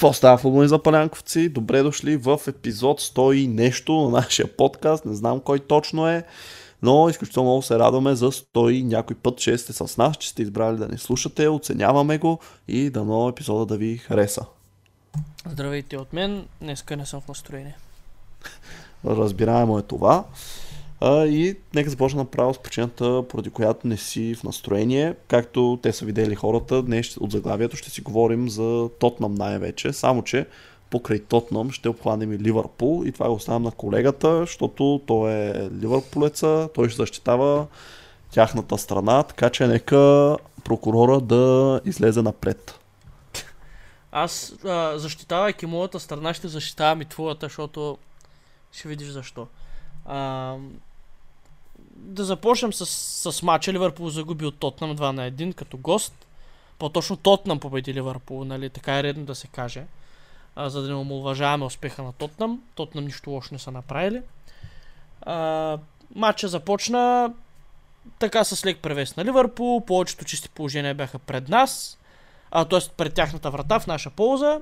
Какво 0.00 0.12
става 0.12 0.38
футболни 0.38 0.68
запалянковци? 0.68 1.48
Добре 1.48 1.82
дошли 1.82 2.16
в 2.16 2.40
епизод 2.46 3.00
100 3.00 3.32
и 3.32 3.48
нещо 3.48 3.92
на 3.92 4.08
нашия 4.08 4.56
подкаст. 4.56 5.04
Не 5.04 5.14
знам 5.14 5.40
кой 5.40 5.58
точно 5.58 6.08
е, 6.08 6.24
но 6.82 7.08
изключително 7.08 7.48
много 7.48 7.62
се 7.62 7.78
радваме 7.78 8.14
за 8.14 8.32
100 8.32 8.70
и 8.70 8.84
някой 8.84 9.16
път, 9.16 9.38
че 9.38 9.58
сте 9.58 9.72
с 9.72 9.96
нас, 9.96 10.16
че 10.16 10.28
сте 10.28 10.42
избрали 10.42 10.76
да 10.76 10.88
ни 10.88 10.98
слушате, 10.98 11.48
оценяваме 11.48 12.18
го 12.18 12.38
и 12.68 12.90
дано 12.90 13.28
епизода 13.28 13.66
да 13.66 13.76
ви 13.76 13.96
хареса. 13.96 14.44
Здравейте 15.46 15.96
от 15.96 16.12
мен, 16.12 16.46
днеска 16.60 16.96
не 16.96 17.06
съм 17.06 17.20
в 17.20 17.28
настроение. 17.28 17.76
Разбираемо 19.06 19.78
е 19.78 19.82
това. 19.82 20.24
А, 21.00 21.26
и 21.26 21.56
нека 21.74 21.90
започна 21.90 22.18
направо 22.18 22.54
с 22.54 22.58
причината, 22.58 23.22
поради 23.28 23.50
която 23.50 23.86
не 23.86 23.96
си 23.96 24.34
в 24.34 24.44
настроение. 24.44 25.14
Както 25.28 25.78
те 25.82 25.92
са 25.92 26.04
видели 26.04 26.34
хората, 26.34 26.82
днес 26.82 27.16
от 27.16 27.30
заглавието 27.30 27.76
ще 27.76 27.90
си 27.90 28.00
говорим 28.00 28.48
за 28.48 28.88
Тотнам 28.98 29.34
най-вече. 29.34 29.92
Само, 29.92 30.22
че 30.22 30.46
покрай 30.90 31.18
Тотнам 31.18 31.70
ще 31.70 31.88
обхванем 31.88 32.32
и 32.32 32.38
Ливърпул 32.38 33.02
и 33.06 33.12
това 33.12 33.28
го 33.28 33.34
оставям 33.34 33.62
на 33.62 33.70
колегата, 33.70 34.40
защото 34.40 35.00
той 35.06 35.32
е 35.32 35.70
ливърпулеца, 35.70 36.68
той 36.74 36.88
ще 36.88 36.96
защитава 36.96 37.66
тяхната 38.30 38.78
страна, 38.78 39.22
така 39.22 39.50
че 39.50 39.66
нека 39.66 40.36
прокурора 40.64 41.20
да 41.20 41.80
излезе 41.84 42.22
напред. 42.22 42.78
Аз, 44.12 44.54
а, 44.64 44.98
защитавайки 44.98 45.66
моята 45.66 46.00
страна, 46.00 46.34
ще 46.34 46.48
защитавам 46.48 47.00
и 47.00 47.04
твоята, 47.04 47.46
защото 47.46 47.98
ще 48.72 48.88
видиш 48.88 49.08
защо. 49.08 49.46
А, 50.06 50.56
да 52.00 52.24
започнем 52.24 52.72
с, 52.72 52.86
с 53.32 53.42
матча. 53.42 53.72
Ливърпул 53.72 54.08
загуби 54.08 54.46
от 54.46 54.58
Тотнам 54.58 54.96
2 54.96 55.12
на 55.12 55.30
1 55.30 55.54
като 55.54 55.76
гост. 55.76 56.26
По-точно 56.78 57.16
Тотнам 57.16 57.60
победи 57.60 57.94
Ливърпул, 57.94 58.44
нали? 58.44 58.70
Така 58.70 58.98
е 58.98 59.02
редно 59.02 59.24
да 59.24 59.34
се 59.34 59.46
каже. 59.46 59.84
А, 60.56 60.70
за 60.70 60.82
да 60.82 60.88
не 60.88 60.94
омалважаваме 60.94 61.64
успеха 61.64 62.02
на 62.02 62.12
Тотнам. 62.12 62.62
Тотнам 62.74 63.04
нищо 63.04 63.30
лошо 63.30 63.48
не 63.54 63.58
са 63.58 63.70
направили. 63.70 64.22
А, 65.22 65.78
матча 66.14 66.48
започна 66.48 67.32
така 68.18 68.44
с 68.44 68.66
лек 68.66 68.78
превес 68.78 69.16
на 69.16 69.24
Ливърпул. 69.24 69.84
Повечето 69.86 70.24
чисти 70.24 70.48
положения 70.48 70.94
бяха 70.94 71.18
пред 71.18 71.48
нас. 71.48 71.98
А, 72.50 72.64
т.е. 72.64 72.80
пред 72.96 73.14
тяхната 73.14 73.50
врата 73.50 73.80
в 73.80 73.86
наша 73.86 74.10
полза. 74.10 74.60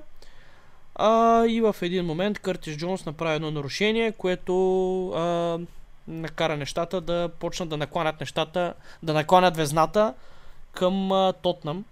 А, 0.94 1.46
и 1.46 1.60
в 1.60 1.76
един 1.82 2.04
момент 2.04 2.38
Къртис 2.38 2.76
Джонс 2.76 3.06
направи 3.06 3.36
едно 3.36 3.50
нарушение, 3.50 4.12
което 4.12 5.08
а, 5.10 5.58
накара 6.08 6.56
нещата 6.56 7.00
да 7.00 7.30
почнат 7.38 7.68
да 7.68 7.76
накланят 7.76 8.20
нещата, 8.20 8.74
да 9.02 9.14
накланят 9.14 9.56
везната 9.56 10.14
към 10.72 11.10
Тотнам. 11.42 11.84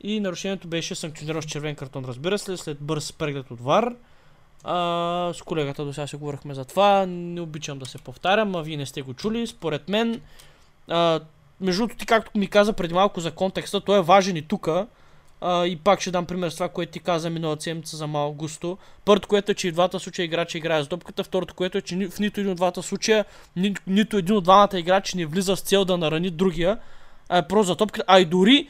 И 0.00 0.20
нарушението 0.20 0.68
беше 0.68 0.94
санкционирано 0.94 1.42
с 1.42 1.46
червен 1.46 1.76
картон, 1.76 2.04
разбира 2.04 2.38
се, 2.38 2.56
след 2.56 2.78
бърз 2.80 3.12
преглед 3.12 3.50
от 3.50 3.60
ВАР. 3.60 3.94
А, 4.64 5.32
с 5.34 5.42
колегата 5.42 5.84
до 5.84 5.92
сега 5.92 6.06
се 6.06 6.16
говорихме 6.16 6.54
за 6.54 6.64
това. 6.64 7.06
Не 7.06 7.40
обичам 7.40 7.78
да 7.78 7.86
се 7.86 7.98
повтарям, 7.98 8.56
а 8.56 8.62
вие 8.62 8.76
не 8.76 8.86
сте 8.86 9.02
го 9.02 9.14
чули. 9.14 9.46
Според 9.46 9.88
мен, 9.88 10.20
а, 10.88 11.20
между 11.60 11.80
другото, 11.82 11.98
ти 11.98 12.06
както 12.06 12.38
ми 12.38 12.46
каза 12.46 12.72
преди 12.72 12.94
малко 12.94 13.20
за 13.20 13.30
контекста, 13.30 13.80
той 13.80 13.98
е 13.98 14.02
важен 14.02 14.36
и 14.36 14.42
тука. 14.42 14.86
И 15.44 15.78
пак 15.84 16.00
ще 16.00 16.10
дам 16.10 16.26
пример 16.26 16.50
с 16.50 16.54
това, 16.54 16.68
което 16.68 16.92
ти 16.92 17.00
каза 17.00 17.30
миналата 17.30 17.62
седмица 17.62 17.96
за 17.96 18.06
Мал 18.06 18.32
Густо. 18.32 18.78
Първото, 19.04 19.28
което 19.28 19.52
е, 19.52 19.54
че 19.54 19.68
и 19.68 19.70
в 19.70 19.74
двата 19.74 20.00
случая 20.00 20.24
играчи 20.24 20.58
играе 20.58 20.84
с 20.84 20.88
топката. 20.88 21.24
Второто, 21.24 21.54
което 21.54 21.78
е, 21.78 21.80
че 21.80 21.96
ни- 21.96 22.06
в 22.06 22.18
нито 22.18 22.40
един 22.40 22.52
от 22.52 22.56
двата 22.56 22.82
случая, 22.82 23.24
ни, 23.56 23.74
нито 23.86 24.16
един 24.16 24.36
от 24.36 24.44
двамата 24.44 24.78
играчи 24.78 25.16
не 25.16 25.26
влиза 25.26 25.56
с 25.56 25.60
цел 25.60 25.84
да 25.84 25.98
нарани 25.98 26.30
другия. 26.30 26.78
А 27.28 27.38
е 27.38 27.48
просто 27.48 27.66
за 27.66 27.76
топката. 27.76 28.04
А 28.06 28.20
и 28.20 28.24
дори, 28.24 28.68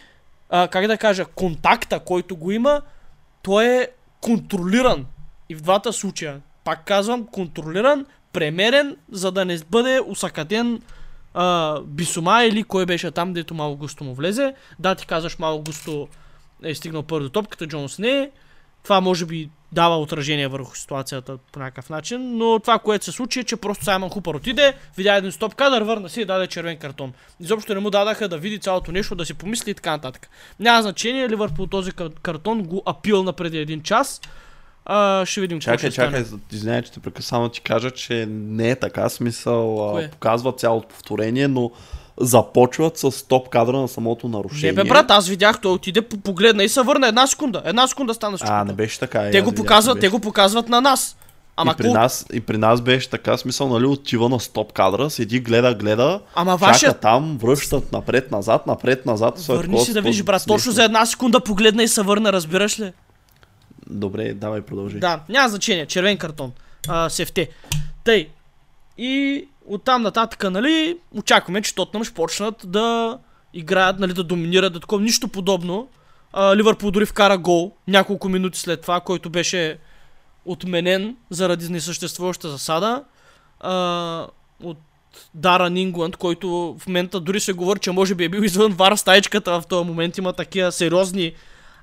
а, 0.50 0.68
как 0.68 0.86
да 0.86 0.98
кажа, 0.98 1.24
контакта, 1.24 2.00
който 2.00 2.36
го 2.36 2.50
има, 2.50 2.80
той 3.42 3.66
е 3.66 3.88
контролиран. 4.20 5.06
И 5.48 5.54
в 5.54 5.60
двата 5.60 5.92
случая. 5.92 6.40
Пак 6.64 6.84
казвам, 6.84 7.26
контролиран, 7.26 8.06
премерен, 8.32 8.96
за 9.10 9.32
да 9.32 9.44
не 9.44 9.58
бъде 9.70 10.00
усъкатен 10.06 10.82
а, 11.34 11.80
Бисума 11.80 12.44
или 12.44 12.62
кой 12.62 12.86
беше 12.86 13.10
там, 13.10 13.32
дето 13.32 13.54
Мало 13.54 13.76
Густо 13.76 14.04
му 14.04 14.14
влезе. 14.14 14.54
Да, 14.78 14.94
ти 14.94 15.06
казваш 15.06 15.38
Мало 15.38 15.62
Густо 15.62 16.08
е 16.64 16.74
стигнал 16.74 17.02
първо 17.02 17.22
до 17.24 17.30
топката, 17.30 17.66
Джонс 17.66 17.98
не 17.98 18.10
е. 18.10 18.30
Това 18.82 19.00
може 19.00 19.26
би 19.26 19.50
дава 19.72 19.98
отражение 19.98 20.48
върху 20.48 20.76
ситуацията 20.76 21.38
по 21.52 21.58
някакъв 21.58 21.90
начин, 21.90 22.36
но 22.38 22.58
това, 22.58 22.78
което 22.78 23.04
се 23.04 23.12
случи 23.12 23.40
е, 23.40 23.44
че 23.44 23.56
просто 23.56 23.84
Саймън 23.84 24.10
Хупър 24.10 24.34
отиде, 24.34 24.74
видя 24.96 25.14
един 25.14 25.32
стоп 25.32 25.54
кадър, 25.54 25.82
върна 25.82 26.08
си 26.08 26.20
и 26.20 26.24
даде 26.24 26.46
червен 26.46 26.76
картон. 26.76 27.12
Изобщо 27.40 27.74
не 27.74 27.80
му 27.80 27.90
дадаха 27.90 28.28
да 28.28 28.38
види 28.38 28.58
цялото 28.58 28.92
нещо, 28.92 29.14
да 29.14 29.24
си 29.26 29.34
помисли 29.34 29.70
и 29.70 29.74
така 29.74 29.90
нататък. 29.90 30.28
Няма 30.60 30.82
значение, 30.82 31.28
Ливърпул 31.28 31.66
този 31.66 31.90
кар- 31.90 32.20
картон 32.22 32.62
го 32.62 32.82
апилна 32.86 33.32
преди 33.32 33.58
един 33.58 33.82
час. 33.82 34.20
А, 34.84 35.26
ще 35.26 35.40
видим 35.40 35.58
какво 35.58 35.72
Чакай, 35.72 35.90
ще 35.90 35.96
чакай, 35.96 36.24
стане. 36.24 36.40
извинявай, 36.52 36.82
че 36.82 36.92
те 36.92 37.00
прекъсвам 37.00 37.50
ти 37.50 37.60
кажа, 37.60 37.90
че 37.90 38.26
не 38.30 38.70
е 38.70 38.76
така 38.76 39.08
смисъл. 39.08 39.88
Кое? 39.92 40.10
Показва 40.10 40.52
цялото 40.52 40.88
повторение, 40.88 41.48
но 41.48 41.70
започват 42.22 42.98
с 42.98 43.22
топ 43.22 43.48
кадра 43.48 43.72
на 43.72 43.88
самото 43.88 44.28
Не 44.28 44.32
нарушение. 44.32 44.72
бе, 44.74 44.84
брат, 44.84 45.10
аз 45.10 45.28
видях, 45.28 45.60
той 45.60 45.72
отиде, 45.72 46.02
по- 46.02 46.16
погледна 46.16 46.64
и 46.64 46.68
се 46.68 46.82
върна 46.82 47.08
една 47.08 47.26
секунда. 47.26 47.62
Една 47.64 47.86
секунда 47.86 48.14
стана 48.14 48.36
всичко. 48.36 48.52
А, 48.52 48.64
не 48.64 48.72
беше 48.72 48.98
така. 48.98 49.18
те 49.22 49.40
го 49.40 49.50
видях, 49.50 49.54
показват, 49.56 50.00
те 50.00 50.08
го 50.08 50.20
показват 50.20 50.68
на 50.68 50.80
нас. 50.80 51.16
Ама 51.56 51.72
и, 51.72 51.76
при 51.76 51.90
нас, 51.90 52.26
и 52.32 52.40
при 52.40 52.58
нас 52.58 52.80
беше 52.80 53.10
така 53.10 53.36
смисъл, 53.36 53.68
нали, 53.68 53.86
отива 53.86 54.28
на 54.28 54.40
стоп 54.40 54.72
кадра, 54.72 55.10
седи, 55.10 55.40
гледа, 55.40 55.74
гледа, 55.74 56.20
Ама 56.34 56.52
чака 56.52 56.60
вашия 56.62 56.94
там, 56.94 57.38
връщат 57.38 57.92
напред-назад, 57.92 58.66
напред-назад. 58.66 59.38
след 59.38 59.56
Върни 59.56 59.80
си 59.80 59.92
да 59.92 60.02
видиш, 60.02 60.22
брат. 60.22 60.42
с- 60.42 60.46
Точно 60.46 60.72
за 60.72 60.84
една 60.84 61.06
секунда 61.06 61.40
погледна 61.40 61.82
и 61.82 61.88
се 61.88 62.02
върна, 62.02 62.32
разбираш 62.32 62.80
ли? 62.80 62.92
Добре, 63.86 64.34
давай 64.34 64.60
продължи. 64.60 64.98
Да, 64.98 65.20
няма 65.28 65.48
значение. 65.48 65.86
Червен 65.86 66.16
картон. 66.16 66.52
А, 66.88 67.08
сефте. 67.08 67.48
Тъй. 68.04 68.28
И 68.98 69.44
оттам 69.66 70.02
нататък, 70.02 70.50
нали, 70.50 70.98
очакваме, 71.14 71.62
че 71.62 71.74
Тотнам 71.74 72.04
ще 72.04 72.14
почнат 72.14 72.54
да 72.64 73.18
играят, 73.54 73.98
нали, 73.98 74.12
да 74.12 74.24
доминират, 74.24 74.72
да 74.72 74.80
такова. 74.80 75.02
Нищо 75.02 75.28
подобно. 75.28 75.88
А, 76.32 76.56
Ливърпул 76.56 76.90
дори 76.90 77.06
вкара 77.06 77.38
гол 77.38 77.72
няколко 77.88 78.28
минути 78.28 78.58
след 78.58 78.80
това, 78.80 79.00
който 79.00 79.30
беше 79.30 79.78
отменен 80.44 81.16
заради 81.30 81.68
несъществуваща 81.68 82.48
засада. 82.48 83.04
А, 83.60 84.26
от 84.62 84.78
Даран 85.34 85.76
Ингланд, 85.76 86.16
който 86.16 86.76
в 86.78 86.86
момента 86.86 87.20
дори 87.20 87.40
се 87.40 87.52
говори, 87.52 87.78
че 87.78 87.90
може 87.90 88.14
би 88.14 88.24
е 88.24 88.28
бил 88.28 88.40
извън 88.40 88.72
вар 88.72 88.96
стаечката 88.96 89.60
в 89.60 89.66
този 89.66 89.86
момент. 89.86 90.18
Има 90.18 90.32
такива 90.32 90.72
сериозни 90.72 91.32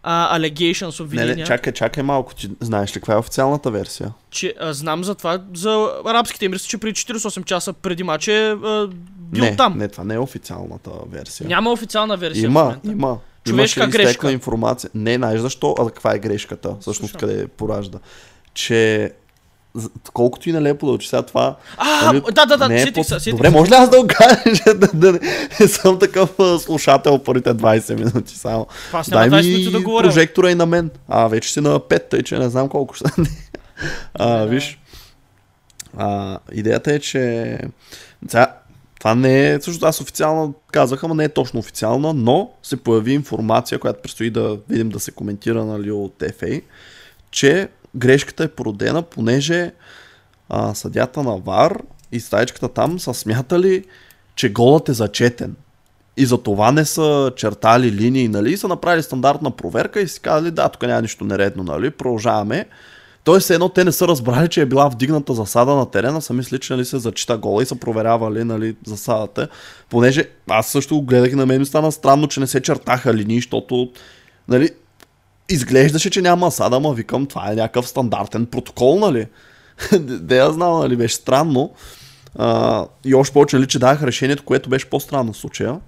а, 0.04 0.40
allegations, 0.40 1.00
Не, 1.00 1.04
обвинения. 1.06 1.36
не, 1.36 1.44
чакай, 1.44 1.74
чакай 1.74 2.04
малко. 2.04 2.36
Ти 2.36 2.50
знаеш 2.60 2.90
ли 2.90 2.94
каква 2.94 3.14
е 3.14 3.18
официалната 3.18 3.72
версия? 3.72 4.14
че 4.32 4.54
а, 4.60 4.74
знам 4.74 5.04
за 5.04 5.16
това, 5.16 5.40
за 5.54 5.90
арабските 6.06 6.46
емирства, 6.46 6.70
че 6.70 6.78
преди 6.78 6.94
48 6.94 7.44
часа 7.46 7.74
преди 7.74 8.04
матч 8.04 8.28
е 8.28 8.56
бил 9.20 9.44
не, 9.44 9.56
там. 9.56 9.78
не, 9.78 9.88
това 9.88 10.04
не 10.04 10.14
е 10.14 10.20
официалната 10.20 10.90
версия. 11.12 11.48
Няма 11.48 11.72
официална 11.72 12.18
версия. 12.18 12.46
Има, 12.46 12.78
има. 12.86 13.18
Човешка 13.46 13.80
Имаше 13.80 13.92
грешка. 13.92 14.10
изтекла 14.10 14.32
информация. 14.32 14.90
Не, 14.94 15.16
знаеш 15.16 15.40
защо? 15.42 15.76
А 15.80 15.86
каква 15.86 16.16
е 16.16 16.20
грешката? 16.20 16.76
Всъщност 16.80 17.18
къде 17.18 17.48
поражда? 17.48 18.00
Че 18.54 19.12
колкото 20.14 20.50
и 20.50 20.52
нелепо 20.52 20.86
да 20.86 20.92
учи 20.92 21.08
сега 21.08 21.22
това... 21.22 21.56
А, 21.78 22.06
нали, 22.06 22.22
да, 22.32 22.46
да, 22.46 22.58
да, 22.58 22.70
не 22.70 22.76
е 22.76 22.80
сетих 22.80 22.94
по- 22.94 23.04
се, 23.04 23.20
сетих 23.20 23.34
Добре, 23.34 23.50
може 23.50 23.72
ли 23.72 23.76
аз 23.76 23.90
да 23.90 24.02
го 24.02 24.08
кажа, 24.08 24.40
да, 24.76 24.88
да, 24.94 25.12
не- 25.12 25.20
не 25.60 25.68
съм 25.68 26.00
такъв 26.00 26.30
слушател 26.60 27.20
първите 27.20 27.54
20 27.54 27.96
минути 27.96 28.38
само. 28.38 28.68
Няма 28.94 29.04
Дай 29.10 29.30
20 29.30 29.46
минути 29.46 29.66
ми 29.66 29.72
да 29.72 29.82
говоря. 29.82 30.04
прожектора 30.04 30.52
и 30.52 30.56
на 30.56 30.66
мен. 30.66 30.90
А, 31.08 31.28
вече 31.28 31.54
си 31.54 31.62
на 31.62 31.80
5, 31.80 32.10
тъй 32.10 32.24
че 32.24 32.40
не 32.40 32.50
знам 32.50 32.70
колко 32.70 32.94
ще. 32.94 33.06
А, 34.14 34.46
виж. 34.46 34.80
А, 35.98 36.40
идеята 36.52 36.94
е, 36.94 37.00
че 37.00 37.58
сега, 38.28 38.56
това 39.00 39.16
не 39.16 39.50
е, 39.50 39.62
също 39.62 39.86
аз 39.86 40.02
официално 40.02 40.54
казах, 40.72 41.04
ама 41.04 41.16
не 41.16 41.24
е 41.24 41.30
точно 41.30 41.60
официална, 41.60 42.14
но 42.14 42.52
се 42.64 42.78
появи 42.78 43.14
информация, 43.14 43.80
която 43.80 44.02
предстои 44.02 44.30
да 44.30 44.58
видим 44.70 44.90
да 44.90 45.00
се 45.00 45.12
коментира 45.12 45.66
нали, 45.66 45.92
от 45.92 46.20
FA, 46.20 46.62
че 47.32 47.68
грешката 47.96 48.44
е 48.44 48.48
породена, 48.48 49.02
понеже 49.02 49.72
а, 50.50 50.76
съдята 50.76 51.24
на 51.24 51.38
ВАР 51.38 51.84
и 52.12 52.20
стаечката 52.20 52.68
там 52.68 53.00
са 53.00 53.14
смятали, 53.14 53.84
че 54.36 54.50
голът 54.50 54.90
е 54.90 54.94
зачетен. 54.94 55.56
И 56.18 56.26
за 56.26 56.38
това 56.38 56.72
не 56.72 56.86
са 56.86 57.32
чертали 57.36 57.92
линии, 57.92 58.28
нали, 58.28 58.52
и 58.52 58.58
са 58.58 58.68
направили 58.68 59.04
стандартна 59.04 59.52
проверка 59.52 60.02
и 60.02 60.08
си 60.08 60.20
казали, 60.20 60.52
да, 60.52 60.70
тук 60.70 60.82
няма 60.82 61.02
нищо 61.02 61.26
нередно, 61.26 61.64
нали, 61.64 61.92
продължаваме. 61.92 62.66
Тоест, 63.24 63.50
едно 63.50 63.70
те 63.70 63.84
не 63.84 63.92
са 63.92 64.08
разбрали, 64.08 64.48
че 64.48 64.62
е 64.62 64.66
била 64.66 64.88
вдигната 64.88 65.34
засада 65.34 65.76
на 65.76 65.92
терена, 65.92 66.22
са 66.22 66.34
мисли, 66.34 66.60
че 66.60 66.74
нали, 66.74 66.86
се 66.86 67.00
зачита 67.00 67.38
гола 67.38 67.64
и 67.64 67.66
са 67.66 67.76
проверявали 67.76 68.44
нали, 68.44 68.76
засадата. 68.86 69.48
Понеже 69.90 70.30
аз 70.50 70.68
също 70.68 70.96
го 70.96 71.02
гледах 71.02 71.32
и 71.32 71.36
на 71.36 71.46
мен 71.46 71.60
ми 71.60 71.66
стана 71.66 71.92
странно, 71.92 72.28
че 72.28 72.40
не 72.40 72.48
се 72.48 72.62
чертаха 72.62 73.14
линии, 73.14 73.38
защото 73.38 73.92
нали, 74.48 74.70
изглеждаше, 75.50 76.10
че 76.10 76.22
няма 76.22 76.48
асада, 76.48 76.76
ама 76.76 76.94
викам, 76.94 77.26
това 77.26 77.52
е 77.52 77.56
някакъв 77.56 77.88
стандартен 77.88 78.46
протокол, 78.46 79.00
нали? 79.00 79.28
Де 80.00 80.38
я 80.38 80.52
знам, 80.52 80.80
нали, 80.80 80.96
беше 80.96 81.16
странно. 81.16 81.72
А, 82.36 82.86
и 83.06 83.16
още 83.16 83.34
повече, 83.34 83.56
нали, 83.56 83.68
че 83.68 83.80
даха 83.80 84.08
решението, 84.08 84.44
което 84.44 84.70
беше 84.70 84.90
по-странно 84.90 85.34
в 85.34 85.38
случая. 85.38 85.80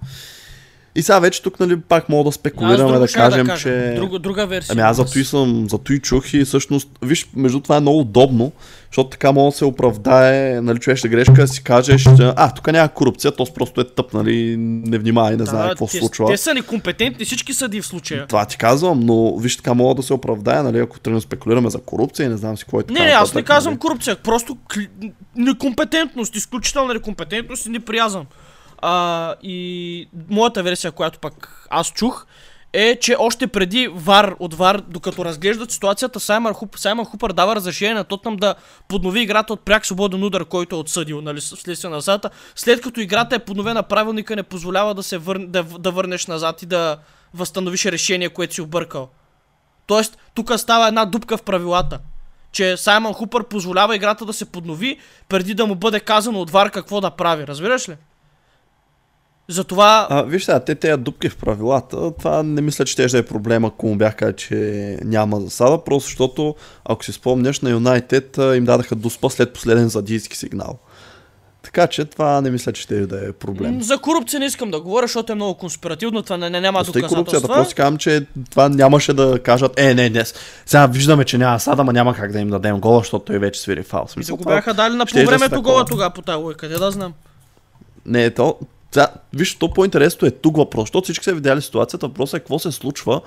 И 0.94 1.02
сега 1.02 1.18
вече 1.18 1.42
тук, 1.42 1.60
нали, 1.60 1.80
пак 1.80 2.08
мога 2.08 2.24
да 2.24 2.32
спекулираме, 2.32 2.98
да 2.98 3.08
кажем, 3.08 3.46
да 3.46 3.56
че... 3.56 3.92
Друга, 3.96 4.18
друга 4.18 4.46
версия. 4.46 4.72
Ами 4.72 4.82
аз 4.82 4.96
зато 4.96 5.18
и 5.18 5.24
съм, 5.24 5.66
зато 5.70 5.92
и 5.92 5.98
чух 5.98 6.34
и 6.34 6.44
всъщност, 6.44 6.88
виж, 7.02 7.26
между 7.36 7.60
това 7.60 7.76
е 7.76 7.80
много 7.80 8.00
удобно, 8.00 8.52
защото 8.90 9.10
така 9.10 9.32
мога 9.32 9.50
да 9.50 9.56
се 9.56 9.64
оправдае, 9.64 10.60
нали, 10.60 10.78
човешка 10.78 11.08
грешка, 11.08 11.32
да 11.32 11.48
си 11.48 11.62
кажеш, 11.62 12.06
а, 12.20 12.54
тук 12.54 12.72
няма 12.72 12.88
корупция, 12.88 13.32
то 13.32 13.46
просто 13.54 13.80
е 13.80 13.84
тъп, 13.84 14.14
нали, 14.14 14.56
не 14.58 14.98
внимава 14.98 15.32
и 15.32 15.36
не 15.36 15.46
знае 15.46 15.68
какво 15.68 15.86
те, 15.86 15.92
се 15.92 15.98
случва. 15.98 16.26
Те 16.26 16.36
са 16.36 16.54
некомпетентни, 16.54 17.24
всички 17.24 17.54
съди 17.54 17.80
в 17.80 17.86
случая. 17.86 18.26
Това 18.26 18.44
ти 18.44 18.58
казвам, 18.58 19.00
но 19.00 19.36
виж 19.36 19.56
така 19.56 19.74
мога 19.74 19.94
да 19.94 20.02
се 20.02 20.14
оправдае, 20.14 20.62
нали, 20.62 20.78
ако 20.78 21.00
тръгнем 21.00 21.20
спекулираме 21.20 21.70
за 21.70 21.78
корупция 21.78 22.26
и 22.26 22.28
не 22.28 22.36
знам 22.36 22.56
си 22.56 22.64
какво 22.64 22.80
е 22.80 22.82
така. 22.82 23.00
Не, 23.00 23.06
не, 23.06 23.12
аз 23.12 23.34
не 23.34 23.42
казвам 23.42 23.72
нали. 23.72 23.80
корупция, 23.80 24.16
просто 24.16 24.56
кли... 24.68 24.88
некомпетентност, 25.36 26.36
изключителна 26.36 26.94
некомпетентност 26.94 27.66
и 27.66 27.70
неприязан. 27.70 28.26
А, 28.82 29.34
и 29.42 30.08
моята 30.30 30.62
версия, 30.62 30.92
която 30.92 31.18
пък 31.18 31.66
аз 31.70 31.92
чух, 31.92 32.26
е, 32.72 32.98
че 33.00 33.16
още 33.18 33.46
преди 33.46 33.88
Вар 33.94 34.34
от 34.38 34.54
Вар, 34.54 34.80
докато 34.88 35.24
разглеждат 35.24 35.70
ситуацията, 35.70 36.20
Саймън, 36.20 36.54
Хуп, 36.54 36.78
Саймън 36.78 37.04
Хупър 37.04 37.32
дава 37.32 37.56
разрешение 37.56 37.94
на 37.94 38.04
Тотнам 38.04 38.36
да 38.36 38.54
поднови 38.88 39.20
играта 39.20 39.52
от 39.52 39.60
пряк 39.60 39.86
свободен 39.86 40.24
удар, 40.24 40.44
който 40.44 40.76
е 40.76 40.78
отсъдил 40.78 41.20
нали, 41.20 41.40
вследствие 41.40 41.90
на 41.90 42.02
сата. 42.02 42.30
След 42.54 42.80
като 42.80 43.00
играта 43.00 43.36
е 43.36 43.38
подновена, 43.38 43.82
правилника 43.82 44.36
не 44.36 44.42
позволява 44.42 44.94
да, 44.94 45.02
се 45.02 45.18
вър... 45.18 45.38
да, 45.38 45.62
да 45.62 45.90
върнеш 45.90 46.26
назад 46.26 46.62
и 46.62 46.66
да 46.66 46.98
възстановиш 47.34 47.86
решение, 47.86 48.28
което 48.28 48.54
си 48.54 48.60
объркал. 48.60 49.08
Тоест, 49.86 50.18
тук 50.34 50.52
става 50.56 50.88
една 50.88 51.04
дупка 51.04 51.36
в 51.36 51.42
правилата. 51.42 51.98
Че 52.52 52.76
Саймън 52.76 53.12
Хупър 53.12 53.44
позволява 53.44 53.96
играта 53.96 54.24
да 54.24 54.32
се 54.32 54.44
поднови, 54.44 54.98
преди 55.28 55.54
да 55.54 55.66
му 55.66 55.74
бъде 55.74 56.00
казано 56.00 56.40
от 56.40 56.50
Вар 56.50 56.70
какво 56.70 57.00
да 57.00 57.10
прави. 57.10 57.46
Разбираш 57.46 57.88
ли? 57.88 57.96
Затова... 59.48 60.06
А, 60.10 60.22
виж 60.22 60.44
сега, 60.44 60.60
те 60.60 60.74
тези 60.74 61.02
дупки 61.02 61.28
в 61.28 61.36
правилата, 61.36 62.10
това 62.18 62.42
не 62.42 62.60
мисля, 62.60 62.84
че 62.84 63.08
ще 63.08 63.18
е 63.18 63.22
проблема, 63.22 63.68
ако 63.68 63.86
му 63.86 63.96
бях 63.96 64.16
казал, 64.16 64.32
че 64.32 64.98
няма 65.04 65.40
засада, 65.40 65.84
просто 65.84 66.06
защото, 66.06 66.54
ако 66.84 67.04
си 67.04 67.12
спомняш, 67.12 67.60
на 67.60 67.70
Юнайтед 67.70 68.38
им 68.56 68.64
дадаха 68.64 68.94
дуспа 68.94 69.30
след 69.30 69.52
последен 69.52 69.88
задийски 69.88 70.36
сигнал. 70.36 70.78
Така 71.62 71.86
че 71.86 72.04
това 72.04 72.40
не 72.40 72.50
мисля, 72.50 72.72
че 72.72 72.82
ще 72.82 73.06
да 73.06 73.28
е 73.28 73.32
проблем. 73.32 73.82
За 73.82 73.98
корупция 73.98 74.40
не 74.40 74.46
искам 74.46 74.70
да 74.70 74.80
говоря, 74.80 75.06
защото 75.06 75.32
е 75.32 75.34
много 75.34 75.54
конспиративно, 75.54 76.22
това 76.22 76.36
не, 76.36 76.50
не 76.50 76.60
няма 76.60 76.80
Остай 76.80 77.02
доказателства. 77.02 77.24
корупцията, 77.24 77.54
просто 77.54 77.76
казвам, 77.76 77.96
че 77.96 78.26
това 78.50 78.68
нямаше 78.68 79.12
да 79.12 79.38
кажат, 79.42 79.80
е, 79.80 79.94
не, 79.94 80.10
днес. 80.10 80.34
Сега 80.66 80.86
виждаме, 80.86 81.24
че 81.24 81.38
няма 81.38 81.60
сада, 81.60 81.84
ма 81.84 81.92
няма 81.92 82.14
как 82.14 82.32
да 82.32 82.38
им 82.38 82.50
дадем 82.50 82.80
гола, 82.80 82.98
защото 82.98 83.24
той 83.24 83.38
вече 83.38 83.60
свири 83.60 83.82
фал. 83.82 84.06
Смисъл, 84.08 84.34
и 84.34 84.38
да 84.38 84.44
го 84.44 84.50
бяха 84.50 84.74
дали 84.74 84.94
на 84.94 85.06
по 85.06 85.24
времето 85.26 85.62
гола 85.62 85.84
тогава 85.84 86.10
по 86.10 86.22
тази 86.22 86.36
лойка, 86.36 86.68
да 86.68 86.90
знам. 86.90 87.12
Не, 88.06 88.30
то, 88.30 88.58
сега, 88.92 89.08
виж, 89.32 89.54
то 89.54 89.72
по-интересното 89.72 90.26
е 90.26 90.30
тук 90.30 90.56
въпрос, 90.56 90.82
защото 90.82 91.04
всички 91.04 91.24
са 91.24 91.34
видяли 91.34 91.62
ситуацията, 91.62 92.06
въпросът 92.06 92.34
е 92.34 92.40
какво 92.40 92.58
се 92.58 92.72
случва, 92.72 93.20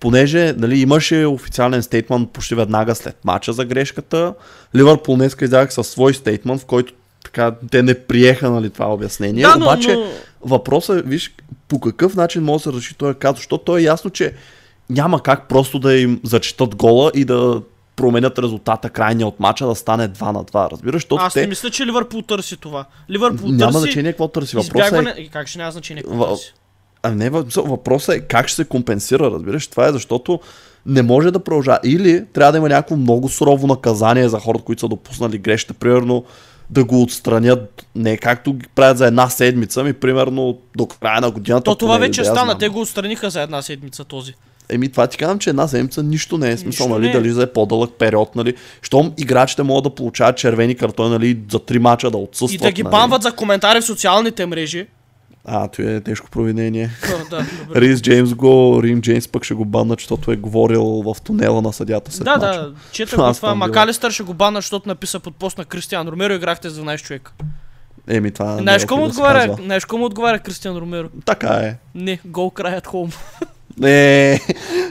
понеже 0.00 0.54
нали, 0.56 0.80
имаше 0.80 1.26
официален 1.26 1.82
стейтмент 1.82 2.30
почти 2.30 2.54
веднага 2.54 2.94
след 2.94 3.24
мача 3.24 3.52
за 3.52 3.64
грешката. 3.64 4.34
Ливърпул 4.76 5.16
днеска 5.16 5.44
излязах 5.44 5.72
със 5.72 5.88
свой 5.88 6.14
стейтмент, 6.14 6.60
в 6.60 6.64
който 6.64 6.92
така, 7.24 7.54
те 7.70 7.82
не 7.82 7.94
приеха 7.94 8.50
нали, 8.50 8.70
това 8.70 8.94
обяснение. 8.94 9.42
Да, 9.42 9.56
но, 9.56 9.64
Обаче 9.64 9.94
но... 9.94 10.06
въпросът 10.40 10.98
е, 10.98 11.08
виж, 11.08 11.34
по 11.68 11.80
какъв 11.80 12.14
начин 12.14 12.42
може 12.42 12.64
да 12.64 12.70
се 12.70 12.76
реши 12.76 12.94
този 12.94 13.18
казус, 13.18 13.38
защото 13.38 13.64
то 13.64 13.76
е 13.78 13.82
ясно, 13.82 14.10
че 14.10 14.34
няма 14.90 15.22
как 15.22 15.48
просто 15.48 15.78
да 15.78 15.98
им 15.98 16.20
зачитат 16.24 16.74
гола 16.74 17.10
и 17.14 17.24
да 17.24 17.62
променят 17.98 18.38
резултата 18.38 18.90
крайния 18.90 19.26
от 19.26 19.40
мача 19.40 19.66
да 19.66 19.74
стане 19.74 20.08
2 20.08 20.32
на 20.32 20.44
2. 20.44 20.70
Разбираш? 20.70 21.06
Аз 21.18 21.32
те... 21.32 21.40
не 21.40 21.46
мисля, 21.46 21.70
че 21.70 21.86
Ливърпул 21.86 22.22
търси 22.22 22.56
това. 22.56 22.84
Ливърпул 23.10 23.48
няма 23.48 23.72
търси... 23.72 23.78
значение 23.78 24.12
какво 24.12 24.28
търси. 24.28 24.56
Въпросът 24.56 25.06
е... 25.16 25.28
Как 25.32 25.46
ще 25.46 25.58
няма 25.58 25.72
значение 25.72 26.02
какво 26.02 26.16
в... 26.16 26.28
търси? 26.28 26.54
А 27.02 27.10
не, 27.10 27.30
въпросът 27.56 28.14
е 28.14 28.20
как 28.20 28.48
ще 28.48 28.56
се 28.56 28.64
компенсира, 28.64 29.30
разбираш? 29.30 29.66
Това 29.66 29.86
е 29.86 29.92
защото 29.92 30.40
не 30.86 31.02
може 31.02 31.30
да 31.30 31.38
продължава. 31.38 31.78
Или 31.84 32.26
трябва 32.32 32.52
да 32.52 32.58
има 32.58 32.68
някакво 32.68 32.96
много 32.96 33.28
сурово 33.28 33.66
наказание 33.66 34.28
за 34.28 34.40
хората, 34.40 34.64
които 34.64 34.80
са 34.80 34.88
допуснали 34.88 35.38
грешка. 35.38 35.74
Примерно 35.74 36.24
да 36.70 36.84
го 36.84 37.02
отстранят 37.02 37.86
не 37.94 38.16
както 38.16 38.52
ги 38.52 38.66
правят 38.74 38.98
за 38.98 39.06
една 39.06 39.28
седмица, 39.28 39.84
ми 39.84 39.92
примерно 39.92 40.58
до 40.76 40.86
края 40.86 41.20
на 41.20 41.30
годината. 41.30 41.64
То 41.64 41.74
това 41.74 41.98
вече 41.98 42.20
да 42.20 42.26
стана, 42.26 42.58
те 42.58 42.68
го 42.68 42.80
отстраниха 42.80 43.30
за 43.30 43.42
една 43.42 43.62
седмица 43.62 44.04
този. 44.04 44.34
Еми 44.70 44.88
това 44.88 45.06
ти 45.06 45.18
казвам, 45.18 45.38
че 45.38 45.50
една 45.50 45.68
седмица 45.68 46.02
нищо 46.02 46.38
не 46.38 46.50
е 46.50 46.56
смисъл, 46.56 46.88
нали, 46.88 47.08
е. 47.08 47.12
дали 47.12 47.30
за 47.30 47.42
е 47.42 47.52
по-дълъг 47.52 47.90
период, 47.98 48.36
нали. 48.36 48.54
Щом 48.82 49.12
играчите 49.18 49.62
могат 49.62 49.84
да 49.84 49.94
получават 49.94 50.36
червени 50.36 50.74
картони, 50.74 51.10
нали, 51.10 51.38
за 51.50 51.58
три 51.58 51.78
мача 51.78 52.10
да 52.10 52.16
отсъстват. 52.16 52.52
И 52.52 52.58
да 52.58 52.72
ги 52.72 52.82
нали. 52.82 52.90
банват 52.90 53.22
за 53.22 53.32
коментари 53.32 53.80
в 53.80 53.84
социалните 53.84 54.46
мрежи. 54.46 54.86
А, 55.44 55.68
това 55.68 55.90
е 55.90 56.00
тежко 56.00 56.30
провинение. 56.30 56.90
да, 57.30 57.46
Рис 57.80 58.02
Джеймс 58.02 58.34
го, 58.34 58.80
Рим 58.82 59.00
Джеймс 59.00 59.28
пък 59.28 59.44
ще 59.44 59.54
го 59.54 59.64
банна, 59.64 59.94
защото 59.98 60.32
е 60.32 60.36
говорил 60.36 60.84
в 60.84 61.16
тунела 61.24 61.62
на 61.62 61.72
съдята 61.72 62.12
след 62.12 62.24
Да, 62.24 62.36
мача. 62.36 62.60
да, 62.60 62.72
чета 62.92 63.16
го 63.16 63.32
това. 63.34 63.54
Макалистър 63.54 64.10
ще 64.10 64.22
го 64.22 64.34
банна, 64.34 64.58
защото 64.58 64.88
написа 64.88 65.20
под 65.20 65.36
пост 65.36 65.58
на 65.58 65.64
Кристиан 65.64 66.08
Ромеро, 66.08 66.32
играхте 66.32 66.70
с 66.70 66.78
12 66.78 67.02
човека. 67.02 67.32
Еми, 68.08 68.30
това 68.30 68.56
Знаеш 68.56 68.84
кому 68.84 69.04
отговаря, 69.04 69.56
знаеш 69.64 69.84
кому 69.84 70.04
отговаря 70.04 70.38
Кристиан 70.38 70.76
Ромеро? 70.76 71.08
Така 71.24 71.48
е. 71.48 71.76
Не, 71.94 72.20
гол 72.24 72.50
краят 72.50 72.86
холм. 72.86 73.10
Не, 73.78 74.40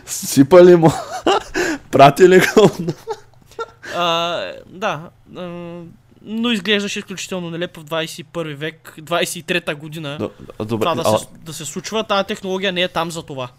сипали 0.06 0.76
му. 0.76 0.92
Прати 1.92 2.30
ли 2.30 2.40
го? 2.40 2.72
а, 3.96 4.38
да. 4.66 5.10
А, 5.38 5.42
но 6.22 6.52
изглеждаше 6.52 7.00
изключително 7.00 7.50
нелепо 7.50 7.82
в 7.82 7.86
21 7.86 8.56
век, 8.56 8.94
23-та 9.00 9.76
година. 9.76 10.30
Добре, 10.60 10.86
това 10.86 10.96
да, 10.96 11.04
а... 11.06 11.18
се, 11.18 11.26
да 11.46 11.54
се 11.54 11.66
случва. 11.66 12.04
Тази 12.04 12.28
технология 12.28 12.74
не 12.74 12.82
е 12.82 12.88
там 12.88 13.12
за 13.12 13.24
това. 13.24 13.50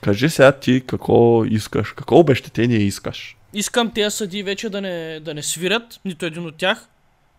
Кажи 0.00 0.30
сега 0.30 0.52
ти 0.52 0.82
какво 0.86 1.44
искаш, 1.44 1.92
какво 1.92 2.18
обещетение 2.18 2.78
искаш? 2.78 3.36
Искам 3.52 3.90
тези 3.90 4.16
съди 4.16 4.42
вече 4.42 4.68
да 4.68 4.80
не, 4.80 5.20
да 5.20 5.34
не 5.34 5.42
свирят, 5.42 6.00
нито 6.04 6.26
един 6.26 6.46
от 6.46 6.56
тях, 6.56 6.88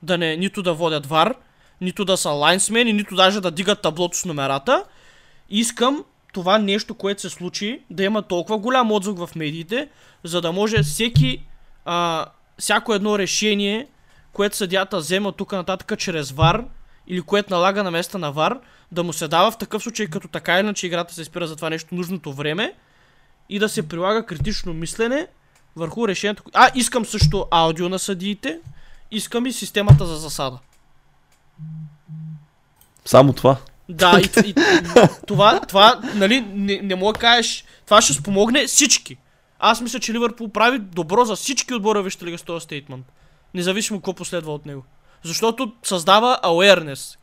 да 0.04 0.18
не, 0.18 0.38
нито 0.38 0.64
да 0.64 0.74
водят 0.74 1.06
вар, 1.06 1.34
нито 1.82 2.06
да 2.06 2.18
са 2.18 2.30
лайнсмени, 2.30 2.94
нито 2.94 3.16
даже 3.16 3.42
да 3.42 3.52
дигат 3.52 3.82
таблото 3.82 4.18
с 4.18 4.26
номерата. 4.26 4.84
Искам 5.50 6.04
това 6.34 6.58
нещо, 6.58 6.96
което 6.96 7.22
се 7.22 7.30
случи, 7.30 7.82
да 7.90 8.04
има 8.04 8.22
толкова 8.22 8.58
голям 8.58 8.92
отзвук 8.92 9.28
в 9.28 9.36
медиите, 9.36 9.90
за 10.24 10.42
да 10.42 10.52
може 10.52 10.84
всеки, 10.84 11.44
а, 11.86 12.26
всяко 12.58 12.94
едно 12.94 13.20
решение, 13.20 13.88
което 14.34 14.58
съдята 14.58 14.98
взема 14.98 15.32
тук 15.32 15.52
нататък 15.52 16.00
чрез 16.00 16.32
ВАР, 16.32 16.64
или 17.08 17.22
което 17.22 17.54
налага 17.54 17.84
на 17.84 17.92
места 17.92 18.18
на 18.18 18.32
ВАР, 18.32 18.60
да 18.92 19.04
му 19.04 19.14
се 19.14 19.28
дава 19.28 19.52
в 19.52 19.58
такъв 19.58 19.84
случай, 19.84 20.08
като 20.08 20.28
така 20.28 20.60
иначе 20.60 20.88
играта 20.88 21.14
се 21.14 21.26
спира 21.26 21.48
за 21.48 21.56
това 21.56 21.70
нещо 21.70 21.96
нужното 21.96 22.34
време 22.34 22.74
и 23.50 23.60
да 23.60 23.70
се 23.70 23.88
прилага 23.88 24.26
критично 24.26 24.74
мислене 24.74 25.28
върху 25.76 26.08
решението. 26.08 26.44
А, 26.54 26.72
искам 26.76 27.06
също 27.06 27.48
аудио 27.52 27.90
на 27.90 28.00
съдиите, 28.00 28.60
искам 29.12 29.46
и 29.46 29.54
системата 29.54 30.06
за 30.06 30.16
засада. 30.16 30.60
Само 33.06 33.34
това. 33.34 33.58
Да, 33.90 34.20
и, 34.20 34.50
и, 34.50 34.56
това, 35.28 35.60
това, 35.60 36.00
нали, 36.16 36.42
не, 36.54 36.80
не 36.84 36.96
мога 36.96 37.14
да 37.14 37.20
кажеш, 37.20 37.64
това 37.86 38.02
ще 38.02 38.14
спомогне 38.14 38.68
всички. 38.68 39.18
Аз 39.60 39.82
мисля, 39.82 40.00
че 40.00 40.14
Ливърпул 40.14 40.50
прави 40.50 40.80
добро 40.80 41.26
за 41.26 41.36
всички 41.36 41.74
отбора 41.74 42.04
Вижте 42.04 42.26
лига 42.26 42.38
с 42.38 42.44
този 42.44 42.64
стейтмент. 42.64 43.06
Независимо 43.54 44.00
какво 44.00 44.14
последва 44.14 44.54
от 44.54 44.66
него. 44.66 44.84
Защото 45.24 45.74
създава 45.84 46.40
awareness. 46.44 47.18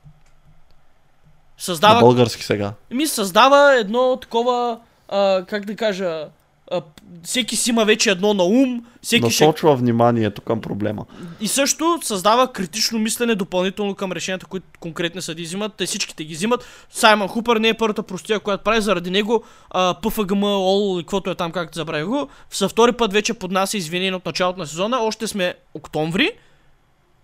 Създава... 1.59 1.95
На 1.95 2.01
български 2.01 2.45
сега. 2.45 2.73
Ми 2.91 3.07
създава 3.07 3.75
едно 3.75 4.19
такова, 4.23 4.81
а, 5.09 5.45
как 5.49 5.65
да 5.65 5.77
кажа, 5.77 6.29
а, 6.71 6.83
всеки 7.23 7.57
си 7.57 7.71
има 7.71 7.85
вече 7.85 8.11
едно 8.11 8.35
на 8.35 8.45
ум. 8.45 8.85
Всеки 9.03 9.25
Насочва 9.25 9.73
ще... 9.73 9.81
вниманието 9.81 10.43
към 10.43 10.61
проблема. 10.61 11.05
И 11.41 11.49
също 11.49 11.99
създава 12.03 12.53
критично 12.53 12.99
мислене 12.99 13.35
допълнително 13.35 13.95
към 13.95 14.13
решенията, 14.13 14.47
които 14.47 14.67
конкретни 14.81 15.23
съди 15.23 15.43
взимат. 15.43 15.75
Те 15.75 15.87
всичките 15.87 16.25
ги 16.25 16.35
взимат. 16.35 16.65
Саймън 16.91 17.29
Хупър 17.29 17.57
не 17.57 17.69
е 17.69 17.75
първата 17.75 18.03
простия, 18.03 18.41
която 18.41 18.65
прави 18.65 18.81
заради 18.81 19.11
него. 19.11 19.45
А, 19.71 19.95
ПФГМ, 20.03 20.43
ОЛ 20.43 21.01
и 21.01 21.03
каквото 21.03 21.31
е 21.31 21.35
там, 21.35 21.53
както 21.53 21.79
забравя 21.79 22.07
го. 22.07 22.29
За 22.55 22.69
втори 22.69 22.93
път 22.93 23.13
вече 23.13 23.35
поднася 23.35 23.77
извинение 23.77 24.15
от 24.15 24.27
началото 24.27 24.59
на 24.59 24.67
сезона. 24.67 24.99
Още 25.01 25.27
сме 25.27 25.55
октомври. 25.75 26.31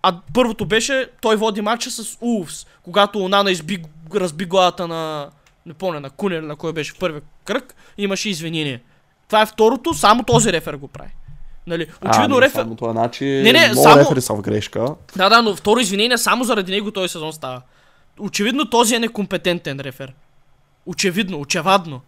А 0.02 0.20
първото 0.34 0.66
беше, 0.66 1.08
той 1.20 1.36
води 1.36 1.60
матча 1.60 1.90
с 1.90 2.18
Улфс, 2.20 2.66
когато 2.82 3.18
Онана 3.18 3.50
изби, 3.50 3.82
разби 4.14 4.44
главата 4.44 4.88
на, 4.88 5.30
не 5.66 5.74
помня, 5.74 6.00
на 6.00 6.10
Кунер, 6.10 6.42
на 6.42 6.56
кой 6.56 6.72
беше 6.72 6.92
в 6.92 6.98
първи 6.98 7.20
кръг, 7.44 7.74
имаше 7.98 8.28
извинение. 8.28 8.80
Това 9.32 9.42
е 9.42 9.46
второто, 9.46 9.94
само 9.94 10.22
този 10.22 10.52
рефер 10.52 10.74
го 10.74 10.88
прави. 10.88 11.10
Нали, 11.66 11.86
очевидно 12.06 12.36
а, 12.36 12.40
не, 12.40 12.46
рефер... 12.46 12.60
само 12.60 12.76
това, 12.76 12.92
значи 12.92 13.24
Не, 13.24 13.52
не, 13.52 13.68
много 13.68 13.82
само- 13.82 14.00
рефери 14.00 14.20
са 14.20 14.34
в 14.34 14.40
грешка. 14.42 14.86
Да, 15.16 15.28
да, 15.28 15.42
но 15.42 15.56
второ 15.56 15.80
извинение 15.80 16.18
само 16.18 16.44
заради 16.44 16.72
него 16.72 16.90
този 16.90 17.08
сезон 17.08 17.32
става. 17.32 17.62
Очевидно 18.20 18.70
този 18.70 18.94
е 18.94 18.98
некомпетентен 18.98 19.80
рефер. 19.80 20.12
Очевидно, 20.86 21.40
очевадно. 21.40 22.00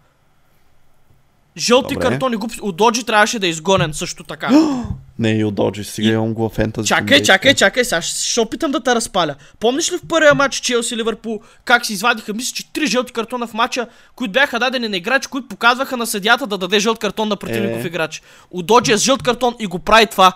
Жълти 1.58 1.94
Добре. 1.94 2.08
картони 2.08 2.36
глупости. 2.36 2.60
От 2.62 2.76
Доджи 2.76 3.04
трябваше 3.04 3.38
да 3.38 3.46
е 3.46 3.50
изгонен 3.50 3.94
също 3.94 4.24
така. 4.24 4.50
Не, 5.18 5.30
и 5.30 5.44
от 5.44 5.54
Доджи, 5.54 5.84
сега 5.84 6.08
И- 6.08 6.12
имам 6.12 6.34
го 6.34 6.48
фентази. 6.48 6.88
Чакай, 6.88 7.22
чакай, 7.22 7.54
чакай, 7.54 7.84
сега 7.84 8.02
ще, 8.02 8.40
опитам 8.40 8.72
да 8.72 8.80
те 8.80 8.94
разпаля. 8.94 9.34
Помниш 9.60 9.92
ли 9.92 9.98
в 9.98 10.02
първия 10.08 10.34
матч 10.34 10.56
Челси 10.56 10.96
Ливърпул 10.96 11.40
как 11.64 11.86
си 11.86 11.92
извадиха, 11.92 12.34
мисля, 12.34 12.54
че 12.54 12.72
три 12.72 12.86
жълти 12.86 13.12
картона 13.12 13.46
в 13.46 13.54
матча, 13.54 13.86
които 14.16 14.32
бяха 14.32 14.58
дадени 14.58 14.88
на 14.88 14.96
играчи, 14.96 15.28
които 15.28 15.48
показваха 15.48 15.96
на 15.96 16.06
съдята 16.06 16.46
да 16.46 16.58
даде 16.58 16.80
жълт 16.80 16.98
картон 16.98 17.28
на 17.28 17.36
противников 17.36 17.84
Е. 17.84 17.86
играч. 17.86 18.22
Удоджи 18.50 18.92
е 18.92 18.98
с 18.98 19.02
жълт 19.02 19.22
картон 19.22 19.56
и 19.58 19.66
го 19.66 19.78
прави 19.78 20.06
това. 20.06 20.32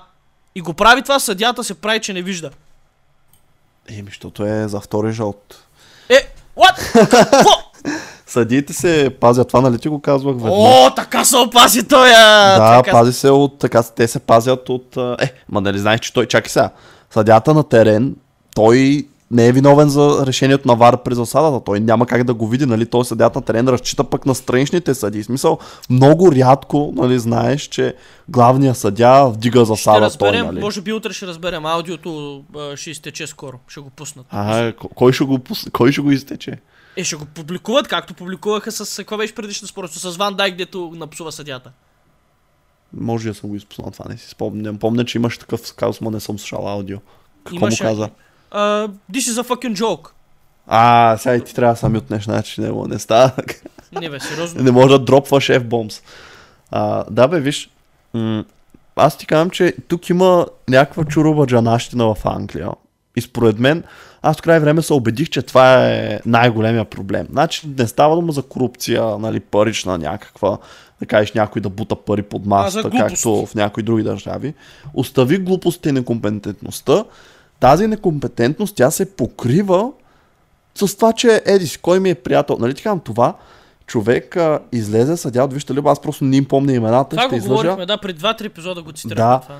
И 0.54 0.60
го 0.60 0.74
прави 0.74 1.02
това, 1.02 1.18
съдята 1.18 1.64
се 1.64 1.74
прави, 1.74 2.00
че 2.00 2.12
не 2.12 2.22
вижда. 2.22 2.50
Еми, 3.88 4.04
защото 4.06 4.44
е 4.44 4.68
за 4.68 4.80
втори 4.80 5.12
жълт. 5.12 5.64
Е, 6.08 6.28
what? 6.56 6.92
Какво? 7.10 7.50
Съдиите 8.28 8.72
се 8.72 9.10
пазят, 9.20 9.48
това 9.48 9.60
нали 9.60 9.78
ти 9.78 9.88
го 9.88 10.00
казвах 10.00 10.34
веднъж. 10.34 10.52
О, 10.54 10.90
така 10.96 11.24
се 11.24 11.36
опази 11.36 11.88
той, 11.88 12.08
да, 12.08 12.82
така... 12.82 12.90
пази 12.90 13.12
се 13.12 13.30
от, 13.30 13.58
така, 13.58 13.82
те 13.82 14.08
се 14.08 14.18
пазят 14.18 14.68
от, 14.68 14.96
е, 15.20 15.32
ма 15.48 15.60
нали 15.60 15.78
знаеш, 15.78 16.00
че 16.00 16.12
той, 16.12 16.26
чакай 16.26 16.50
сега, 16.50 16.70
съдята 17.10 17.54
на 17.54 17.62
терен, 17.62 18.16
той 18.54 19.06
не 19.30 19.46
е 19.46 19.52
виновен 19.52 19.88
за 19.88 20.26
решението 20.26 20.68
на 20.68 20.74
ВАР 20.74 21.02
при 21.02 21.14
засадата, 21.14 21.64
той 21.64 21.80
няма 21.80 22.06
как 22.06 22.24
да 22.24 22.34
го 22.34 22.48
види, 22.48 22.66
нали, 22.66 22.86
той 22.86 23.04
съдята 23.04 23.38
на 23.38 23.44
терен 23.44 23.68
разчита 23.68 24.04
пък 24.04 24.26
на 24.26 24.34
страничните 24.34 24.94
съди. 24.94 25.22
В 25.22 25.26
смисъл, 25.26 25.58
много 25.90 26.32
рядко, 26.32 26.92
нали, 26.96 27.18
знаеш, 27.18 27.62
че 27.62 27.94
главният 28.28 28.76
съдя 28.76 29.28
вдига 29.28 29.58
Ще 29.58 29.64
засада 29.66 30.00
разберем, 30.00 30.40
той, 30.40 30.46
нали. 30.46 30.60
може 30.60 30.80
би 30.80 30.92
утре 30.92 31.12
ще 31.12 31.26
разберем. 31.26 31.66
Аудиото 31.66 32.42
ще 32.76 32.90
изтече 32.90 33.26
скоро. 33.26 33.56
Ще 33.68 33.80
го 33.80 33.90
пуснат. 33.90 34.26
А, 34.30 34.72
кой 34.94 35.12
ще 35.12 35.24
го, 35.24 35.38
пус- 35.38 35.70
кой 35.70 35.92
ще 35.92 36.00
го 36.00 36.10
изтече? 36.10 36.58
Е, 36.98 37.04
ще 37.04 37.16
го 37.16 37.24
публикуват, 37.24 37.88
както 37.88 38.14
публикуваха 38.14 38.72
с... 38.72 38.96
Какво 38.96 39.16
беше 39.16 39.34
предишно 39.34 39.68
спорство? 39.68 40.00
С 40.00 40.16
Ван 40.16 40.34
Дайк, 40.34 40.56
дето 40.56 40.92
напсува 40.94 41.32
съдята. 41.32 41.70
Може 42.96 43.28
да 43.28 43.34
съм 43.34 43.50
го 43.50 43.56
изпуснал 43.56 43.90
това, 43.90 44.04
не 44.08 44.16
си 44.16 44.28
спомням. 44.28 44.78
Помня, 44.78 45.04
че 45.04 45.18
имаше 45.18 45.38
такъв 45.38 45.74
казус, 45.74 46.00
но 46.00 46.10
не 46.10 46.20
съм 46.20 46.38
слушал 46.38 46.68
аудио. 46.68 46.98
Какво 47.44 47.56
Имаше- 47.56 47.84
му 47.84 47.90
каза? 47.90 48.10
Uh, 48.52 48.90
this 49.12 49.18
is 49.32 49.42
a 49.42 49.48
fucking 49.48 49.76
joke. 49.76 50.08
А, 50.66 51.16
сега 51.18 51.36
и 51.36 51.44
ти 51.44 51.54
трябва 51.54 51.74
да 51.74 51.78
сами 51.80 51.98
отнеш, 51.98 52.24
значи 52.24 52.60
не, 52.60 52.70
не 52.88 52.98
става. 52.98 53.32
Не 53.92 54.10
бе, 54.10 54.20
сериозно. 54.20 54.62
не 54.62 54.70
може 54.70 54.88
да 54.88 54.98
дропваш 54.98 55.46
F-bombs. 55.48 56.02
А, 56.70 57.04
да 57.10 57.28
бе, 57.28 57.40
виж, 57.40 57.70
м- 58.14 58.44
аз 58.96 59.18
ти 59.18 59.26
казвам, 59.26 59.50
че 59.50 59.74
тук 59.88 60.08
има 60.08 60.46
някаква 60.68 61.04
чуруба 61.04 61.46
джанащина 61.46 62.14
в 62.14 62.16
Англия. 62.24 62.70
И 63.16 63.20
според 63.20 63.58
мен, 63.58 63.84
аз 64.22 64.36
в 64.36 64.42
край 64.42 64.60
време 64.60 64.82
се 64.82 64.92
убедих, 64.92 65.28
че 65.30 65.42
това 65.42 65.88
е 65.88 66.20
най-големия 66.26 66.84
проблем. 66.84 67.26
Значи 67.30 67.68
не 67.78 67.86
става 67.86 68.14
дума 68.14 68.32
за 68.32 68.42
корупция, 68.42 69.18
нали, 69.18 69.40
парична 69.40 69.98
някаква, 69.98 70.58
да 71.00 71.06
кажеш 71.06 71.32
някой 71.32 71.62
да 71.62 71.68
бута 71.68 71.96
пари 71.96 72.22
под 72.22 72.46
масата, 72.46 72.90
както 72.90 73.46
в 73.46 73.54
някои 73.54 73.82
други 73.82 74.02
държави. 74.02 74.54
Остави 74.94 75.38
глупостта 75.38 75.88
и 75.88 75.92
некомпетентността. 75.92 77.04
Тази 77.60 77.86
некомпетентност, 77.86 78.76
тя 78.76 78.90
се 78.90 79.16
покрива 79.16 79.90
с 80.74 80.96
това, 80.96 81.12
че 81.12 81.42
еди 81.46 81.66
си, 81.66 81.78
кой 81.78 82.00
ми 82.00 82.10
е 82.10 82.14
приятел. 82.14 82.56
Нали 82.60 82.74
ти 82.74 82.82
казвам 82.82 83.00
това? 83.00 83.34
Човек 83.86 84.36
а, 84.36 84.60
излезе 84.72 85.16
съдя 85.16 85.44
от 85.44 85.52
Вижте 85.52 85.74
Либа, 85.74 85.90
аз 85.90 86.02
просто 86.02 86.24
не 86.24 86.36
им 86.36 86.44
помня 86.44 86.72
имената, 86.72 87.10
Това 87.10 87.22
ще 87.22 87.28
го 87.28 87.36
излъжа. 87.36 87.62
говорихме, 87.62 87.86
да, 87.86 87.98
преди 87.98 88.20
2-3 88.20 88.44
епизода 88.44 88.82
го 88.82 88.92
цитирахме 88.92 89.24
Да. 89.24 89.40
това. 89.40 89.56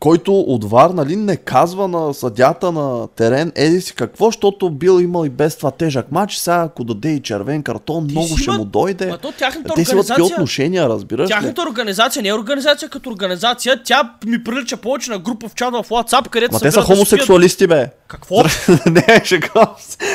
Който 0.00 0.40
от 0.40 0.70
ВАР, 0.70 0.90
нали, 0.90 1.16
не 1.16 1.36
казва 1.36 1.88
на 1.88 2.14
съдята 2.14 2.72
на 2.72 3.08
терен, 3.08 3.52
еди 3.54 3.80
си 3.80 3.94
какво, 3.94 4.26
защото 4.26 4.70
бил 4.70 5.00
имал 5.00 5.24
и 5.24 5.28
без 5.28 5.56
това 5.56 5.70
тежък 5.70 6.12
матч, 6.12 6.36
сега 6.36 6.62
ако 6.62 6.84
даде 6.84 7.10
и 7.10 7.22
червен 7.22 7.62
картон, 7.62 8.06
Ти 8.06 8.12
много 8.12 8.36
ще 8.36 8.50
му 8.50 8.64
дойде. 8.64 9.06
Ма 9.06 9.18
то 9.18 9.32
тяхната 9.32 9.74
Те 9.74 9.84
си 9.84 9.92
имат 9.92 10.06
такива 10.06 10.26
отношения, 10.26 10.88
разбираш 10.88 11.30
ли? 11.30 11.32
Тяхната 11.32 11.62
организация 11.62 12.22
не 12.22 12.28
е 12.28 12.34
организация 12.34 12.88
като 12.88 13.10
организация, 13.10 13.82
тя 13.84 14.14
ми 14.26 14.44
прилича 14.44 14.76
повече 14.76 15.10
на 15.10 15.18
група 15.18 15.48
в 15.48 15.54
чат 15.54 15.74
в 15.74 15.84
WhatsApp, 15.88 16.28
където 16.28 16.52
Ма 16.52 16.58
се 16.58 16.64
те 16.64 16.72
са 16.72 16.82
хомосексуалисти, 16.82 17.66
бе. 17.66 17.90
Какво? 18.08 18.42
не, 18.86 19.22
шега. 19.24 19.66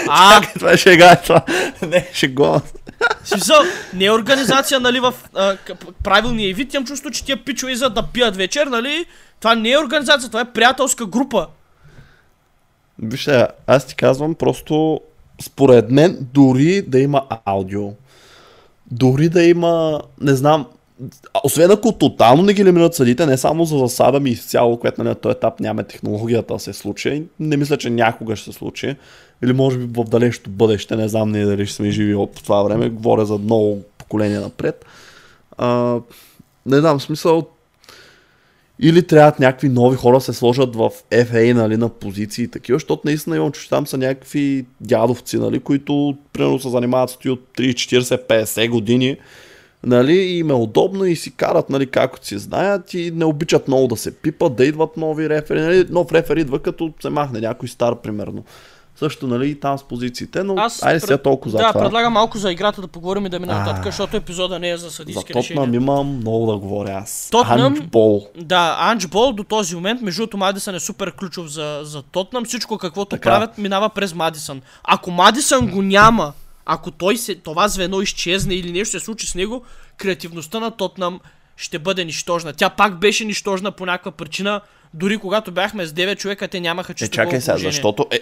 А, 0.07 0.41
Чакай, 0.41 0.53
това 0.53 0.71
е 0.71 0.77
шега, 0.77 1.11
е 1.11 1.21
това. 1.21 1.41
Не, 1.81 2.09
шега. 2.13 2.61
в 3.23 3.29
смисъл, 3.29 3.57
не 3.93 4.05
е 4.05 4.11
организация, 4.11 4.79
нали, 4.79 4.99
в 4.99 5.13
а, 5.35 5.57
правилния 6.03 6.55
вид, 6.55 6.73
имам 6.73 6.85
чувство, 6.85 7.11
че 7.11 7.25
тия 7.25 7.45
пичове 7.45 7.75
за 7.75 7.89
да 7.89 8.03
пият 8.03 8.35
вечер, 8.35 8.67
нали, 8.67 9.05
това 9.43 9.55
не 9.55 9.71
е 9.71 9.79
организация, 9.79 10.29
това 10.29 10.41
е 10.41 10.53
приятелска 10.53 11.05
група. 11.05 11.47
Виж 12.99 13.23
сега, 13.23 13.47
аз 13.67 13.87
ти 13.87 13.95
казвам 13.95 14.35
просто, 14.35 15.01
според 15.41 15.91
мен, 15.91 16.17
дори 16.33 16.81
да 16.81 16.99
има 16.99 17.21
аудио, 17.45 17.89
дори 18.91 19.29
да 19.29 19.43
има, 19.43 20.01
не 20.21 20.35
знам, 20.35 20.65
освен 21.43 21.71
ако 21.71 21.91
тотално 21.91 22.43
не 22.43 22.53
ги 22.53 22.61
елиминират 22.61 22.95
съдите, 22.95 23.25
не 23.25 23.37
само 23.37 23.65
за 23.65 23.77
засада 23.77 24.19
ми 24.19 24.29
изцяло, 24.29 24.79
което 24.79 25.01
нали, 25.01 25.09
на 25.09 25.15
този 25.15 25.31
етап 25.31 25.59
няма 25.59 25.83
технологията 25.83 26.53
да 26.53 26.59
се 26.59 26.73
случи, 26.73 27.23
не 27.39 27.57
мисля, 27.57 27.77
че 27.77 27.89
някога 27.89 28.35
ще 28.35 28.51
се 28.51 28.57
случи, 28.57 28.95
или 29.43 29.53
може 29.53 29.77
би 29.77 30.01
в 30.01 30.03
далечното 30.03 30.49
бъдеще, 30.49 30.95
не 30.95 31.07
знам 31.07 31.31
ние 31.31 31.45
дали 31.45 31.65
ще 31.65 31.75
сме 31.75 31.91
живи 31.91 32.15
по 32.15 32.43
това 32.43 32.63
време, 32.63 32.89
говоря 32.89 33.25
за 33.25 33.37
много 33.37 33.81
поколения 33.97 34.41
напред. 34.41 34.85
А, 35.57 35.99
не 36.65 36.79
знам, 36.79 37.01
смисъл, 37.01 37.47
или 38.79 39.07
трябват 39.07 39.39
някакви 39.39 39.69
нови 39.69 39.97
хора 39.97 40.21
се 40.21 40.33
сложат 40.33 40.75
в 40.75 40.89
FA, 41.11 41.53
нали, 41.53 41.77
на 41.77 41.89
позиции 41.89 42.43
и 42.43 42.47
такива, 42.47 42.75
защото 42.75 43.01
наистина 43.05 43.35
имам, 43.35 43.51
че 43.51 43.69
там 43.69 43.87
са 43.87 43.97
някакви 43.97 44.65
дядовци, 44.81 45.37
нали, 45.37 45.59
които 45.59 46.17
примерно 46.33 46.59
се 46.59 46.69
занимават 46.69 47.09
с 47.09 47.15
от 47.15 47.47
30, 47.57 47.73
40, 47.73 48.27
50 48.27 48.69
години, 48.69 49.17
нали, 49.83 50.13
и 50.13 50.39
им 50.39 50.49
е 50.49 50.53
удобно 50.53 51.05
и 51.05 51.15
си 51.15 51.35
карат, 51.35 51.69
нали, 51.69 51.87
както 51.87 52.27
си 52.27 52.37
знаят 52.37 52.93
и 52.93 53.11
не 53.11 53.25
обичат 53.25 53.67
много 53.67 53.87
да 53.87 53.97
се 53.97 54.15
пипат, 54.15 54.55
да 54.55 54.65
идват 54.65 54.97
нови 54.97 55.29
рефери, 55.29 55.61
нали, 55.61 55.85
нов 55.89 56.11
рефер 56.11 56.37
идва 56.37 56.59
като 56.59 56.93
се 57.01 57.09
махне 57.09 57.39
някой 57.39 57.69
стар, 57.69 58.01
примерно. 58.01 58.43
Също, 59.03 59.27
нали, 59.27 59.59
там 59.59 59.77
с 59.77 59.83
позициите, 59.83 60.43
но 60.43 60.55
Аз 60.55 60.83
айде 60.83 60.93
пред- 60.95 61.03
сега 61.03 61.17
толкова 61.17 61.51
за 61.51 61.57
да, 61.57 61.67
това. 61.67 61.81
предлагам 61.81 62.13
малко 62.13 62.37
за 62.37 62.51
играта 62.51 62.81
да 62.81 62.87
поговорим 62.87 63.25
и 63.25 63.29
да 63.29 63.39
минем 63.39 63.55
нататък, 63.57 63.85
защото 63.85 64.17
епизода 64.17 64.59
не 64.59 64.69
е 64.69 64.77
за 64.77 64.83
За 64.83 64.91
съдийски 64.91 65.25
Тотнам 65.25 65.41
решения. 65.41 65.75
имам 65.75 66.07
много 66.07 66.51
да 66.51 66.57
говоря 66.57 66.91
аз. 66.93 67.29
Тотнъм- 67.31 67.61
Анджбол. 67.67 68.27
Да, 68.37 68.75
Анджбол 68.79 69.31
до 69.31 69.43
този 69.43 69.75
момент, 69.75 70.01
между 70.01 70.19
другото 70.19 70.37
Мадисън 70.37 70.75
е 70.75 70.79
супер 70.79 71.11
ключов 71.11 71.47
за, 71.47 71.79
за 71.83 72.01
Тотнам. 72.03 72.45
Всичко 72.45 72.77
каквото 72.77 73.09
Така. 73.09 73.29
правят 73.29 73.57
минава 73.57 73.89
през 73.89 74.13
Мадисън. 74.13 74.61
Ако 74.83 75.11
Мадисън 75.11 75.67
го 75.67 75.81
няма, 75.81 76.33
ако 76.65 76.91
той 76.91 77.17
се, 77.17 77.35
това 77.35 77.67
звено 77.67 78.01
изчезне 78.01 78.53
или 78.53 78.71
нещо 78.71 78.91
се 78.91 79.05
случи 79.05 79.27
с 79.27 79.35
него, 79.35 79.63
креативността 79.97 80.59
на 80.59 80.71
Тотнам 80.71 81.19
ще 81.57 81.79
бъде 81.79 82.05
нищожна. 82.05 82.53
Тя 82.53 82.69
пак 82.69 82.95
беше 82.95 83.25
нищожна 83.25 83.71
по 83.71 83.85
някаква 83.85 84.11
причина. 84.11 84.61
Дори 84.93 85.17
когато 85.17 85.51
бяхме 85.51 85.85
с 85.85 85.91
9 85.91 86.15
човека, 86.15 86.47
те 86.47 86.59
нямаха 86.59 86.91
Е, 86.91 86.95
чисто 86.95 87.15
чакай 87.15 87.31
гол 87.31 87.41
сега, 87.41 87.53
положение. 87.53 87.71
защото 87.71 88.05
е... 88.11 88.19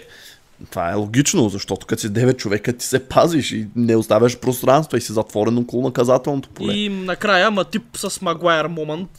Това 0.70 0.90
е 0.90 0.94
логично, 0.94 1.48
защото 1.48 1.86
като 1.86 2.00
си 2.00 2.08
9 2.08 2.36
човека 2.36 2.72
ти 2.72 2.86
се 2.86 3.08
пазиш 3.08 3.52
и 3.52 3.68
не 3.76 3.96
оставяш 3.96 4.38
пространство 4.38 4.96
и 4.96 5.00
си 5.00 5.12
затворен 5.12 5.58
около 5.58 5.82
наказателното 5.82 6.48
поле. 6.48 6.72
И 6.72 6.88
накрая, 6.88 7.50
ма 7.50 7.64
тип 7.64 7.82
с 7.96 8.22
Магуайер 8.22 8.66
момент. 8.66 9.10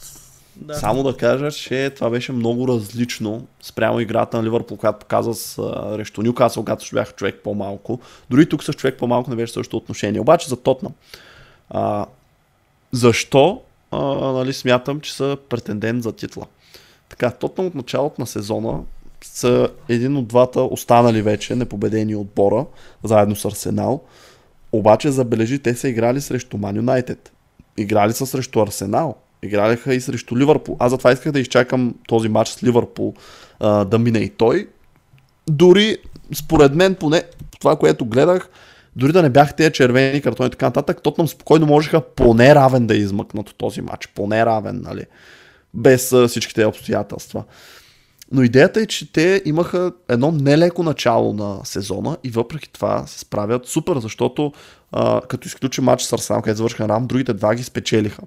Да. 0.56 0.74
Само 0.74 1.02
да 1.02 1.16
кажа, 1.16 1.50
че 1.50 1.90
това 1.90 2.10
беше 2.10 2.32
много 2.32 2.68
различно 2.68 3.46
спрямо 3.62 4.00
играта 4.00 4.36
на 4.36 4.44
Ливърпул, 4.44 4.76
която 4.76 4.98
показа 4.98 5.34
с 5.34 5.58
а, 5.58 5.94
срещу 5.94 6.22
Нюкасъл, 6.22 6.62
когато 6.62 6.84
ще 6.84 6.94
бях 6.94 7.14
човек 7.14 7.40
по-малко. 7.44 8.00
Дори 8.30 8.48
тук 8.48 8.64
с 8.64 8.72
човек 8.72 8.98
по-малко 8.98 9.30
не 9.30 9.36
беше 9.36 9.52
същото 9.52 9.76
отношение. 9.76 10.20
Обаче 10.20 10.48
за 10.48 10.56
Тотнам. 10.56 10.92
А, 11.70 12.06
защо 12.92 13.60
а, 13.90 13.98
нали, 14.32 14.52
смятам, 14.52 15.00
че 15.00 15.14
са 15.14 15.36
претендент 15.48 16.02
за 16.02 16.12
титла? 16.12 16.46
Така, 17.08 17.30
Тотнам 17.30 17.66
от 17.66 17.74
началото 17.74 18.20
на 18.20 18.26
сезона 18.26 18.80
са 19.26 19.68
един 19.88 20.16
от 20.16 20.28
двата 20.28 20.60
останали 20.60 21.22
вече 21.22 21.54
непобедени 21.54 22.16
отбора, 22.16 22.66
заедно 23.04 23.36
с 23.36 23.44
Арсенал. 23.44 24.02
Обаче 24.72 25.10
забележи, 25.10 25.58
те 25.58 25.74
са 25.74 25.88
играли 25.88 26.20
срещу 26.20 26.56
Ман 26.56 26.76
Юнайтед. 26.76 27.32
Играли 27.76 28.12
са 28.12 28.26
срещу 28.26 28.60
Арсенал. 28.60 29.16
Играляха 29.42 29.94
и 29.94 30.00
срещу 30.00 30.36
Ливърпул. 30.36 30.76
Аз 30.78 30.90
затова 30.90 31.12
исках 31.12 31.32
да 31.32 31.40
изчакам 31.40 31.94
този 32.08 32.28
матч 32.28 32.50
с 32.50 32.62
Ливърпул 32.62 33.14
а, 33.60 33.84
да 33.84 33.98
мине 33.98 34.18
и 34.18 34.30
той. 34.30 34.68
Дори, 35.48 35.98
според 36.34 36.74
мен, 36.74 36.94
поне 36.94 37.22
това, 37.60 37.76
което 37.76 38.06
гледах, 38.06 38.48
дори 38.96 39.12
да 39.12 39.22
не 39.22 39.30
бяха 39.30 39.52
тези 39.52 39.72
червени 39.72 40.20
картони 40.20 40.46
и 40.46 40.50
така 40.50 40.66
нататък, 40.66 41.02
Тотнам 41.02 41.28
спокойно 41.28 41.66
можеха 41.66 42.00
поне 42.00 42.54
равен 42.54 42.86
да 42.86 42.96
измъкнат 42.96 43.54
този 43.56 43.80
матч. 43.80 44.06
Поне 44.06 44.46
равен, 44.46 44.80
нали? 44.84 45.04
Без 45.74 46.12
а, 46.12 46.28
всичките 46.28 46.66
обстоятелства. 46.66 47.44
Но 48.32 48.42
идеята 48.42 48.80
е, 48.80 48.86
че 48.86 49.12
те 49.12 49.42
имаха 49.44 49.92
едно 50.08 50.32
нелеко 50.32 50.82
начало 50.82 51.32
на 51.32 51.60
сезона 51.64 52.16
и 52.24 52.30
въпреки 52.30 52.72
това 52.72 53.06
се 53.06 53.18
справят 53.18 53.66
супер, 53.66 53.98
защото 53.98 54.52
а, 54.92 55.20
като 55.20 55.48
изключи 55.48 55.80
матч 55.80 56.02
с 56.02 56.12
Арсенал, 56.12 56.42
където 56.42 56.56
завършиха 56.56 56.88
рам, 56.88 57.06
другите 57.06 57.32
два 57.32 57.54
ги 57.54 57.62
спечелиха. 57.62 58.22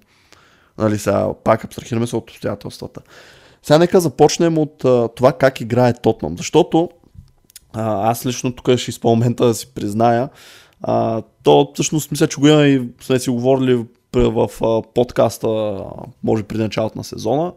Нали, 0.77 1.00
сега 1.00 1.27
пак 1.44 1.63
абстрахираме 1.63 2.08
се 2.08 2.16
от 2.16 2.30
обстоятелствата. 2.32 3.01
Сега 3.63 3.77
нека 3.77 4.00
започнем 4.00 4.58
от 4.58 4.86
а, 4.86 5.08
това 5.16 5.34
как 5.34 5.62
играе 5.62 5.94
Тотнам, 5.94 6.38
защото 6.38 6.89
а, 7.74 8.12
аз 8.12 8.25
лично 8.25 8.56
тук 8.56 8.77
ще 8.77 8.92
използвам 8.92 9.20
момента 9.20 9.46
да 9.46 9.54
си 9.54 9.68
призная, 9.75 10.30
а, 10.82 11.22
то 11.44 11.72
всъщност 11.74 12.12
мисля, 12.12 12.27
че 12.27 12.39
го 12.39 12.48
има 12.48 12.68
и 12.68 12.89
сме 13.01 13.20
си 13.20 13.30
говорили 13.30 13.86
в 14.13 14.50
а, 14.62 14.82
подкаста, 14.94 15.80
може 16.24 16.44
при 16.44 16.58
началото 16.58 16.98
на 16.98 17.04
сезона. 17.04 17.54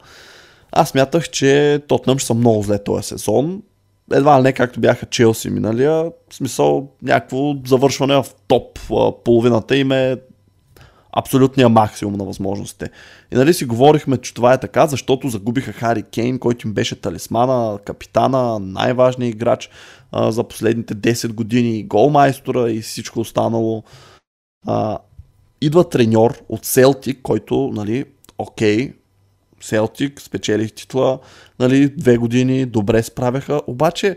Аз 0.73 0.95
мятах, 0.95 1.31
че 1.31 1.81
Тотнам 1.89 2.19
ще 2.19 2.27
са 2.27 2.35
много 2.35 2.63
зле 2.63 2.85
този 2.85 3.09
сезон. 3.09 3.63
Едва 4.13 4.41
не 4.41 4.53
както 4.53 4.81
бяха 4.81 5.07
Челси 5.07 5.51
миналия. 5.51 5.93
В 6.31 6.35
смисъл 6.35 6.89
някакво 7.03 7.55
завършване 7.67 8.15
в 8.15 8.27
топ 8.49 8.79
половината 9.25 9.77
им 9.77 9.93
е 9.93 10.17
абсолютния 11.13 11.69
максимум 11.69 12.15
на 12.15 12.25
възможностите. 12.25 12.91
И 13.33 13.37
нали 13.37 13.55
си 13.55 13.65
говорихме, 13.65 14.17
че 14.17 14.35
това 14.35 14.53
е 14.53 14.61
така, 14.61 14.87
защото 14.87 15.29
загубиха 15.29 15.73
Хари 15.73 16.03
Кейн, 16.03 16.39
който 16.39 16.69
им 16.69 16.75
беше 16.75 17.01
талисмана, 17.01 17.79
капитана, 17.85 18.59
най-важният 18.59 19.35
играч 19.35 19.71
а, 20.13 20.33
за 20.33 20.45
последните 20.45 20.95
10 20.95 21.33
години, 21.33 21.85
голмайстора 21.85 22.71
и 22.71 22.81
всичко 22.81 23.21
останало. 23.21 23.83
А, 24.67 24.99
идва 25.61 25.89
треньор 25.89 26.43
от 26.49 26.65
Селтик, 26.65 27.19
който, 27.23 27.71
нали, 27.75 28.05
окей, 28.39 28.93
Селтик, 29.61 30.21
спечелих 30.21 30.73
титла, 30.73 31.19
нали, 31.59 31.89
две 31.89 32.17
години, 32.17 32.67
добре 32.67 33.03
справяха, 33.03 33.61
обаче 33.67 34.17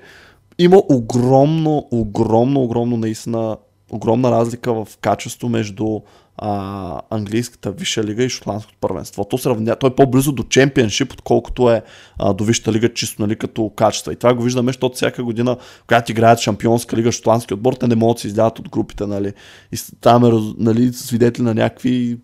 има 0.59 0.81
огромно, 0.89 1.87
огромно, 1.91 2.61
огромно 2.61 2.97
наистина, 2.97 3.57
огромна 3.91 4.31
разлика 4.31 4.73
в 4.73 4.87
качество 5.01 5.49
между 5.49 5.99
а, 6.37 7.01
английската 7.09 7.71
висша 7.71 8.03
лига 8.03 8.23
и 8.23 8.29
шотландското 8.29 8.77
първенство. 8.81 9.25
То, 9.25 9.37
сравня... 9.37 9.75
Той 9.75 9.89
е 9.89 9.95
по-близо 9.95 10.31
до 10.31 10.43
чемпионшип, 10.43 11.13
отколкото 11.13 11.71
е 11.71 11.81
а, 12.19 12.33
до 12.33 12.43
висшата 12.43 12.71
лига 12.71 12.93
чисто 12.93 13.21
нали, 13.21 13.35
като 13.35 13.71
качество. 13.75 14.11
И 14.11 14.15
това 14.15 14.33
го 14.33 14.43
виждаме, 14.43 14.69
защото 14.69 14.95
всяка 14.95 15.23
година, 15.23 15.57
когато 15.87 16.11
играят 16.11 16.39
шампионска 16.39 16.97
лига, 16.97 17.11
шотландски 17.11 17.53
отбор, 17.53 17.73
те 17.73 17.87
не 17.87 17.95
могат 17.95 18.17
да 18.17 18.21
се 18.21 18.27
излядат 18.27 18.59
от 18.59 18.69
групите. 18.69 19.05
Нали. 19.05 19.33
И 19.71 19.77
там 20.01 20.25
е 20.25 20.53
нали, 20.57 20.93
свидетели 20.93 21.43
на 21.43 21.53
някакви 21.53 22.17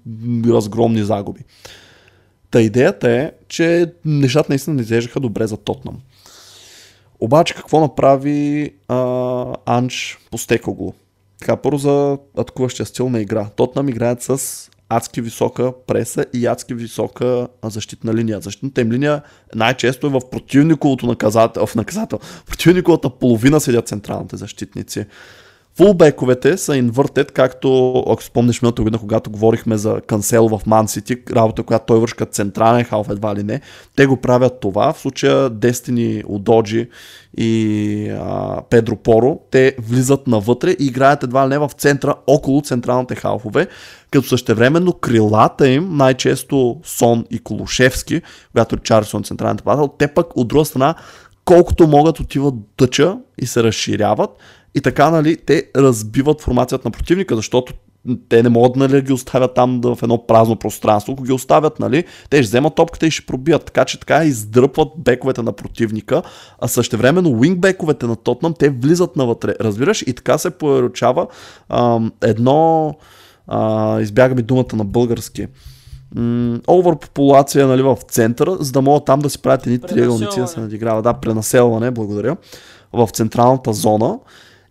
разгромни 0.47 1.03
загуби. 1.03 1.41
Та 2.51 2.61
идеята 2.61 3.11
е, 3.11 3.31
че 3.47 3.93
нещата 4.05 4.45
наистина 4.49 4.75
не 4.75 4.81
изглеждаха 4.81 5.19
добре 5.19 5.47
за 5.47 5.57
Тотнам. 5.57 5.99
Обаче 7.19 7.55
какво 7.55 7.79
направи 7.79 8.73
а, 8.87 9.55
Анч 9.65 10.17
Постекогло? 10.31 10.93
Така, 11.39 11.55
първо 11.55 11.77
за 11.77 12.17
атакуващия 12.37 12.85
стил 12.85 13.09
на 13.09 13.19
игра. 13.19 13.49
Тотнам 13.55 13.89
играят 13.89 14.21
с 14.21 14.69
адски 14.89 15.21
висока 15.21 15.73
преса 15.87 16.25
и 16.33 16.45
адски 16.45 16.73
висока 16.73 17.47
защитна 17.63 18.13
линия. 18.13 18.41
Защитната 18.41 18.81
им 18.81 18.91
линия 18.91 19.21
най-често 19.55 20.07
е 20.07 20.09
в 20.09 20.29
противниковото 20.31 21.05
наказател, 21.05 21.65
в 21.65 21.75
наказател. 21.75 22.19
В 22.21 22.45
противниковата 22.45 23.09
половина 23.09 23.61
седят 23.61 23.87
централните 23.87 24.37
защитници. 24.37 25.05
Фулбековете 25.79 26.57
са 26.57 26.77
инвъртед, 26.77 27.31
както, 27.31 27.99
ако 28.07 28.23
спомниш 28.23 28.61
миналата 28.61 28.81
година, 28.81 28.99
когато 28.99 29.29
говорихме 29.29 29.77
за 29.77 30.01
Канцел 30.07 30.47
в 30.47 30.61
Ман 30.65 30.87
Сити, 30.87 31.17
работа, 31.31 31.63
която 31.63 31.85
той 31.85 31.99
върши 31.99 32.15
като 32.15 32.31
централен 32.31 32.83
халф, 32.83 33.09
едва 33.09 33.35
ли 33.35 33.43
не, 33.43 33.61
те 33.95 34.05
го 34.05 34.17
правят 34.17 34.59
това. 34.59 34.93
В 34.93 34.99
случая 34.99 35.49
Дестини 35.49 36.23
Удоджи 36.27 36.89
и 37.37 38.09
а, 38.09 38.61
Педро 38.69 38.95
Поро, 38.95 39.39
те 39.51 39.75
влизат 39.81 40.27
навътре 40.27 40.71
и 40.71 40.85
играят 40.85 41.23
едва 41.23 41.45
ли 41.45 41.49
не 41.49 41.57
в 41.57 41.71
центъра, 41.77 42.15
около 42.27 42.61
централните 42.61 43.15
халфове, 43.15 43.67
като 44.11 44.27
същевременно 44.27 44.93
крилата 44.93 45.69
им, 45.69 45.89
най-често 45.91 46.79
Сон 46.83 47.25
и 47.31 47.39
Колушевски, 47.39 48.21
когато 48.51 48.77
Чарлсон 48.77 49.23
централен 49.23 49.55
нападател, 49.55 49.87
те 49.97 50.07
пък 50.07 50.37
от 50.37 50.47
друга 50.47 50.65
страна 50.65 50.95
колкото 51.45 51.87
могат 51.87 52.19
отиват 52.19 52.55
дъча 52.77 53.17
и 53.37 53.45
се 53.45 53.63
разширяват 53.63 54.29
и 54.75 54.81
така, 54.81 55.09
нали, 55.09 55.37
те 55.37 55.63
разбиват 55.75 56.41
формацията 56.41 56.87
на 56.87 56.91
противника, 56.91 57.35
защото 57.35 57.73
те 58.29 58.43
не 58.43 58.49
могат 58.49 58.75
нали, 58.75 58.91
да 58.91 59.01
ги 59.01 59.13
оставят 59.13 59.53
там 59.53 59.81
в 59.83 59.97
едно 60.03 60.27
празно 60.27 60.55
пространство. 60.55 61.13
Ако 61.13 61.23
ги 61.23 61.31
оставят, 61.31 61.79
нали, 61.79 62.03
те 62.29 62.37
ще 62.37 62.47
вземат 62.47 62.75
топката 62.75 63.07
и 63.07 63.11
ще 63.11 63.25
пробият. 63.25 63.65
Така 63.65 63.85
че 63.85 63.99
така 63.99 64.23
издръпват 64.23 64.87
бековете 64.97 65.41
на 65.41 65.51
противника, 65.51 66.21
а 66.59 66.67
същевременно 66.67 67.29
уингбековете 67.29 68.05
на 68.05 68.15
Тотнам, 68.15 68.53
те 68.59 68.69
влизат 68.69 69.15
навътре. 69.15 69.53
Разбираш? 69.61 70.01
И 70.01 70.13
така 70.13 70.37
се 70.37 70.49
поручава 70.49 71.27
едно, 72.23 72.95
а, 73.47 73.99
избяга 74.01 74.35
ми 74.35 74.41
думата 74.41 74.75
на 74.75 74.85
български, 74.85 75.47
популация 77.01 77.67
нали, 77.67 77.81
в 77.81 77.97
центъра, 78.07 78.57
за 78.59 78.71
да 78.71 78.81
могат 78.81 79.05
там 79.05 79.19
да 79.19 79.29
си 79.29 79.41
правят 79.41 79.65
едни 79.67 79.79
триъгълници 79.79 80.39
да 80.39 80.47
се 80.47 80.59
надиграват. 80.59 81.03
Да, 81.03 81.13
пренаселване, 81.13 81.91
благодаря, 81.91 82.37
в 82.93 83.09
централната 83.13 83.73
зона. 83.73 84.19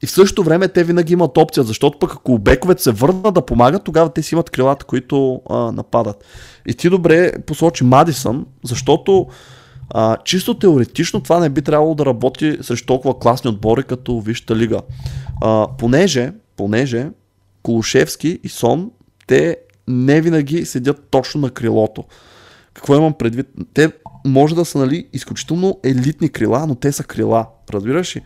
И 0.02 0.06
в 0.06 0.11
същото 0.11 0.44
време 0.44 0.68
те 0.68 0.84
винаги 0.84 1.12
имат 1.12 1.38
опция, 1.38 1.64
защото 1.64 1.98
пък 1.98 2.12
ако 2.12 2.38
бековете 2.38 2.82
се 2.82 2.92
върнат 2.92 3.34
да 3.34 3.46
помагат, 3.46 3.84
тогава 3.84 4.12
те 4.12 4.22
си 4.22 4.34
имат 4.34 4.50
крилата, 4.50 4.84
които 4.84 5.42
а, 5.50 5.72
нападат. 5.72 6.24
И 6.66 6.74
ти 6.74 6.90
добре 6.90 7.32
посочи 7.46 7.84
Мадисън, 7.84 8.46
защото 8.64 9.26
а, 9.90 10.16
чисто 10.24 10.58
теоретично 10.58 11.20
това 11.20 11.38
не 11.38 11.48
би 11.48 11.62
трябвало 11.62 11.94
да 11.94 12.06
работи 12.06 12.58
срещу 12.62 12.87
толкова 12.87 13.18
класни 13.18 13.50
отбори 13.50 13.82
като 13.82 14.20
Висшата 14.20 14.56
лига. 14.56 14.80
А, 15.42 15.66
понеже, 15.78 16.32
понеже 16.56 17.11
Колушевски 17.62 18.40
и 18.44 18.48
Сон, 18.48 18.90
те 19.26 19.56
не 19.88 20.20
винаги 20.20 20.64
седят 20.64 21.06
точно 21.11 21.40
на 21.40 21.50
крилото. 21.50 22.04
Какво 22.74 22.96
имам 22.96 23.12
предвид? 23.12 23.46
Те 23.74 23.92
може 24.26 24.54
да 24.54 24.64
са 24.64 24.78
нали, 24.78 25.06
изключително 25.12 25.80
елитни 25.84 26.28
крила, 26.28 26.66
но 26.66 26.74
те 26.74 26.92
са 26.92 27.04
крила. 27.04 27.46
Разбираш 27.70 28.16
ли? 28.16 28.22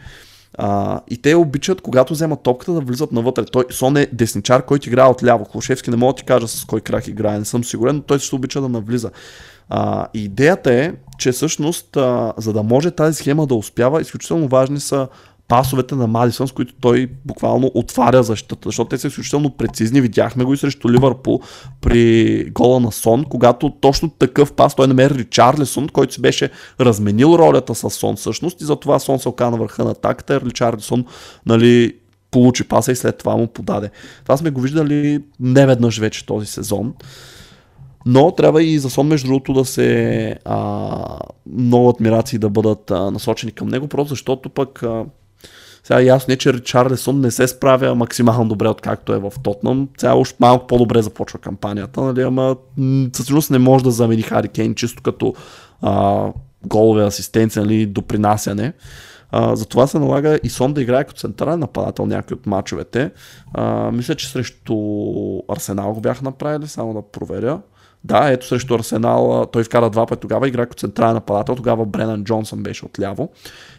А, 0.59 1.01
и 1.11 1.23
те 1.23 1.35
обичат, 1.35 1.81
когато 1.81 2.13
вземат 2.13 2.43
топката, 2.43 2.73
да 2.73 2.81
влизат 2.81 3.13
навътре. 3.13 3.45
Той 3.45 3.65
Сон 3.71 3.97
е 3.97 4.07
десничар, 4.13 4.65
който 4.65 4.89
играе 4.89 5.09
от 5.09 5.25
ляво. 5.25 5.45
Клушевски 5.45 5.91
не 5.91 5.97
мога 5.97 6.13
да 6.13 6.17
ти 6.17 6.25
кажа 6.25 6.49
с 6.49 6.65
кой 6.65 6.81
крак 6.81 7.09
играе, 7.09 7.39
не 7.39 7.45
съм 7.45 7.65
сигурен, 7.65 7.97
но 7.97 8.03
той 8.03 8.19
също 8.19 8.37
обича 8.37 8.61
да 8.61 8.69
навлиза. 8.69 9.11
А, 9.69 10.07
идеята 10.15 10.73
е, 10.73 10.93
че 11.19 11.33
всъщност, 11.33 11.97
а, 11.97 12.33
за 12.37 12.53
да 12.53 12.63
може 12.63 12.91
тази 12.91 13.15
схема 13.15 13.47
да 13.47 13.55
успява, 13.55 14.01
изключително 14.01 14.49
важни 14.49 14.81
са 14.81 15.09
пасовете 15.53 15.95
на 15.95 16.07
Мадисън, 16.07 16.49
с 16.49 16.53
които 16.53 16.75
той 16.81 17.09
буквално 17.25 17.71
отваря 17.75 18.23
защитата, 18.23 18.69
защото 18.69 18.89
те 18.89 18.99
са 18.99 19.07
изключително 19.07 19.51
прецизни. 19.51 20.01
Видяхме 20.01 20.45
го 20.45 20.55
и 20.55 20.57
срещу 20.57 20.91
Ливърпул 20.91 21.41
при 21.81 22.45
гола 22.51 22.81
на 22.81 22.93
Сон, 22.93 23.25
когато 23.25 23.71
точно 23.71 24.09
такъв 24.09 24.53
пас 24.53 24.75
той 24.75 24.87
намери 24.87 25.15
Ричарлисон, 25.15 25.89
който 25.89 26.15
си 26.15 26.21
беше 26.21 26.51
разменил 26.81 27.27
ролята 27.39 27.75
с 27.75 27.91
Сон 27.91 28.17
всъщност 28.17 28.61
и 28.61 28.65
затова 28.65 28.99
Сон 28.99 29.19
се 29.19 29.29
оказа 29.29 29.51
на 29.51 29.57
върха 29.57 29.85
на 29.85 29.91
атаката. 29.91 30.41
Ричарлисон 30.41 31.05
нали, 31.47 31.95
получи 32.31 32.69
паса 32.69 32.93
и 32.93 32.97
след 32.97 33.19
това 33.19 33.37
му 33.37 33.47
подаде. 33.47 33.91
Това 34.23 34.37
сме 34.37 34.51
го 34.51 34.61
виждали 34.61 35.21
неведнъж 35.41 35.99
вече 35.99 36.27
този 36.27 36.47
сезон. 36.47 36.95
Но 38.07 38.31
трябва 38.31 38.63
и 38.63 38.79
за 38.79 38.91
Сон, 38.91 39.07
между 39.07 39.27
другото, 39.27 39.53
да 39.53 39.65
се 39.65 40.37
а, 40.45 41.19
много 41.47 41.89
адмирации 41.89 42.39
да 42.39 42.51
бъдат 42.51 42.91
а, 42.91 43.11
насочени 43.11 43.53
към 43.53 43.69
него, 43.69 43.89
просто 43.89 44.09
защото 44.09 44.49
пък 44.49 44.83
а, 44.83 45.05
сега 45.85 46.01
ясно 46.01 46.35
е, 46.35 46.37
че 46.37 46.53
Ричарлесон 46.53 47.21
не 47.21 47.31
се 47.31 47.49
справя 47.49 47.95
максимално 47.95 48.49
добре, 48.49 48.69
откакто 48.69 49.13
е 49.13 49.19
в 49.19 49.33
Тотнам. 49.43 49.89
Сега 49.99 50.15
още 50.15 50.37
малко 50.41 50.67
по-добре 50.67 51.03
започва 51.03 51.39
кампанията, 51.39 52.01
нали, 52.01 52.23
ама 52.23 52.57
със 53.13 53.27
сигурност 53.27 53.51
не 53.51 53.59
може 53.59 53.85
да 53.85 53.91
замени 53.91 54.23
Хари 54.23 54.49
Кейн 54.49 54.75
чисто 54.75 55.03
като 55.03 55.35
а, 55.83 56.27
голове, 56.67 57.05
асистенция, 57.05 57.63
нали, 57.63 57.87
допринасяне. 57.87 58.73
А, 59.31 59.57
затова 59.57 59.87
се 59.87 59.99
налага 59.99 60.39
и 60.43 60.49
Сон 60.49 60.73
да 60.73 60.83
играе 60.83 61.05
като 61.05 61.21
централен 61.21 61.59
нападател 61.59 62.07
някои 62.07 62.35
от 62.35 62.47
мачовете. 62.47 63.11
А, 63.55 63.91
мисля, 63.91 64.15
че 64.15 64.29
срещу 64.29 64.77
Арсенал 65.49 65.93
го 65.93 66.01
бяха 66.01 66.25
направили, 66.25 66.69
само 66.69 66.95
да 66.95 67.03
проверя. 67.03 67.61
Да, 68.05 68.31
ето 68.31 68.47
срещу 68.47 68.75
Арсенал 68.75 69.47
той 69.53 69.65
вкара 69.65 69.91
два 69.91 70.07
пъти 70.07 70.21
тогава, 70.21 70.49
игра 70.49 70.67
като 70.67 70.81
централен 70.81 71.15
нападател, 71.15 71.55
тогава 71.55 71.87
Бренан 71.87 72.25
Джонсън 72.25 72.63
беше 72.63 72.85
отляво. 72.85 73.31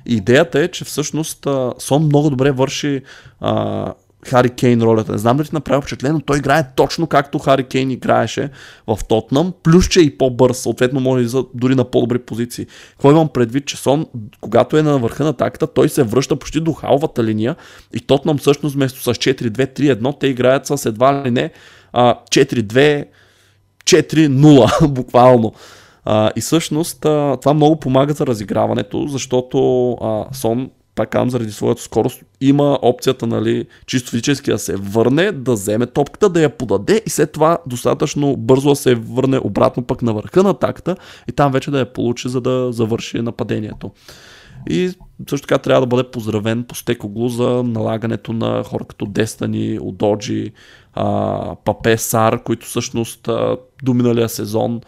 И 0.05 0.15
идеята 0.15 0.59
е, 0.59 0.67
че 0.67 0.85
всъщност 0.85 1.47
Сон 1.77 2.05
много 2.05 2.29
добре 2.29 2.51
върши 2.51 3.01
а, 3.39 3.93
Хари 4.27 4.49
Кейн 4.49 4.81
ролята. 4.81 5.11
Не 5.11 5.17
знам 5.17 5.37
дали 5.37 5.47
ти 5.47 5.55
направи 5.55 5.81
впечатление, 5.81 6.13
но 6.13 6.21
той 6.21 6.37
играе 6.37 6.63
точно 6.75 7.07
както 7.07 7.39
Хари 7.39 7.63
Кейн 7.63 7.91
играеше 7.91 8.49
в 8.87 8.99
Тотнам, 9.09 9.53
плюс 9.63 9.87
че 9.87 9.99
е 9.99 10.03
и 10.03 10.17
по-бърз, 10.17 10.57
съответно 10.57 10.99
може 10.99 11.25
да 11.25 11.43
дори 11.53 11.75
на 11.75 11.85
по-добри 11.85 12.19
позиции. 12.19 12.65
Какво 12.91 13.11
имам 13.11 13.29
предвид, 13.29 13.65
че 13.65 13.77
Сон, 13.77 14.05
когато 14.41 14.77
е 14.77 14.81
на 14.81 14.97
върха 14.97 15.23
на 15.23 15.29
атаката, 15.29 15.67
той 15.67 15.89
се 15.89 16.03
връща 16.03 16.35
почти 16.35 16.59
до 16.59 16.73
халвата 16.73 17.23
линия 17.23 17.55
и 17.93 17.99
Тотнам 17.99 18.37
всъщност 18.37 18.75
вместо 18.75 19.01
с 19.01 19.05
4-2-3-1, 19.05 20.19
те 20.19 20.27
играят 20.27 20.67
с 20.67 20.85
едва 20.85 21.23
ли 21.25 21.31
не 21.31 21.51
4-2 21.93 23.05
4-0, 23.85 24.87
буквално. 24.93 25.53
А, 26.05 26.31
и 26.35 26.41
всъщност 26.41 27.05
а, 27.05 27.37
това 27.41 27.53
много 27.53 27.79
помага 27.79 28.13
за 28.13 28.25
разиграването, 28.25 29.07
защото 29.07 29.91
а, 29.91 30.25
Сон 30.33 30.69
пак 30.95 31.09
казвам, 31.09 31.29
заради 31.29 31.51
своята 31.51 31.81
скорост, 31.81 32.23
има 32.41 32.79
опцията, 32.81 33.27
нали, 33.27 33.65
чисто 33.85 34.11
физически 34.11 34.51
да 34.51 34.59
се 34.59 34.75
върне, 34.75 35.31
да 35.31 35.53
вземе 35.53 35.85
топката, 35.85 36.29
да 36.29 36.41
я 36.41 36.49
подаде 36.49 37.01
и 37.05 37.09
след 37.09 37.31
това 37.31 37.57
достатъчно 37.67 38.37
бързо 38.37 38.69
да 38.69 38.75
се 38.75 38.95
върне 38.95 39.39
обратно 39.43 39.83
пък 39.83 40.01
на 40.01 40.13
върха 40.13 40.43
на 40.43 40.49
атаката 40.49 40.95
и 41.29 41.31
там 41.31 41.51
вече 41.51 41.71
да 41.71 41.79
я 41.79 41.93
получи, 41.93 42.29
за 42.29 42.41
да 42.41 42.71
завърши 42.71 43.21
нападението. 43.21 43.91
И 44.69 44.91
също 45.29 45.47
така 45.47 45.57
трябва 45.57 45.81
да 45.81 45.87
бъде 45.87 46.11
поздравен 46.11 46.63
по 46.63 46.75
Стекоглу 46.75 47.29
за 47.29 47.63
налагането 47.63 48.33
на 48.33 48.63
хора 48.63 48.85
като 48.85 49.05
Дестани, 49.05 49.79
Удоджи, 49.81 50.51
Папе 51.65 51.97
Сар, 51.97 52.43
които 52.43 52.65
всъщност 52.65 53.27
а, 53.27 53.57
до 53.83 53.93
миналия 53.93 54.29
сезон 54.29 54.81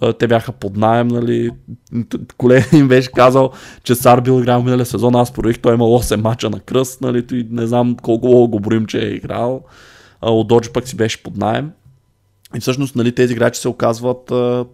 а, 0.00 0.12
те 0.12 0.28
бяха 0.28 0.52
под 0.52 0.76
найем, 0.76 1.08
нали. 1.08 1.50
Колега 2.36 2.76
им 2.76 2.88
беше 2.88 3.12
казал, 3.12 3.50
че 3.82 3.94
Сар 3.94 4.20
бил 4.20 4.40
играл 4.40 4.62
миналия 4.62 4.86
сезон, 4.86 5.14
аз 5.14 5.32
проверих, 5.32 5.58
той 5.58 5.72
е 5.72 5.74
имал 5.74 5.88
8 5.88 6.16
мача 6.16 6.50
на 6.50 6.60
кръст, 6.60 7.00
нали, 7.00 7.26
и 7.32 7.46
не 7.50 7.66
знам 7.66 7.96
колко 8.02 8.48
го 8.48 8.60
борим, 8.60 8.86
че 8.86 8.98
е 8.98 9.10
играл. 9.10 9.62
А, 10.20 10.30
Удоджи 10.30 10.70
пък 10.72 10.88
си 10.88 10.96
беше 10.96 11.22
под 11.22 11.36
найем. 11.36 11.70
И 12.56 12.60
всъщност 12.60 12.96
нали, 12.96 13.14
тези 13.14 13.32
играчи 13.32 13.60
се 13.60 13.68
оказват 13.68 14.30
а, 14.30 14.64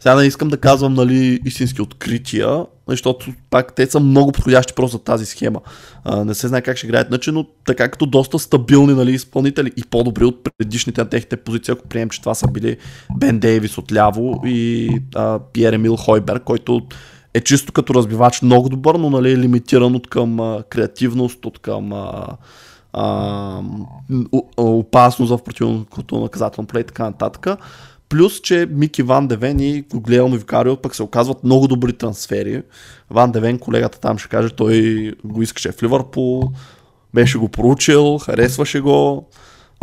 сега 0.00 0.14
не 0.14 0.26
искам 0.26 0.48
да 0.48 0.56
казвам 0.56 0.94
нали, 0.94 1.40
истински 1.44 1.82
открития, 1.82 2.66
защото 2.92 3.26
пак 3.50 3.74
те 3.74 3.86
са 3.86 4.00
много 4.00 4.32
подходящи 4.32 4.74
просто 4.74 4.96
за 4.96 5.02
тази 5.02 5.26
схема. 5.26 5.60
А, 6.04 6.24
не 6.24 6.34
се 6.34 6.48
знае 6.48 6.62
как 6.62 6.76
ще 6.76 6.86
играят 6.86 7.08
иначе, 7.08 7.32
но 7.32 7.46
така 7.64 7.88
като 7.88 8.06
доста 8.06 8.38
стабилни 8.38 8.94
нали, 8.94 9.12
изпълнители 9.12 9.72
и 9.76 9.84
по-добри 9.84 10.24
от 10.24 10.48
предишните 10.58 11.00
на 11.00 11.08
техните 11.08 11.36
позиции, 11.36 11.72
ако 11.72 11.88
приемем, 11.88 12.10
че 12.10 12.20
това 12.20 12.34
са 12.34 12.48
били 12.48 12.76
Бен 13.16 13.38
Дейвис 13.38 13.78
отляво 13.78 14.42
и 14.46 14.90
а, 15.14 15.38
Пьер 15.52 15.72
Емил 15.72 15.96
Хойбер, 15.96 16.40
който 16.40 16.80
е 17.34 17.40
чисто 17.40 17.72
като 17.72 17.94
разбивач 17.94 18.42
много 18.42 18.68
добър, 18.68 18.94
но 18.94 19.10
нали, 19.10 19.32
е 19.32 19.38
лимитиран 19.38 19.94
от 19.94 20.06
към 20.06 20.40
а, 20.40 20.62
креативност, 20.68 21.46
от 21.46 21.58
към 21.58 21.92
а, 21.92 22.26
а, 22.92 23.62
опасност 24.56 25.32
в 25.32 25.44
противното 25.44 26.20
наказателно 26.20 26.68
плей 26.68 26.80
и 26.80 26.86
така 26.86 27.04
нататък. 27.04 27.46
Плюс, 28.10 28.40
че 28.40 28.68
Мики 28.70 29.02
Ван 29.02 29.28
Девен 29.28 29.60
и 29.60 29.82
Гуглиелмо 29.82 30.36
Викарио 30.36 30.76
пък 30.76 30.94
се 30.94 31.02
оказват 31.02 31.44
много 31.44 31.68
добри 31.68 31.92
трансфери. 31.92 32.62
Ван 33.10 33.32
Девен, 33.32 33.58
колегата 33.58 34.00
там 34.00 34.18
ще 34.18 34.28
каже, 34.28 34.50
той 34.50 35.12
го 35.24 35.42
искаше 35.42 35.72
в 35.72 35.82
Ливърпул, 35.82 36.42
беше 37.14 37.38
го 37.38 37.48
проучил, 37.48 38.18
харесваше 38.18 38.80
го, 38.80 39.28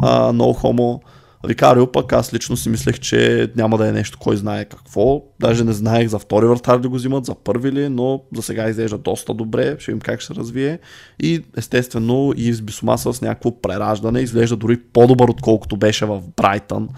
а, 0.03 0.33
много 0.33 0.53
хомо. 0.53 1.01
Викарио 1.43 1.91
пък 1.91 2.13
аз 2.13 2.33
лично 2.33 2.57
си 2.57 2.69
мислех, 2.69 2.99
че 2.99 3.51
няма 3.55 3.77
да 3.77 3.87
е 3.87 3.91
нещо 3.91 4.17
кой 4.17 4.37
знае 4.37 4.65
какво. 4.65 5.21
Даже 5.39 5.63
не 5.63 5.73
знаех 5.73 6.07
за 6.07 6.19
втори 6.19 6.47
вратар 6.47 6.79
да 6.79 6.89
го 6.89 6.95
взимат, 6.95 7.25
за 7.25 7.35
първи 7.35 7.71
ли, 7.71 7.89
но 7.89 8.21
за 8.35 8.41
сега 8.41 8.69
изглежда 8.69 8.97
доста 8.97 9.33
добре. 9.33 9.75
Ще 9.79 9.91
видим 9.91 10.01
как 10.01 10.21
ще 10.21 10.33
развие. 10.35 10.79
И 11.19 11.43
естествено 11.57 12.33
и 12.37 12.53
с 12.53 12.61
Бисома 12.61 12.97
с 12.97 13.21
някакво 13.21 13.61
прераждане 13.61 14.19
изглежда 14.19 14.55
дори 14.55 14.81
по-добър, 14.81 15.29
отколкото 15.29 15.77
беше 15.77 16.05
в 16.05 16.21
Брайтън. 16.37 16.89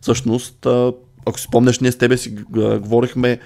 Всъщност, 0.00 0.66
ако 1.26 1.38
си 1.38 1.44
спомняш, 1.44 1.80
ние 1.80 1.92
с 1.92 1.98
тебе 1.98 2.16
си 2.16 2.30
говорихме, 2.80 3.38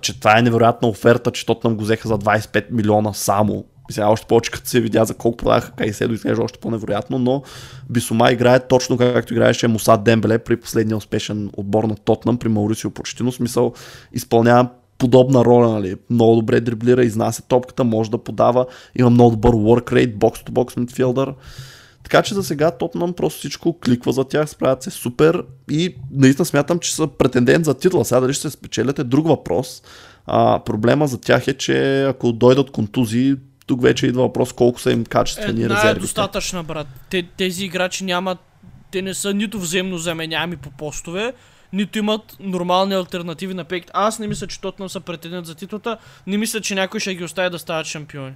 че 0.00 0.20
това 0.20 0.38
е 0.38 0.42
невероятна 0.42 0.88
оферта, 0.88 1.30
че 1.30 1.46
Тотнам 1.46 1.76
го 1.76 1.82
взеха 1.82 2.08
за 2.08 2.18
25 2.18 2.64
милиона 2.70 3.12
само 3.12 3.64
сега 3.90 4.08
още 4.08 4.26
повече 4.26 4.50
като 4.50 4.68
се 4.68 4.80
видя 4.80 5.04
за 5.04 5.14
колко 5.14 5.36
продаха 5.36 5.72
Кайседо 5.72 6.14
изглежда 6.14 6.42
още 6.42 6.58
по-невероятно, 6.58 7.18
но 7.18 7.42
Бисома 7.90 8.32
играе 8.32 8.66
точно 8.66 8.98
както 8.98 9.34
играеше 9.34 9.68
Мусад 9.68 10.04
Дембеле 10.04 10.38
при 10.38 10.56
последния 10.56 10.96
успешен 10.96 11.50
отбор 11.56 11.84
на 11.84 11.96
Тотнам 11.96 12.38
при 12.38 12.48
Маурисио 12.48 12.90
Почтино. 12.90 13.32
Смисъл 13.32 13.72
изпълнява 14.12 14.68
подобна 14.98 15.44
роля, 15.44 15.68
нали? 15.68 15.96
много 16.10 16.36
добре 16.36 16.60
дриблира, 16.60 17.04
изнася 17.04 17.42
топката, 17.42 17.84
може 17.84 18.10
да 18.10 18.18
подава, 18.18 18.66
има 18.98 19.10
много 19.10 19.30
добър 19.30 19.54
work 19.54 19.92
rate, 19.92 20.14
бокс-то-бокс 20.14 20.76
мидфилдър. 20.76 21.34
Така 22.02 22.22
че 22.22 22.34
за 22.34 22.42
сега 22.42 22.70
Тотнам 22.70 23.12
просто 23.12 23.38
всичко 23.38 23.78
кликва 23.80 24.12
за 24.12 24.24
тях, 24.24 24.48
справят 24.48 24.82
се 24.82 24.90
супер 24.90 25.44
и 25.70 25.94
наистина 26.12 26.46
смятам, 26.46 26.78
че 26.78 26.94
са 26.94 27.06
претендент 27.06 27.64
за 27.64 27.74
титла. 27.74 28.04
Сега 28.04 28.20
дали 28.20 28.32
ще 28.32 28.42
се 28.42 28.50
спечелят 28.50 28.98
е 28.98 29.04
друг 29.04 29.26
въпрос. 29.26 29.82
А, 30.26 30.60
проблема 30.64 31.06
за 31.06 31.20
тях 31.20 31.48
е, 31.48 31.54
че 31.54 32.04
ако 32.04 32.32
дойдат 32.32 32.70
контузии, 32.70 33.34
тук 33.72 33.82
вече 33.82 34.06
идва 34.06 34.22
въпрос 34.22 34.52
колко 34.52 34.80
са 34.80 34.92
им 34.92 35.04
качествени 35.04 35.62
Една 35.62 35.74
резервите. 35.76 35.98
е 35.98 36.00
достатъчна, 36.00 36.62
брат. 36.62 36.86
Те, 37.10 37.22
тези 37.22 37.64
играчи 37.64 38.04
нямат, 38.04 38.38
те 38.90 39.02
не 39.02 39.14
са 39.14 39.34
нито 39.34 39.58
взаимно 39.60 39.98
заменяеми 39.98 40.56
по 40.56 40.70
постове, 40.70 41.32
нито 41.72 41.98
имат 41.98 42.36
нормални 42.40 42.94
альтернативи 42.94 43.54
на 43.54 43.64
пейкт. 43.64 43.90
Аз 43.94 44.18
не 44.18 44.26
мисля, 44.26 44.46
че 44.46 44.60
Тотнам 44.60 44.88
са 44.88 45.00
претендент 45.00 45.46
за 45.46 45.54
титлата, 45.54 45.96
не 46.26 46.38
мисля, 46.38 46.60
че 46.60 46.74
някой 46.74 47.00
ще 47.00 47.14
ги 47.14 47.24
остави 47.24 47.50
да 47.50 47.58
стават 47.58 47.86
шампиони. 47.86 48.32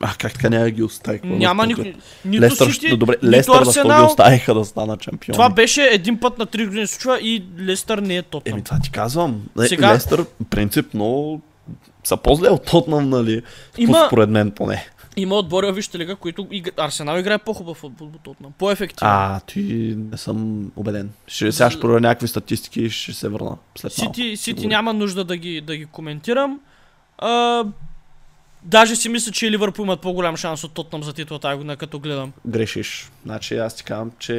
А 0.00 0.14
как 0.18 0.32
така 0.32 0.48
няма 0.50 0.64
да 0.64 0.70
ги 0.70 0.82
остави? 0.82 1.20
Няма 1.24 1.66
никой. 1.66 1.94
Нито 2.24 2.42
Лестър, 2.42 2.70
Сити, 2.70 2.96
добре, 2.96 3.14
нито 3.22 3.26
Лестър 3.26 3.60
Арсенал. 3.60 3.98
ги 3.98 4.06
оставиха 4.06 4.54
да 4.54 4.64
станат 4.64 5.02
шампиони. 5.02 5.32
Това 5.34 5.50
беше 5.50 5.82
един 5.82 6.20
път 6.20 6.38
на 6.38 6.46
3 6.46 6.66
години 6.66 6.86
случва 6.86 7.18
и 7.20 7.44
Лестър 7.60 7.98
не 7.98 8.16
е 8.16 8.22
Тотнам. 8.22 8.52
Еми 8.54 8.64
това 8.64 8.78
ти 8.80 8.90
казвам. 8.90 9.42
Сега- 9.66 9.92
Лестър 9.94 10.24
принципно 10.50 11.40
са 12.04 12.16
по-зле 12.16 12.48
от 12.48 12.64
Тотнам, 12.64 13.08
нали? 13.08 13.42
Има- 13.78 14.04
Според 14.06 14.30
мен 14.30 14.50
поне. 14.50 14.86
Има 15.16 15.34
отбори 15.34 15.66
във 15.66 15.76
Висшата 15.76 15.98
лига, 15.98 16.16
които 16.16 16.46
иг... 16.50 16.74
Арсенал 16.76 17.18
играе 17.18 17.38
по-хубав 17.38 17.76
футбол 17.76 18.06
от 18.06 18.20
Тотнам. 18.22 18.52
По-ефективно. 18.58 19.12
А, 19.12 19.40
ти 19.40 19.94
не 20.10 20.16
съм 20.16 20.70
убеден. 20.76 21.10
Ще, 21.26 21.52
сега 21.52 21.70
ще 21.70 21.80
проверя 21.80 22.00
някакви 22.00 22.28
статистики 22.28 22.82
и 22.82 22.90
ще 22.90 23.12
се 23.12 23.28
върна 23.28 23.56
след 23.78 23.98
малко. 23.98 24.14
Сити, 24.14 24.36
Сити 24.36 24.66
няма 24.66 24.92
нужда 24.92 25.24
да 25.24 25.36
ги, 25.36 25.60
да 25.60 25.76
ги 25.76 25.86
коментирам. 25.86 26.60
А, 27.18 27.64
даже 28.62 28.96
си 28.96 29.08
мисля, 29.08 29.32
че 29.32 29.50
Ливърпул 29.50 29.82
имат 29.82 30.00
по-голям 30.00 30.36
шанс 30.36 30.64
от 30.64 30.72
Тотнам 30.72 31.02
за 31.02 31.12
титла 31.12 31.38
тази 31.38 31.56
година, 31.56 31.76
като 31.76 31.98
гледам. 31.98 32.32
Грешиш. 32.46 33.10
Значи 33.24 33.56
аз 33.56 33.76
ти 33.76 33.84
казвам, 33.84 34.10
че, 34.18 34.34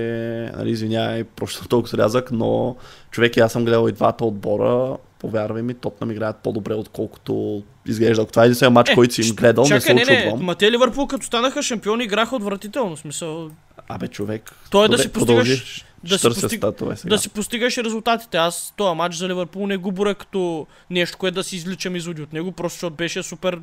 нали, 0.57 0.71
извинявай, 0.71 1.23
просто 1.23 1.67
толкова 1.67 1.97
рязък, 1.97 2.31
но 2.31 2.75
човек 3.11 3.37
аз 3.37 3.51
съм 3.51 3.65
гледал 3.65 3.87
и 3.87 3.91
двата 3.91 4.25
отбора. 4.25 4.97
Повярвай 5.21 5.61
ми, 5.61 5.73
Тотнам 5.73 6.11
играят 6.11 6.37
по-добре, 6.37 6.73
отколкото 6.73 7.63
изглежда. 7.85 8.21
Ако 8.21 8.31
това 8.31 8.43
е 8.43 8.45
единствен 8.45 8.73
матч, 8.73 8.89
Е, 8.89 8.95
който 8.95 9.13
си 9.13 9.21
им 9.21 9.35
гледал, 9.35 9.63
не 9.63 9.81
се 9.81 9.87
Чакай, 9.87 9.95
не, 9.95 10.13
не, 10.13 10.19
очудвам. 10.19 10.45
ма 10.45 10.55
те 10.55 10.71
Ливърпул 10.71 11.07
като 11.07 11.25
станаха 11.25 11.63
шампиони 11.63 12.03
играха 12.03 12.35
отвратително. 12.35 12.97
Смисъл, 12.97 13.51
Абе, 13.87 14.07
човек. 14.07 14.51
Той 14.71 14.85
е 14.85 14.89
да 14.89 14.97
си 14.97 15.09
постигаш- 15.09 15.85
да 16.03 16.19
си 16.19 16.27
постиг- 16.27 16.57
статове 16.57 16.95
сега. 16.95 17.09
да 17.09 17.17
си 17.17 17.29
постигаш 17.29 17.77
резултатите. 17.77 18.37
Аз 18.37 18.73
този 18.77 18.95
матч 18.95 19.15
за 19.15 19.29
Ливърпул 19.29 19.67
не 19.67 19.77
го 19.77 19.91
боря 19.91 20.15
като 20.15 20.67
нещо, 20.89 21.17
което 21.17 21.35
да 21.35 21.43
си 21.43 21.55
изличам 21.55 21.95
изводи 21.95 22.21
от 22.21 22.33
него, 22.33 22.51
просто 22.51 22.75
защото 22.75 22.95
беше 22.95 23.23
супер 23.23 23.59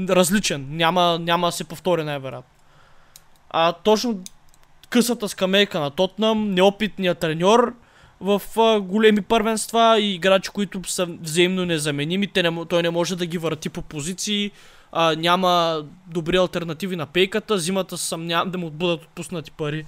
различен. 0.00 0.66
Няма, 0.70 1.18
няма 1.20 1.48
да 1.48 1.52
се 1.52 1.64
повтори 1.64 2.04
най-вероятно. 2.04 2.50
А 3.50 3.72
точно 3.72 4.20
късата 4.90 5.28
скамейка 5.28 5.80
на 5.80 5.90
Тотнам, 5.90 6.50
неопитният 6.50 7.18
треньор 7.18 7.74
в 8.20 8.42
а, 8.56 8.80
големи 8.80 9.22
първенства 9.22 10.00
и 10.00 10.14
играчи, 10.14 10.50
които 10.50 10.80
са 10.84 11.06
взаимно 11.22 11.64
незаменими. 11.64 12.26
Те 12.26 12.42
не, 12.42 12.64
той 12.68 12.82
не 12.82 12.90
може 12.90 13.16
да 13.16 13.26
ги 13.26 13.38
върти 13.38 13.68
по 13.68 13.82
позиции. 13.82 14.50
А, 14.92 15.14
няма 15.14 15.82
добри 16.06 16.36
альтернативи 16.36 16.96
на 16.96 17.06
пейката. 17.06 17.58
Зимата 17.58 17.98
съмнявам 17.98 18.50
да 18.50 18.58
му 18.58 18.70
бъдат 18.70 19.02
отпуснати 19.02 19.50
пари 19.50 19.84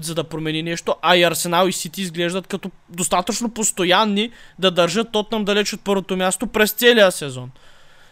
за 0.00 0.14
да 0.14 0.24
промени 0.24 0.62
нещо, 0.62 0.96
а 1.02 1.16
и 1.16 1.22
Арсенал 1.22 1.68
и 1.68 1.72
Сити 1.72 2.02
изглеждат 2.02 2.46
като 2.46 2.70
достатъчно 2.88 3.50
постоянни 3.50 4.30
да 4.58 4.70
държат 4.70 5.12
Тотнам 5.12 5.44
далеч 5.44 5.72
от 5.72 5.80
първото 5.80 6.16
място 6.16 6.46
през 6.46 6.72
целия 6.72 7.12
сезон. 7.12 7.50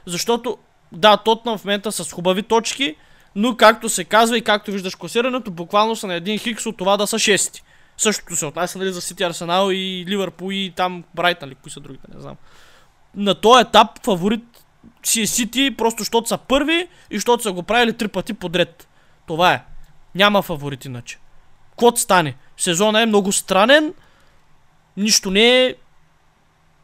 Защото, 0.06 0.58
да, 0.92 1.16
Тотнам 1.16 1.58
в 1.58 1.64
момента 1.64 1.92
са 1.92 2.04
с 2.04 2.12
хубави 2.12 2.42
точки, 2.42 2.96
но 3.34 3.56
както 3.56 3.88
се 3.88 4.04
казва 4.04 4.38
и 4.38 4.42
както 4.42 4.72
виждаш 4.72 4.94
класирането, 4.94 5.50
буквално 5.50 5.96
са 5.96 6.06
на 6.06 6.14
един 6.14 6.38
хикс 6.38 6.66
от 6.66 6.76
това 6.76 6.96
да 6.96 7.06
са 7.06 7.18
шести. 7.18 7.62
Същото 7.96 8.36
се 8.36 8.46
отнася 8.46 8.78
нали, 8.78 8.92
за 8.92 9.00
Сити, 9.00 9.22
Арсенал 9.22 9.70
и 9.72 10.04
Ливърпул 10.08 10.52
и 10.52 10.72
там 10.76 11.04
Брайтън 11.14 11.48
ли, 11.48 11.54
кои 11.54 11.72
са 11.72 11.80
другите, 11.80 12.06
не 12.14 12.20
знам. 12.20 12.36
На 13.14 13.34
този 13.34 13.62
етап 13.62 14.04
фаворит 14.04 14.44
си 15.04 15.22
е 15.22 15.26
Сити, 15.26 15.74
просто 15.78 15.98
защото 15.98 16.28
са 16.28 16.38
първи 16.38 16.88
и 17.10 17.16
защото 17.16 17.42
са 17.42 17.52
го 17.52 17.62
правили 17.62 17.92
три 17.92 18.08
пъти 18.08 18.34
подред. 18.34 18.88
Това 19.26 19.52
е. 19.52 19.64
Няма 20.14 20.42
фаворит 20.42 20.84
иначе. 20.84 21.18
Каквото 21.70 22.00
стане. 22.00 22.36
Сезона 22.56 23.02
е 23.02 23.06
много 23.06 23.32
странен. 23.32 23.94
Нищо 24.96 25.30
не 25.30 25.64
е... 25.64 25.74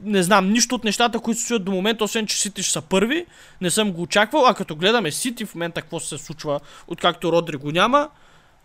Не 0.01 0.23
знам, 0.23 0.51
нищо 0.51 0.75
от 0.75 0.85
нещата, 0.85 1.21
които 1.21 1.41
се 1.41 1.47
случват 1.47 1.65
до 1.65 1.73
момента, 1.73 2.05
освен 2.05 2.27
че 2.27 2.41
Сити 2.41 2.63
ще 2.63 2.73
са 2.73 2.83
първи. 2.83 3.27
Не 3.61 3.71
съм 3.71 3.93
го 3.93 4.03
очаквал, 4.03 4.47
а 4.47 4.55
като 4.55 4.77
гледаме 4.77 5.13
Сити 5.13 5.47
в 5.47 5.55
момента 5.55 5.83
какво 5.83 6.01
се 6.01 6.19
случва, 6.19 6.61
откакто 6.87 7.33
Родри 7.33 7.57
го 7.57 7.71
няма, 7.71 8.09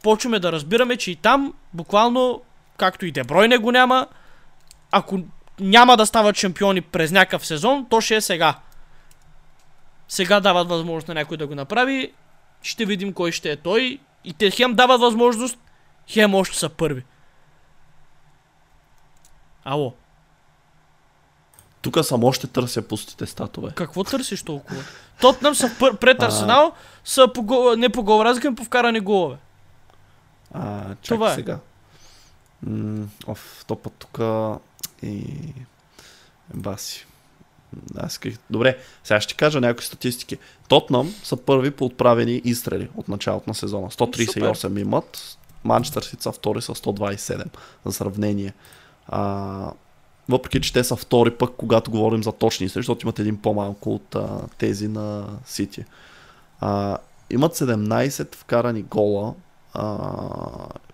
почваме 0.03 0.39
да 0.39 0.51
разбираме, 0.51 0.97
че 0.97 1.11
и 1.11 1.15
там, 1.15 1.53
буквално, 1.73 2.41
както 2.77 3.05
и 3.05 3.11
Дебройне 3.11 3.57
го 3.57 3.71
няма, 3.71 4.07
ако 4.91 5.19
няма 5.59 5.97
да 5.97 6.05
стават 6.05 6.35
шампиони 6.35 6.81
през 6.81 7.11
някакъв 7.11 7.45
сезон, 7.45 7.85
то 7.89 8.01
ще 8.01 8.15
е 8.15 8.21
сега. 8.21 8.59
Сега 10.07 10.39
дават 10.39 10.69
възможност 10.69 11.07
на 11.07 11.13
някой 11.13 11.37
да 11.37 11.47
го 11.47 11.55
направи. 11.55 12.13
Ще 12.61 12.85
видим 12.85 13.13
кой 13.13 13.31
ще 13.31 13.51
е 13.51 13.55
той. 13.55 13.99
И 14.23 14.33
те 14.33 14.51
хем 14.51 14.73
дават 14.73 15.01
възможност, 15.01 15.57
хем 16.07 16.35
още 16.35 16.57
са 16.57 16.69
първи. 16.69 17.03
Ало. 19.63 19.93
тук 21.81 22.05
само 22.05 22.33
ще 22.33 22.47
търся 22.47 22.87
пустите 22.87 23.25
статове. 23.25 23.71
Какво 23.75 24.03
търсиш 24.03 24.43
толкова? 24.43 24.83
Тотнам 25.21 25.55
са 25.55 25.71
пър, 25.79 25.97
пред. 25.97 26.21
Арсенал, 26.21 26.71
са 27.03 27.27
по 27.33 27.43
гол, 27.43 27.75
не 27.75 27.89
по 27.89 28.03
гол 28.03 28.25
разлика, 28.25 28.55
по 28.55 28.63
вкарани 28.63 28.99
голове. 28.99 29.37
А, 30.53 30.95
чакай 31.01 31.15
Това 31.15 31.31
е. 31.31 31.35
сега. 31.35 31.59
М, 32.63 33.07
оф, 33.27 33.63
то 33.67 33.75
път 33.75 33.93
тук 33.93 34.19
и... 35.03 35.23
Баси. 36.53 37.05
Аз 37.97 38.11
исках... 38.11 38.33
Добре, 38.49 38.77
сега 39.03 39.21
ще 39.21 39.33
кажа 39.33 39.61
някои 39.61 39.85
статистики. 39.85 40.37
Тотнам 40.67 41.13
са 41.23 41.37
първи 41.37 41.71
по 41.71 41.85
отправени 41.85 42.41
изстрели 42.43 42.89
от 42.95 43.07
началото 43.07 43.49
на 43.49 43.55
сезона. 43.55 43.89
138 43.89 44.81
имат. 44.81 45.37
Манчестър 45.63 46.01
Сити 46.01 46.23
са 46.23 46.31
втори 46.31 46.61
с 46.61 46.75
127 46.75 47.45
за 47.85 47.91
сравнение. 47.91 48.53
А, 49.07 49.71
въпреки, 50.29 50.61
че 50.61 50.73
те 50.73 50.83
са 50.83 50.95
втори 50.95 51.31
пък, 51.31 51.51
когато 51.57 51.91
говорим 51.91 52.23
за 52.23 52.31
точни 52.31 52.65
изстрели, 52.65 52.81
защото 52.81 53.05
имат 53.05 53.19
един 53.19 53.37
по-малко 53.37 53.95
от 53.95 54.15
а, 54.15 54.39
тези 54.57 54.87
на 54.87 55.25
Сити. 55.45 55.85
А, 56.59 56.97
имат 57.29 57.55
17 57.55 58.35
вкарани 58.35 58.81
гола. 58.81 59.33
А, 59.79 59.97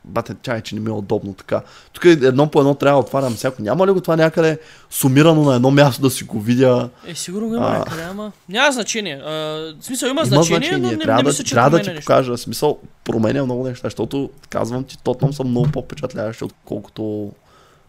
бате, 0.05 0.35
чай, 0.41 0.61
че 0.61 0.75
не 0.75 0.81
ми 0.81 0.89
е 0.89 0.93
удобно 0.93 1.33
така. 1.33 1.61
Тук 1.93 2.05
едно 2.05 2.51
по 2.51 2.59
едно 2.59 2.75
трябва 2.75 3.01
да 3.01 3.07
отварям 3.07 3.33
всяко. 3.35 3.61
Няма 3.61 3.87
ли 3.87 3.91
го 3.91 4.01
това 4.01 4.15
някъде 4.15 4.59
сумирано 4.89 5.43
на 5.43 5.55
едно 5.55 5.71
място 5.71 6.01
да 6.01 6.09
си 6.09 6.23
го 6.23 6.39
видя? 6.39 6.89
Е, 7.07 7.15
сигурно 7.15 7.47
го 7.47 7.55
има 7.55 7.65
А. 7.65 7.77
някъде, 7.77 8.03
ама... 8.03 8.31
Няма 8.49 8.71
значение. 8.71 9.21
А, 9.25 9.31
в 9.79 9.85
смисъл 9.85 10.07
има, 10.07 10.21
Има 10.21 10.25
значение, 10.25 10.57
значение. 10.57 10.79
но 10.79 10.91
не, 10.91 11.03
трябва 11.03 11.23
не 11.23 11.29
мисля, 11.29 11.43
че 11.43 11.53
трябва 11.53 11.69
да 11.69 11.81
ти 11.81 11.89
нещо. 11.89 12.01
покажа. 12.01 12.37
Смисъл, 12.37 12.79
променя 13.03 13.43
много 13.43 13.63
неща, 13.63 13.87
защото 13.87 14.29
казвам 14.49 14.83
ти, 14.83 14.97
Тотнам 15.03 15.33
са 15.33 15.43
много 15.43 15.71
по-впечатляващи, 15.71 16.43
отколкото 16.43 17.31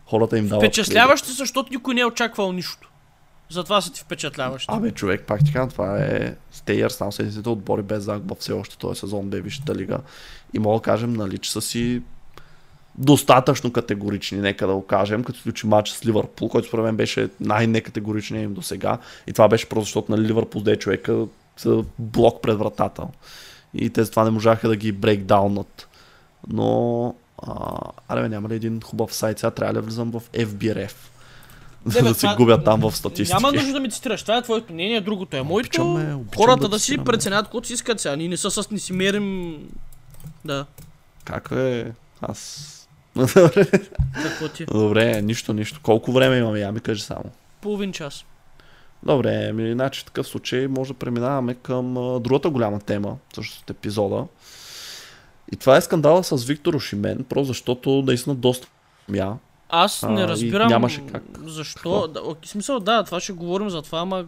хората 0.06 0.38
им 0.38 0.48
дават. 0.48 0.64
Впечатляващи, 0.64 1.32
защото 1.32 1.72
никой 1.72 1.94
не 1.94 2.00
е 2.00 2.06
очаквал 2.06 2.52
нищо. 2.52 2.90
Затова 3.50 3.80
са 3.80 3.92
ти 3.92 4.00
впечатляващи. 4.00 4.66
Абе, 4.70 4.90
човек, 4.90 5.24
пак 5.26 5.44
ти 5.44 5.52
казвам, 5.52 5.70
това 5.70 5.98
е 5.98 6.34
Стейър, 6.52 6.90
там 6.90 7.12
седмиците 7.12 7.48
отбори 7.48 7.82
без 7.82 8.02
загуба 8.02 8.34
все 8.34 8.52
още 8.52 8.78
този 8.78 9.00
сезон, 9.00 9.28
бе, 9.28 9.40
Висшата 9.40 9.74
лига. 9.74 9.98
И 10.54 10.58
мога 10.58 10.78
да 10.78 10.82
кажем, 10.82 11.12
нали, 11.12 11.38
че 11.38 11.52
са 11.52 11.62
си 11.62 12.02
достатъчно 12.98 13.72
категорични, 13.72 14.38
нека 14.38 14.66
да 14.66 14.74
го 14.74 14.86
кажем, 14.86 15.24
като 15.24 15.40
включи 15.40 15.66
матч 15.66 15.90
с 15.90 16.06
Ливърпул, 16.06 16.48
който 16.48 16.68
според 16.68 16.84
мен 16.84 16.96
беше 16.96 17.28
най-некатегоричният 17.40 18.44
им 18.44 18.54
до 18.54 18.62
сега. 18.62 18.98
И 19.26 19.32
това 19.32 19.48
беше 19.48 19.68
просто 19.68 19.84
защото 19.84 20.12
нали, 20.12 20.28
Ливърпул 20.28 20.62
де 20.62 20.76
човека 20.76 21.26
с 21.56 21.82
блок 21.98 22.42
пред 22.42 22.58
вратата. 22.58 23.02
И 23.74 23.90
те 23.90 24.04
затова 24.04 24.24
не 24.24 24.30
можаха 24.30 24.68
да 24.68 24.76
ги 24.76 24.92
брейкдаунат. 24.92 25.88
Но, 26.48 27.14
а, 27.42 27.78
аре, 28.08 28.28
няма 28.28 28.48
ли 28.48 28.54
един 28.54 28.80
хубав 28.80 29.14
сайт? 29.14 29.38
Сега 29.38 29.50
трябва 29.50 29.72
ли 29.72 29.76
да 29.76 29.82
влизам 29.82 30.10
в 30.10 30.22
FBRF? 30.32 30.94
Бе, 31.86 32.02
да 32.02 32.14
се 32.14 32.20
това- 32.20 32.36
губя 32.36 32.64
там 32.64 32.80
в 32.80 32.96
статистики. 32.96 33.42
Няма 33.42 33.52
нужда 33.52 33.72
да 33.72 33.80
ми 33.80 33.90
цитираш. 33.90 34.22
Това 34.22 34.36
е 34.36 34.42
твоето 34.42 34.72
мнение, 34.72 35.00
другото 35.00 35.36
е 35.36 35.42
моето. 35.42 35.82
Обичаме, 35.82 36.14
обичам 36.14 36.36
Хората 36.36 36.62
да 36.62 36.68
да 36.68 36.78
си 36.78 36.98
преценят 36.98 37.44
каквото 37.44 37.66
си 37.66 37.72
искат 37.72 38.00
сега. 38.00 38.16
Ние 38.16 38.28
не 38.28 38.36
са 38.36 38.50
с 38.50 38.70
не 38.70 38.78
си 38.78 38.92
мерим... 38.92 39.58
Да, 40.44 40.66
Как 41.24 41.48
е? 41.52 41.92
Аз... 42.20 42.70
какво 44.22 44.48
ти? 44.54 44.64
Добре, 44.64 45.22
нищо, 45.22 45.52
нищо. 45.52 45.80
Колко 45.82 46.12
време 46.12 46.36
имаме? 46.38 46.58
Я 46.58 46.72
ми 46.72 46.80
кажи 46.80 47.02
само. 47.02 47.24
Половин 47.60 47.92
час. 47.92 48.24
Добре, 49.02 49.52
ми, 49.52 49.72
значи 49.72 50.00
в 50.00 50.04
такъв 50.04 50.26
случай 50.26 50.66
може 50.66 50.92
да 50.92 50.98
преминаваме 50.98 51.54
към 51.54 51.96
а, 51.96 52.20
другата 52.20 52.50
голяма 52.50 52.80
тема, 52.80 53.16
също 53.34 53.60
от 53.62 53.70
епизода. 53.70 54.24
И 55.52 55.56
това 55.56 55.76
е 55.76 55.80
скандала 55.80 56.24
с 56.24 56.44
Виктор 56.44 56.74
Ошимен, 56.74 57.24
просто 57.28 57.46
защото 57.46 58.02
наистина 58.06 58.34
доста 58.34 58.68
мя. 59.08 59.36
Аз 59.68 60.02
А, 60.02 60.08
не 60.08 60.28
разбирам 60.28 60.68
нямаше 60.68 61.06
как. 61.12 61.22
защо. 61.46 62.08
Да, 62.08 62.20
окей, 62.20 62.48
смисъл, 62.48 62.80
да, 62.80 63.02
това 63.04 63.20
ще 63.20 63.32
говорим 63.32 63.70
за 63.70 63.82
това, 63.82 63.98
ама 63.98 64.24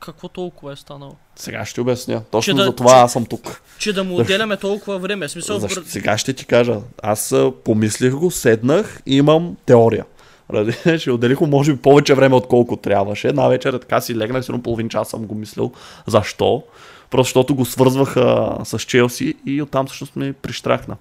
какво 0.00 0.28
толкова 0.28 0.72
е 0.72 0.76
станало? 0.76 1.14
Сега 1.36 1.64
ще 1.64 1.80
обясня. 1.80 2.22
Точно 2.30 2.52
Че 2.52 2.56
да- 2.56 2.64
за 2.64 2.76
това 2.76 2.90
че- 2.90 2.96
аз 2.96 3.12
съм 3.12 3.26
тук. 3.26 3.62
Че 3.78 3.92
да 3.92 4.04
му 4.04 4.16
отделяме 4.16 4.56
толкова 4.56 4.98
време. 4.98 5.28
Смисъл, 5.28 5.58
Защо? 5.58 5.82
Сега 5.86 6.18
ще 6.18 6.32
ти 6.32 6.44
кажа. 6.46 6.76
Аз 7.02 7.34
помислих 7.64 8.14
го, 8.14 8.30
седнах 8.30 9.02
и 9.06 9.16
имам 9.16 9.56
теория. 9.66 10.04
Ради, 10.52 10.74
че 11.00 11.10
отделих 11.10 11.40
може 11.40 11.72
би 11.72 11.78
повече 11.78 12.14
време, 12.14 12.34
отколко 12.34 12.76
трябваше. 12.76 13.28
Една 13.28 13.48
вечер 13.48 13.72
така 13.72 14.00
си 14.00 14.16
легнах, 14.16 14.44
сигурно 14.44 14.62
половин 14.62 14.88
час 14.88 15.08
съм 15.08 15.26
го 15.26 15.34
мислил. 15.34 15.72
Защо? 16.06 16.62
Просто 17.10 17.28
защото 17.28 17.54
го 17.54 17.64
свързваха 17.64 18.56
с 18.64 18.78
Челси 18.78 19.34
и 19.46 19.62
оттам 19.62 19.86
всъщност 19.86 20.16
ми 20.16 20.32
прищрахна. 20.32 20.96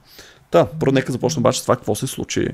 Та, 0.51 0.65
първо 0.79 0.91
нека 0.93 1.11
започна 1.11 1.39
обаче 1.39 1.59
с 1.59 1.63
това 1.63 1.75
какво 1.75 1.95
се 1.95 2.07
случи. 2.07 2.47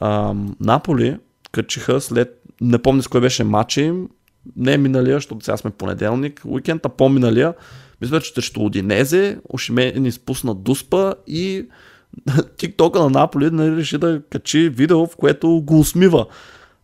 Ам, 0.00 0.56
Наполи 0.60 1.16
качиха 1.52 2.00
след, 2.00 2.42
не 2.60 2.78
помня 2.78 3.02
с 3.02 3.08
кой 3.08 3.20
беше 3.20 3.44
матча 3.44 3.80
им, 3.80 4.08
не 4.56 4.72
е 4.72 4.78
миналия, 4.78 5.16
защото 5.16 5.44
сега 5.44 5.56
сме 5.56 5.70
понеделник, 5.70 6.40
уикенд, 6.44 6.86
а 6.86 6.88
по-миналия, 6.88 7.54
мисля, 8.00 8.20
че 8.20 8.32
срещу 8.32 8.64
Одинезе, 8.64 9.38
Ошимен 9.48 10.06
изпусна 10.06 10.54
дуспа 10.54 11.14
и 11.26 11.66
тиктока 12.56 13.00
на 13.00 13.10
Наполи 13.10 13.50
нали, 13.50 13.76
реши 13.76 13.98
да 13.98 14.22
качи 14.30 14.68
видео, 14.68 15.06
в 15.06 15.16
което 15.16 15.62
го 15.62 15.78
усмива. 15.78 16.26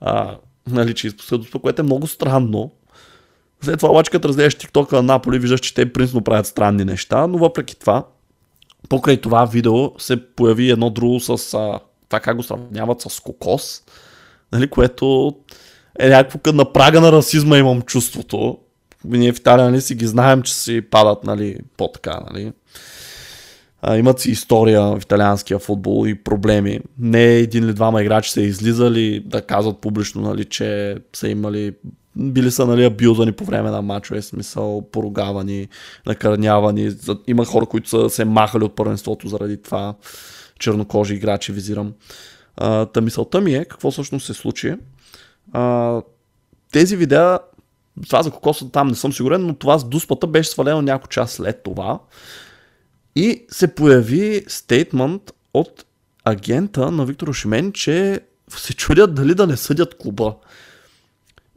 А, 0.00 0.36
нали, 0.70 0.94
че 0.94 1.06
изпуска 1.06 1.38
дуспа, 1.38 1.58
което 1.58 1.82
е 1.82 1.84
много 1.84 2.06
странно. 2.06 2.72
След 3.60 3.78
това 3.78 3.90
обаче, 3.90 4.10
като 4.10 4.28
разгледаш 4.28 4.54
тиктока 4.54 4.96
на 4.96 5.02
Наполи, 5.02 5.38
виждаш, 5.38 5.60
че 5.60 5.74
те 5.74 5.92
принципно 5.92 6.24
правят 6.24 6.46
странни 6.46 6.84
неща, 6.84 7.26
но 7.26 7.38
въпреки 7.38 7.78
това, 7.78 8.06
покрай 8.88 9.16
това 9.16 9.44
видео 9.44 9.98
се 9.98 10.26
появи 10.26 10.70
едно 10.70 10.90
друго 10.90 11.20
с 11.20 11.54
а, 11.54 11.80
това 12.08 12.20
как 12.20 12.36
го 12.36 12.42
сравняват 12.42 13.00
с 13.00 13.20
кокос, 13.20 13.82
нали, 14.52 14.70
което 14.70 15.34
е 15.98 16.08
някакво 16.08 16.52
на 16.52 16.72
прага 16.72 17.00
на 17.00 17.12
расизма 17.12 17.58
имам 17.58 17.82
чувството. 17.82 18.58
Ние 19.04 19.32
в 19.32 19.38
Италия 19.38 19.70
нали, 19.70 19.80
си 19.80 19.94
ги 19.94 20.06
знаем, 20.06 20.42
че 20.42 20.54
си 20.54 20.80
падат 20.80 21.24
нали, 21.24 21.56
по-така. 21.76 22.20
Нали. 22.30 22.52
А, 23.82 23.96
имат 23.96 24.20
си 24.20 24.30
история 24.30 24.82
в 24.82 25.00
италианския 25.02 25.58
футбол 25.58 26.06
и 26.06 26.14
проблеми. 26.14 26.80
Не 26.98 27.24
един 27.24 27.64
или 27.64 27.72
двама 27.72 28.02
играчи 28.02 28.30
са 28.30 28.40
излизали 28.40 29.22
да 29.26 29.42
казват 29.42 29.80
публично, 29.80 30.22
нали, 30.22 30.44
че 30.44 30.96
са 31.12 31.28
имали 31.28 31.72
били 32.18 32.50
са 32.50 32.66
нали, 32.66 32.84
абюзани 32.84 33.32
по 33.32 33.44
време 33.44 33.70
на 33.70 33.82
мачове, 33.82 34.22
смисъл 34.22 34.88
поругавани, 34.92 35.68
накърнявани. 36.06 36.92
Има 37.26 37.44
хора, 37.44 37.66
които 37.66 37.88
са 37.88 38.10
се 38.10 38.24
махали 38.24 38.64
от 38.64 38.76
първенството 38.76 39.28
заради 39.28 39.62
това. 39.62 39.94
Чернокожи 40.58 41.14
играчи 41.14 41.52
визирам. 41.52 41.92
Та 42.92 43.00
мисълта 43.02 43.40
ми 43.40 43.54
е 43.54 43.64
какво 43.64 43.90
всъщност 43.90 44.26
се 44.26 44.34
случи. 44.34 44.74
А, 45.52 46.02
тези 46.72 46.96
видеа, 46.96 47.38
това 48.06 48.22
за 48.22 48.30
кокоса 48.30 48.70
там 48.70 48.88
не 48.88 48.94
съм 48.94 49.12
сигурен, 49.12 49.46
но 49.46 49.54
това 49.54 49.78
с 49.78 49.88
дуспата 49.88 50.26
беше 50.26 50.50
свалено 50.50 50.82
някой 50.82 51.08
час 51.08 51.32
след 51.32 51.62
това. 51.62 51.98
И 53.16 53.44
се 53.50 53.74
появи 53.74 54.44
стейтмент 54.48 55.32
от 55.54 55.84
агента 56.24 56.90
на 56.90 57.04
Виктор 57.04 57.32
Шимен, 57.32 57.72
че 57.72 58.20
се 58.48 58.74
чудят 58.74 59.14
дали 59.14 59.34
да 59.34 59.46
не 59.46 59.56
съдят 59.56 59.98
клуба. 59.98 60.34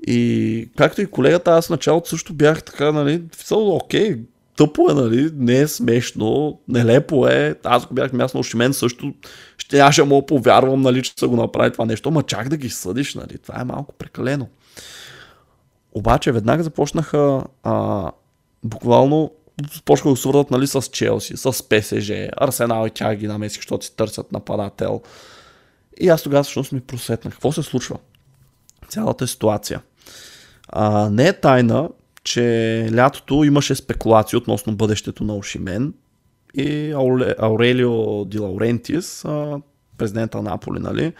И 0.07 0.69
както 0.77 1.01
и 1.01 1.05
колегата, 1.05 1.51
аз 1.51 1.67
в 1.67 1.69
началото 1.69 2.09
също 2.09 2.33
бях 2.33 2.63
така, 2.63 2.91
нали, 2.91 3.23
окей, 3.51 4.15
тъпо 4.61 4.91
е, 4.91 4.93
нали, 4.93 5.31
не 5.33 5.59
е 5.59 5.67
смешно, 5.67 6.59
нелепо 6.67 7.27
е. 7.27 7.55
Аз 7.63 7.83
ако 7.83 7.93
бях 7.93 8.13
място 8.13 8.37
на 8.37 8.43
Шимен 8.43 8.73
също 8.73 9.13
ще 9.57 9.77
нямаше 9.77 10.03
мога 10.03 10.25
повярвам, 10.25 10.81
нали, 10.81 11.03
че 11.03 11.13
са 11.17 11.27
го 11.27 11.35
направи 11.35 11.71
това 11.71 11.85
нещо, 11.85 12.11
ма 12.11 12.23
чак 12.23 12.49
да 12.49 12.57
ги 12.57 12.69
съдиш, 12.69 13.15
нали, 13.15 13.37
това 13.37 13.61
е 13.61 13.65
малко 13.65 13.93
прекалено. 13.93 14.47
Обаче 15.93 16.31
веднага 16.31 16.63
започнаха 16.63 17.43
а, 17.63 18.11
буквално 18.63 19.31
започнаха 19.73 20.09
да 20.09 20.15
свързват 20.15 20.51
нали, 20.51 20.67
с 20.67 20.81
Челси, 20.81 21.37
с 21.37 21.69
ПСЖ, 21.69 22.11
Арсенал 22.37 22.87
и 22.87 22.91
тя 22.91 23.15
ги 23.15 23.27
намесих, 23.27 23.61
защото 23.61 23.85
си 23.85 23.95
търсят 23.95 24.31
нападател. 24.31 25.01
И 25.99 26.09
аз 26.09 26.23
тогава 26.23 26.43
всъщност 26.43 26.71
ми 26.71 26.81
просветнах. 26.81 27.33
Какво 27.33 27.51
се 27.51 27.63
случва? 27.63 27.97
Цялата 28.89 29.27
ситуация. 29.27 29.81
А, 30.67 31.09
не 31.09 31.27
е 31.27 31.33
тайна, 31.33 31.89
че 32.23 32.89
лятото 32.95 33.43
имаше 33.43 33.75
спекулации 33.75 34.37
относно 34.37 34.75
бъдещето 34.75 35.23
на 35.23 35.35
Ошимен 35.35 35.93
и 36.53 36.91
Аурелио 37.39 38.25
Ди 38.25 38.39
Лаурентис, 38.39 39.23
президента 39.97 40.37
на 40.41 40.49
Наполи, 40.49 40.79
нали, 40.79 41.13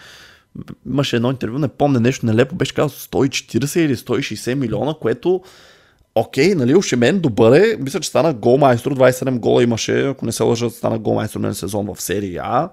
имаше 0.86 1.16
едно 1.16 1.32
интервю, 1.32 1.60
не 1.60 1.68
помня 1.68 2.00
нещо 2.00 2.26
нелепо, 2.26 2.56
беше 2.56 2.74
казал 2.74 2.90
140 2.90 3.80
или 3.80 3.96
160 3.96 4.54
милиона, 4.54 4.94
което 5.02 5.42
окей, 6.16 6.56
нали, 6.56 6.76
Ошимен 6.76 7.20
добър 7.20 7.60
е, 7.60 7.78
мисля, 7.80 8.00
че 8.00 8.10
стана 8.10 8.34
голмайстор, 8.34 8.96
27 8.96 9.40
гола 9.40 9.64
имаше, 9.64 10.08
ако 10.08 10.26
не 10.26 10.32
се 10.32 10.44
лъжа, 10.44 10.70
стана 10.70 11.00
голмайстор 11.00 11.40
на 11.40 11.56
сезон 11.56 11.94
в 11.94 12.02
серия 12.02 12.42
А, 12.46 12.70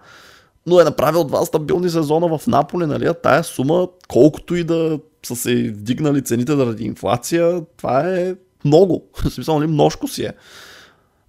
но 0.67 0.81
е 0.81 0.85
направил 0.85 1.25
два 1.25 1.45
стабилни 1.45 1.91
сезона 1.91 2.39
в 2.39 2.47
Наполи, 2.47 2.87
нали, 2.87 3.07
а 3.07 3.15
тая 3.15 3.45
сума, 3.45 3.89
колкото 4.09 4.55
и 4.55 4.65
да 4.65 4.99
са 5.23 5.37
се 5.37 5.55
вдигнали 5.55 6.23
цените 6.23 6.57
заради 6.57 6.85
инфлация, 6.85 7.61
това 7.77 8.19
е 8.19 8.35
много. 8.65 9.05
В 9.25 9.31
смисъл, 9.31 9.59
нали, 9.59 9.71
множко 9.71 10.09
си 10.09 10.25
е. 10.25 10.33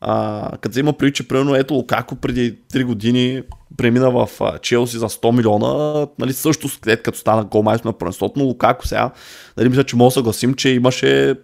А, 0.01 0.51
като 0.61 0.71
взема 0.71 0.93
преди, 0.93 1.13
че 1.13 1.27
примерно 1.27 1.55
ето 1.55 1.73
Лукако 1.73 2.15
преди 2.15 2.57
3 2.73 2.83
години 2.83 3.43
премина 3.77 4.11
в 4.11 4.29
а, 4.39 4.57
Челси 4.57 4.97
за 4.97 5.09
100 5.09 5.37
милиона, 5.37 6.07
нали, 6.19 6.33
също 6.33 6.69
след 6.69 7.03
като 7.03 7.17
стана 7.17 7.43
голмайстор 7.43 7.85
на 7.85 7.97
първенството, 7.97 8.39
но 8.39 8.45
Лукако 8.45 8.87
сега, 8.87 9.11
нали, 9.57 9.69
мисля, 9.69 9.83
че 9.83 9.95
мога 9.95 10.07
да 10.07 10.11
съгласим, 10.11 10.53
че 10.53 10.69
имаше 10.69 11.35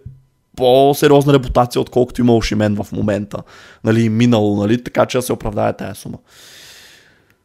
по-сериозна 0.56 1.32
репутация, 1.32 1.80
отколкото 1.80 2.20
има 2.20 2.36
Ошимен 2.36 2.76
в 2.82 2.92
момента. 2.92 3.42
Нали, 3.84 4.08
минало, 4.08 4.56
нали, 4.56 4.84
така 4.84 5.06
че 5.06 5.18
да 5.18 5.22
се 5.22 5.32
оправдае 5.32 5.72
тази 5.72 6.00
сума. 6.00 6.18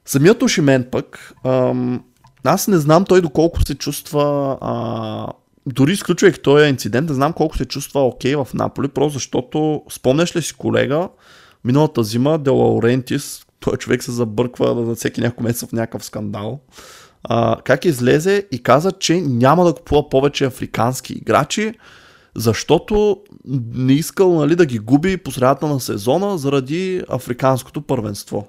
Самият 0.05 0.43
Ошимен 0.43 0.87
пък, 0.91 1.33
ам, 1.45 2.03
аз 2.43 2.67
не 2.67 2.77
знам 2.77 3.05
той 3.05 3.21
доколко 3.21 3.61
се 3.61 3.75
чувства 3.75 4.57
а, 4.61 5.27
дори 5.65 5.91
изключвайки 5.91 6.41
този 6.41 6.69
инцидент, 6.69 7.09
не 7.09 7.15
знам 7.15 7.33
колко 7.33 7.57
се 7.57 7.65
чувства 7.65 8.01
окей 8.01 8.35
okay 8.35 8.43
в 8.43 8.53
Наполи, 8.53 8.87
просто 8.87 9.13
защото 9.13 9.81
спомняш 9.91 10.35
ли 10.35 10.41
си 10.41 10.53
колега, 10.53 11.09
миналата 11.65 12.03
зима 12.03 12.37
Де 12.37 12.49
Лаурентис, 12.49 13.45
той 13.59 13.77
човек 13.77 14.03
се 14.03 14.11
забърква 14.11 14.85
за 14.85 14.95
всеки 14.95 15.21
няколко 15.21 15.43
месеца 15.43 15.67
в 15.67 15.71
някакъв 15.71 16.05
скандал, 16.05 16.59
а, 17.23 17.57
как 17.63 17.85
излезе 17.85 18.47
и 18.51 18.63
каза, 18.63 18.91
че 18.91 19.21
няма 19.21 19.65
да 19.65 19.73
купува 19.73 20.09
повече 20.09 20.45
африкански 20.45 21.13
играчи, 21.13 21.73
защото 22.35 23.17
не 23.73 23.93
искал 23.93 24.33
нали, 24.33 24.55
да 24.55 24.65
ги 24.65 24.79
губи 24.79 25.17
по 25.17 25.31
средата 25.31 25.67
на 25.67 25.79
сезона 25.79 26.37
заради 26.37 27.03
африканското 27.09 27.81
първенство. 27.81 28.47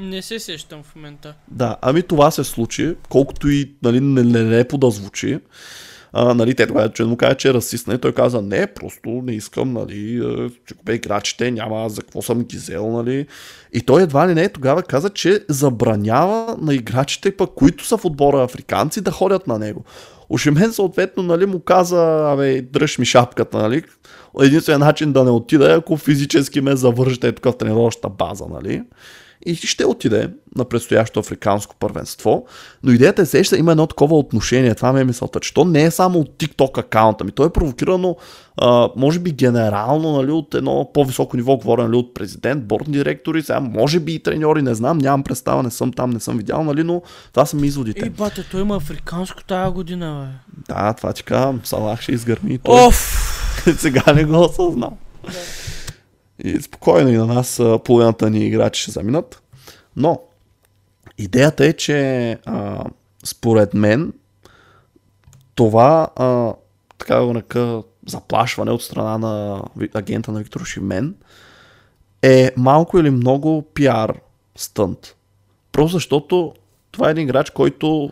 Не 0.00 0.22
се 0.22 0.38
сещам 0.38 0.82
в 0.82 0.96
момента. 0.96 1.34
Да, 1.50 1.76
ами 1.82 2.02
това 2.02 2.30
се 2.30 2.44
случи, 2.44 2.94
колкото 3.08 3.48
и 3.48 3.74
нали, 3.82 4.00
нелепо 4.00 4.78
да 4.78 4.90
звучи. 4.90 5.38
А, 6.12 6.34
нали, 6.34 6.54
те 6.54 6.66
тогава, 6.66 6.92
че 6.92 7.04
му 7.04 7.16
каже, 7.16 7.34
че 7.34 7.48
е 7.48 7.54
расист, 7.54 7.86
нали, 7.86 7.98
той 7.98 8.12
каза, 8.12 8.42
не, 8.42 8.66
просто 8.66 9.08
не 9.08 9.32
искам, 9.32 9.72
нали, 9.72 10.22
че 10.66 10.74
купе 10.74 10.92
играчите, 10.92 11.50
няма 11.50 11.88
за 11.88 12.00
какво 12.00 12.22
съм 12.22 12.42
ги 12.42 12.56
взел, 12.56 12.90
нали. 12.90 13.26
И 13.72 13.80
той 13.80 14.02
едва 14.02 14.28
ли 14.28 14.34
не 14.34 14.48
тогава 14.48 14.82
каза, 14.82 15.10
че 15.10 15.44
забранява 15.48 16.56
на 16.60 16.74
играчите, 16.74 17.36
пък, 17.36 17.50
които 17.54 17.86
са 17.86 17.96
в 17.96 18.04
отбора 18.04 18.44
африканци, 18.44 19.00
да 19.00 19.10
ходят 19.10 19.46
на 19.46 19.58
него. 19.58 19.84
Ошимен 20.30 20.72
съответно, 20.72 21.22
нали, 21.22 21.46
му 21.46 21.60
каза, 21.60 22.32
абе, 22.32 22.62
дръж 22.62 22.98
ми 22.98 23.04
шапката, 23.04 23.58
нали. 23.58 23.82
Единственият 24.42 24.80
начин 24.80 25.12
да 25.12 25.24
не 25.24 25.30
отида 25.30 25.72
е, 25.72 25.76
ако 25.76 25.96
физически 25.96 26.60
ме 26.60 26.76
завържете 26.76 27.32
тук 27.32 27.44
в 27.44 27.58
тренировъчната 27.58 28.08
база, 28.08 28.44
нали 28.50 28.82
и 29.46 29.54
ще 29.54 29.84
отиде 29.84 30.30
на 30.56 30.64
предстоящо 30.64 31.20
африканско 31.20 31.76
първенство. 31.78 32.46
Но 32.82 32.92
идеята 32.92 33.22
е 33.22 33.26
сеща, 33.26 33.58
има 33.58 33.70
едно 33.70 33.86
такова 33.86 34.18
отношение. 34.18 34.74
Това 34.74 34.92
ми 34.92 35.00
е 35.00 35.04
мисълта, 35.04 35.40
че 35.40 35.54
то 35.54 35.64
не 35.64 35.82
е 35.82 35.90
само 35.90 36.18
от 36.18 36.28
TikTok 36.38 36.78
акаунта 36.78 37.24
ми. 37.24 37.32
То 37.32 37.44
е 37.44 37.52
провокирано, 37.52 38.16
а, 38.56 38.88
може 38.96 39.18
би 39.18 39.32
генерално, 39.32 40.12
нали, 40.12 40.30
от 40.30 40.54
едно 40.54 40.90
по-високо 40.94 41.36
ниво, 41.36 41.56
говоря 41.56 41.82
нали, 41.82 41.96
от 41.96 42.14
президент, 42.14 42.64
бордни 42.64 42.92
директори, 42.92 43.42
сега 43.42 43.60
може 43.60 44.00
би 44.00 44.14
и 44.14 44.22
треньори, 44.22 44.62
не 44.62 44.74
знам, 44.74 44.98
нямам 44.98 45.22
представа, 45.22 45.62
не 45.62 45.70
съм 45.70 45.92
там, 45.92 46.10
не 46.10 46.20
съм 46.20 46.36
видял, 46.36 46.64
нали, 46.64 46.82
но 46.82 47.02
това 47.32 47.46
са 47.46 47.56
ми 47.56 47.66
изводите. 47.66 48.04
Ей, 48.04 48.10
бате, 48.10 48.44
той 48.50 48.60
има 48.60 48.76
африканско 48.76 49.44
тази 49.44 49.72
година, 49.72 50.32
бе. 50.66 50.74
Да, 50.74 50.92
това 50.92 51.12
ти 51.12 51.22
казвам, 51.22 51.60
Салах 51.64 52.00
ще 52.00 52.12
изгърми. 52.12 52.58
Той... 52.58 52.86
Оф! 52.86 53.26
Сега 53.78 54.12
не 54.12 54.24
го 54.24 54.40
осъзнал. 54.40 54.96
Да. 55.24 55.38
И 56.44 56.60
спокойно 56.60 57.10
и 57.10 57.16
на 57.16 57.26
нас 57.26 57.60
половината 57.84 58.30
ни 58.30 58.46
играчи 58.46 58.82
ще 58.82 58.90
заминат. 58.90 59.42
Но 59.96 60.20
идеята 61.18 61.66
е, 61.66 61.72
че 61.72 62.30
а, 62.46 62.84
според 63.24 63.74
мен 63.74 64.12
това 65.54 66.08
а, 66.16 66.52
така 66.98 67.24
го 67.24 67.32
нека 67.32 67.82
заплашване 68.06 68.70
от 68.70 68.82
страна 68.82 69.18
на 69.18 69.62
агента 69.94 70.32
на 70.32 70.38
Виктор 70.38 70.64
Шимен 70.64 71.14
е 72.22 72.50
малко 72.56 72.98
или 72.98 73.10
много 73.10 73.62
пиар 73.62 74.20
стънт. 74.56 75.16
Просто 75.72 75.96
защото 75.96 76.54
това 76.90 77.08
е 77.08 77.10
един 77.10 77.24
играч, 77.24 77.50
който 77.50 78.10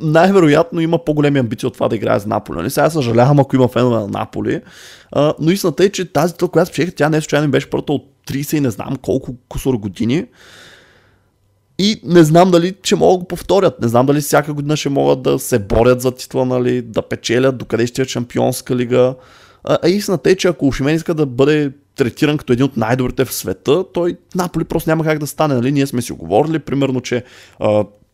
най-вероятно 0.00 0.80
има 0.80 1.04
по-големи 1.04 1.38
амбиции 1.38 1.66
от 1.66 1.74
това 1.74 1.88
да 1.88 1.96
играе 1.96 2.18
за 2.18 2.28
Наполи. 2.28 2.56
Нали? 2.56 2.70
Сега 2.70 2.90
съжалявам, 2.90 3.40
ако 3.40 3.56
има 3.56 3.68
фенове 3.68 3.96
на 3.96 4.08
Наполи. 4.08 4.60
А, 5.12 5.34
но 5.40 5.50
истината 5.50 5.84
е, 5.84 5.88
че 5.88 6.12
тази 6.12 6.32
титла, 6.32 6.48
която 6.48 6.68
спечелиха, 6.68 6.92
тя 6.92 7.08
не 7.08 7.20
случайно 7.20 7.50
беше 7.50 7.70
първата 7.70 7.92
от 7.92 8.10
30 8.28 8.56
и 8.56 8.60
не 8.60 8.70
знам 8.70 8.96
колко 9.02 9.34
кусор 9.48 9.74
години. 9.74 10.26
И 11.78 12.00
не 12.04 12.24
знам 12.24 12.50
дали 12.50 12.74
ще 12.82 12.96
могат 12.96 13.14
да 13.14 13.18
го 13.18 13.28
повторят. 13.28 13.80
Не 13.80 13.88
знам 13.88 14.06
дали 14.06 14.20
всяка 14.20 14.52
година 14.54 14.76
ще 14.76 14.88
могат 14.88 15.22
да 15.22 15.38
се 15.38 15.58
борят 15.58 16.00
за 16.00 16.10
титла, 16.10 16.44
нали, 16.44 16.82
да 16.82 17.02
печелят, 17.02 17.58
докъде 17.58 17.86
ще 17.86 18.02
е 18.02 18.04
шампионска 18.04 18.76
лига. 18.76 19.14
А, 19.64 19.88
истината 19.88 20.30
е, 20.30 20.36
че 20.36 20.48
ако 20.48 20.66
Ушимен 20.66 20.94
иска 20.94 21.14
да 21.14 21.26
бъде 21.26 21.72
третиран 21.96 22.38
като 22.38 22.52
един 22.52 22.64
от 22.64 22.76
най-добрите 22.76 23.24
в 23.24 23.32
света, 23.32 23.84
той 23.94 24.16
Наполи 24.34 24.64
просто 24.64 24.90
няма 24.90 25.04
как 25.04 25.18
да 25.18 25.26
стане. 25.26 25.54
Нали? 25.54 25.72
Ние 25.72 25.86
сме 25.86 26.02
си 26.02 26.12
говорили, 26.12 26.58
примерно, 26.58 27.00
че 27.00 27.24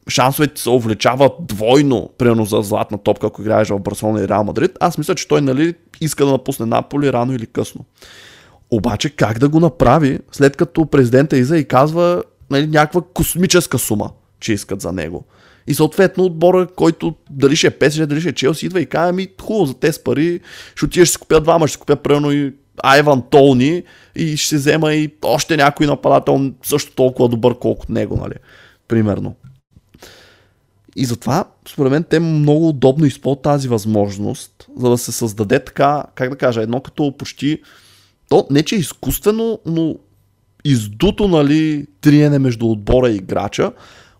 шансовете 0.08 0.60
се 0.60 0.70
увлечават 0.70 1.32
двойно, 1.40 2.10
примерно 2.18 2.44
за 2.44 2.62
златна 2.62 2.98
топка, 2.98 3.26
ако 3.26 3.42
играеш 3.42 3.68
в 3.68 3.78
Барселона 3.78 4.20
и 4.20 4.28
Реал 4.28 4.44
Мадрид. 4.44 4.70
Аз 4.80 4.98
мисля, 4.98 5.14
че 5.14 5.28
той 5.28 5.40
нали, 5.40 5.74
иска 6.00 6.24
да 6.24 6.30
напусне 6.30 6.66
Наполи 6.66 7.12
рано 7.12 7.34
или 7.34 7.46
късно. 7.46 7.84
Обаче 8.70 9.10
как 9.10 9.38
да 9.38 9.48
го 9.48 9.60
направи, 9.60 10.18
след 10.32 10.56
като 10.56 10.86
президента 10.86 11.36
Иза 11.36 11.58
и 11.58 11.64
казва 11.64 12.22
нали, 12.50 12.66
някаква 12.66 13.02
космическа 13.14 13.78
сума, 13.78 14.10
че 14.40 14.52
искат 14.52 14.80
за 14.80 14.92
него. 14.92 15.24
И 15.66 15.74
съответно 15.74 16.24
отбора, 16.24 16.66
който 16.66 17.14
дали 17.30 17.56
ще 17.56 17.66
е 17.66 17.70
ПСЖ, 17.70 18.06
дали 18.06 18.20
ще 18.20 18.28
е 18.28 18.32
Челси, 18.32 18.66
идва 18.66 18.80
и 18.80 18.86
казва, 18.86 19.12
ми 19.12 19.28
хубаво 19.42 19.66
за 19.66 19.74
тези 19.74 20.00
пари, 20.04 20.40
ще 20.74 20.84
отидеш 20.84 21.08
ще 21.08 21.12
си 21.12 21.18
купя 21.18 21.40
двама, 21.40 21.68
ще 21.68 21.72
си 21.72 21.80
купя 21.80 21.96
примерно 21.96 22.32
и 22.32 22.52
Айван 22.82 23.22
Толни 23.30 23.82
и 24.16 24.36
ще 24.36 24.56
взема 24.56 24.94
и 24.94 25.10
още 25.24 25.56
някой 25.56 25.86
нападател 25.86 26.50
също 26.62 26.94
толкова 26.94 27.28
добър, 27.28 27.54
колкото 27.58 27.92
него, 27.92 28.16
нали? 28.16 28.34
Примерно. 28.88 29.34
И 31.00 31.04
затова, 31.04 31.44
според 31.68 31.92
мен, 31.92 32.04
те 32.04 32.20
много 32.20 32.68
удобно 32.68 33.04
използват 33.06 33.42
тази 33.42 33.68
възможност, 33.68 34.68
за 34.76 34.90
да 34.90 34.98
се 34.98 35.12
създаде 35.12 35.64
така, 35.64 36.04
как 36.14 36.30
да 36.30 36.36
кажа, 36.36 36.62
едно 36.62 36.80
като 36.80 37.16
почти, 37.18 37.58
то 38.28 38.46
не 38.50 38.62
че 38.62 38.74
е 38.74 38.78
изкуствено, 38.78 39.58
но 39.66 39.96
издуто, 40.64 41.28
нали, 41.28 41.86
триене 42.00 42.38
между 42.38 42.66
отбора 42.66 43.10
и 43.10 43.16
играча, 43.16 43.72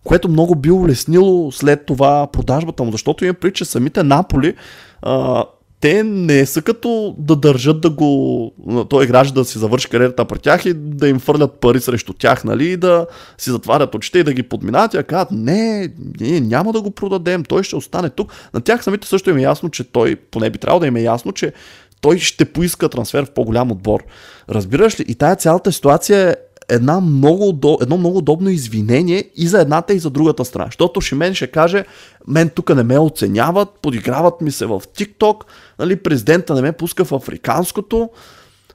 което 0.03 0.29
много 0.29 0.55
би 0.55 0.71
улеснило 0.71 1.51
след 1.51 1.85
това 1.85 2.27
продажбата 2.27 2.83
му, 2.83 2.91
защото 2.91 3.25
има 3.25 3.33
прича 3.33 3.65
самите 3.65 4.03
Наполи 4.03 4.53
а, 5.01 5.45
те 5.81 6.03
не 6.03 6.45
са 6.45 6.61
като 6.61 7.15
да 7.17 7.35
държат 7.35 7.81
да 7.81 7.89
го, 7.89 8.51
той 8.89 9.03
играч 9.03 9.31
да 9.31 9.45
си 9.45 9.59
завърши 9.59 9.89
кариерата 9.89 10.25
при 10.25 10.39
тях 10.39 10.65
и 10.65 10.73
да 10.73 11.07
им 11.07 11.19
фърлят 11.19 11.59
пари 11.59 11.81
срещу 11.81 12.13
тях, 12.13 12.43
нали, 12.43 12.71
и 12.71 12.77
да 12.77 13.07
си 13.37 13.49
затварят 13.49 13.95
очите 13.95 14.19
и 14.19 14.23
да 14.23 14.33
ги 14.33 14.43
подминат 14.43 14.93
и 14.93 15.03
казват, 15.03 15.31
не, 15.31 15.89
ние 16.19 16.39
няма 16.39 16.73
да 16.73 16.81
го 16.81 16.91
продадем, 16.91 17.43
той 17.43 17.63
ще 17.63 17.75
остане 17.75 18.09
тук. 18.09 18.31
На 18.53 18.61
тях 18.61 18.83
самите 18.83 19.07
също 19.07 19.29
им 19.29 19.37
е 19.37 19.41
ясно, 19.41 19.69
че 19.69 19.83
той, 19.83 20.15
поне 20.15 20.49
би 20.49 20.57
трябвало 20.57 20.79
да 20.79 20.87
им 20.87 20.95
е 20.95 21.01
ясно, 21.01 21.31
че 21.31 21.53
той 22.01 22.19
ще 22.19 22.45
поиска 22.45 22.89
трансфер 22.89 23.25
в 23.25 23.31
по-голям 23.31 23.71
отбор. 23.71 24.03
Разбираш 24.49 24.99
ли? 24.99 25.05
И 25.07 25.15
тая 25.15 25.35
цялата 25.35 25.71
ситуация 25.71 26.29
е 26.29 26.35
една 26.71 26.99
много, 26.99 27.77
едно 27.81 27.97
много 27.97 28.17
удобно 28.17 28.49
извинение 28.49 29.23
и 29.35 29.47
за 29.47 29.61
едната 29.61 29.93
и 29.93 29.99
за 29.99 30.09
другата 30.09 30.45
страна. 30.45 30.65
Защото 30.65 31.01
Шимен 31.01 31.33
ще 31.33 31.47
каже, 31.47 31.85
мен 32.27 32.49
тук 32.49 32.75
не 32.75 32.83
ме 32.83 32.99
оценяват, 32.99 33.69
подиграват 33.81 34.41
ми 34.41 34.51
се 34.51 34.65
в 34.65 34.81
TikTok, 34.97 35.43
нали, 35.79 35.95
президента 35.95 36.55
не 36.55 36.61
ме 36.61 36.71
пуска 36.71 37.05
в 37.05 37.11
африканското. 37.11 38.09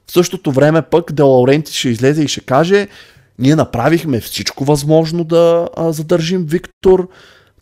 В 0.07 0.11
същото 0.11 0.51
време 0.51 0.81
пък 0.81 1.13
Де 1.13 1.23
Лауренти 1.23 1.73
ще 1.73 1.89
излезе 1.89 2.23
и 2.23 2.27
ще 2.27 2.41
каже, 2.41 2.87
ние 3.39 3.55
направихме 3.55 4.19
всичко 4.19 4.65
възможно 4.65 5.23
да 5.23 5.69
а, 5.77 5.91
задържим 5.91 6.45
Виктор. 6.45 7.09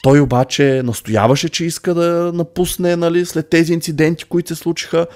Той 0.03 0.19
обаче 0.19 0.81
настояваше, 0.85 1.49
че 1.49 1.65
иска 1.65 1.93
да 1.93 2.31
напусне 2.33 2.95
нали, 2.95 3.25
след 3.25 3.49
тези 3.49 3.73
инциденти, 3.73 4.25
които 4.25 4.47
се 4.47 4.55
случиха. 4.55 5.07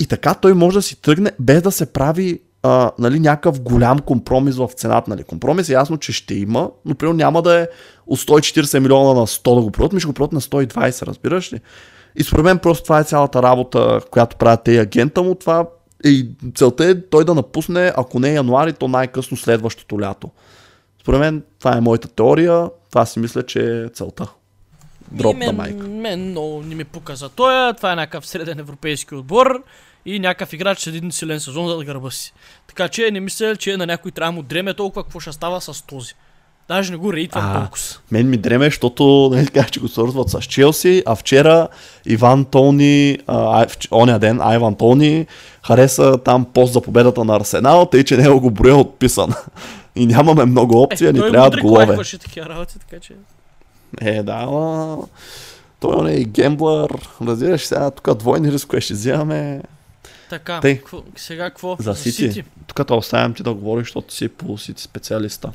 И 0.00 0.06
така 0.06 0.34
той 0.34 0.54
може 0.54 0.74
да 0.74 0.82
си 0.82 1.02
тръгне 1.02 1.32
без 1.40 1.62
да 1.62 1.70
се 1.70 1.86
прави 1.86 2.40
а, 2.66 2.90
нали, 2.98 3.20
някакъв 3.20 3.60
голям 3.60 3.98
компромис 3.98 4.56
в 4.56 4.70
цената. 4.76 5.10
Нали. 5.10 5.24
Компромис 5.24 5.68
е 5.68 5.72
ясно, 5.72 5.96
че 5.96 6.12
ще 6.12 6.34
има, 6.34 6.70
но 6.84 6.94
примерно 6.94 7.16
няма 7.16 7.42
да 7.42 7.60
е 7.60 7.66
от 8.06 8.18
140 8.18 8.78
милиона 8.78 9.14
на 9.14 9.26
100 9.26 9.54
да 9.54 9.60
го 9.60 9.70
продадат, 9.70 9.92
ми 9.92 10.00
ще 10.00 10.06
го 10.06 10.12
продадат 10.12 10.32
на 10.32 10.40
120, 10.40 11.06
разбираш 11.06 11.52
ли? 11.52 11.60
И 12.16 12.22
според 12.22 12.44
мен 12.44 12.58
просто 12.58 12.84
това 12.84 13.00
е 13.00 13.04
цялата 13.04 13.42
работа, 13.42 14.00
която 14.10 14.36
правят 14.36 14.60
те 14.64 14.78
агента 14.78 15.22
му. 15.22 15.34
Това 15.34 15.66
е, 16.04 16.08
и 16.08 16.28
целта 16.54 16.84
е 16.84 17.00
той 17.00 17.24
да 17.24 17.34
напусне, 17.34 17.92
ако 17.96 18.18
не 18.18 18.30
е 18.30 18.34
януари, 18.34 18.72
то 18.72 18.88
най-късно 18.88 19.36
следващото 19.36 20.00
лято. 20.00 20.30
Според 21.00 21.20
мен 21.20 21.42
това 21.58 21.76
е 21.76 21.80
моята 21.80 22.08
теория, 22.08 22.70
това 22.90 23.06
си 23.06 23.18
мисля, 23.18 23.42
че 23.42 23.84
е 23.84 23.88
целта. 23.88 24.26
Дроп 25.10 25.36
на 25.36 25.52
майка. 25.52 25.88
Мен 25.88 26.30
много 26.30 26.62
не 26.62 26.74
ми 26.74 26.84
показа 26.84 27.28
той, 27.28 27.72
това 27.74 27.92
е 27.92 27.96
някакъв 27.96 28.26
среден 28.26 28.58
европейски 28.58 29.14
отбор 29.14 29.62
и 30.06 30.18
някакъв 30.18 30.52
играч 30.52 30.78
с 30.78 30.86
един 30.86 31.12
силен 31.12 31.40
сезон 31.40 31.68
за 31.68 31.76
да 31.76 31.84
гърба 31.84 32.10
си. 32.10 32.32
Така 32.66 32.88
че 32.88 33.10
не 33.10 33.20
мисля, 33.20 33.56
че 33.56 33.76
на 33.76 33.86
някой 33.86 34.10
трябва 34.10 34.32
да 34.32 34.36
му 34.36 34.42
дреме 34.42 34.74
толкова 34.74 35.02
какво 35.02 35.20
ще 35.20 35.32
става 35.32 35.60
с 35.60 35.82
този. 35.82 36.14
Даже 36.68 36.90
не 36.90 36.96
го 36.96 37.12
рейтвам 37.12 37.52
толкова. 37.52 37.84
Мен 38.10 38.30
ми 38.30 38.36
дреме, 38.36 38.64
защото 38.64 39.30
нали, 39.32 39.46
така, 39.46 39.64
че 39.64 39.80
го 39.80 39.88
свързват 39.88 40.30
с 40.30 40.42
Челси, 40.42 41.02
а 41.06 41.14
вчера 41.14 41.68
Иван 42.06 42.44
Тони, 42.44 43.18
а, 43.26 43.66
оня 43.92 44.18
ден 44.18 44.40
Айван 44.40 44.74
Тони 44.74 45.26
хареса 45.66 46.18
там 46.18 46.44
пост 46.44 46.72
за 46.72 46.80
победата 46.80 47.24
на 47.24 47.36
Арсенал, 47.36 47.86
тъй 47.86 48.04
че 48.04 48.16
него 48.16 48.40
го 48.40 48.50
броя 48.50 48.76
отписан. 48.76 49.32
И 49.96 50.06
нямаме 50.06 50.44
много 50.44 50.82
опции, 50.82 51.06
а 51.06 51.12
ни 51.12 51.18
той 51.18 51.30
трябват 51.30 51.60
голове. 51.60 51.98
такива 52.20 52.48
работи, 52.48 52.78
така 52.78 53.00
че... 53.00 53.14
Е, 54.00 54.22
да, 54.22 54.32
ама... 54.32 54.98
Той 55.80 55.94
он 55.94 56.08
е 56.08 56.12
и 56.12 56.24
гемблър. 56.24 56.90
Разбираш 57.22 57.66
сега, 57.66 57.90
тук 57.90 58.18
двойни 58.18 58.52
рискове 58.52 58.80
ще 58.80 58.94
взимаме. 58.94 59.62
Така, 60.34 60.60
Тъй. 60.60 60.78
какво- 60.78 61.02
сега 61.16 61.50
какво? 61.50 61.76
За 61.80 61.94
Сити. 61.94 62.44
Тук 62.66 62.86
те 62.86 62.92
оставям 62.92 63.34
ти 63.34 63.42
да 63.42 63.54
говориш, 63.54 63.86
защото 63.86 64.14
си 64.14 64.28
по 64.28 64.58
Сити 64.58 64.82
специалиста. 64.82 65.52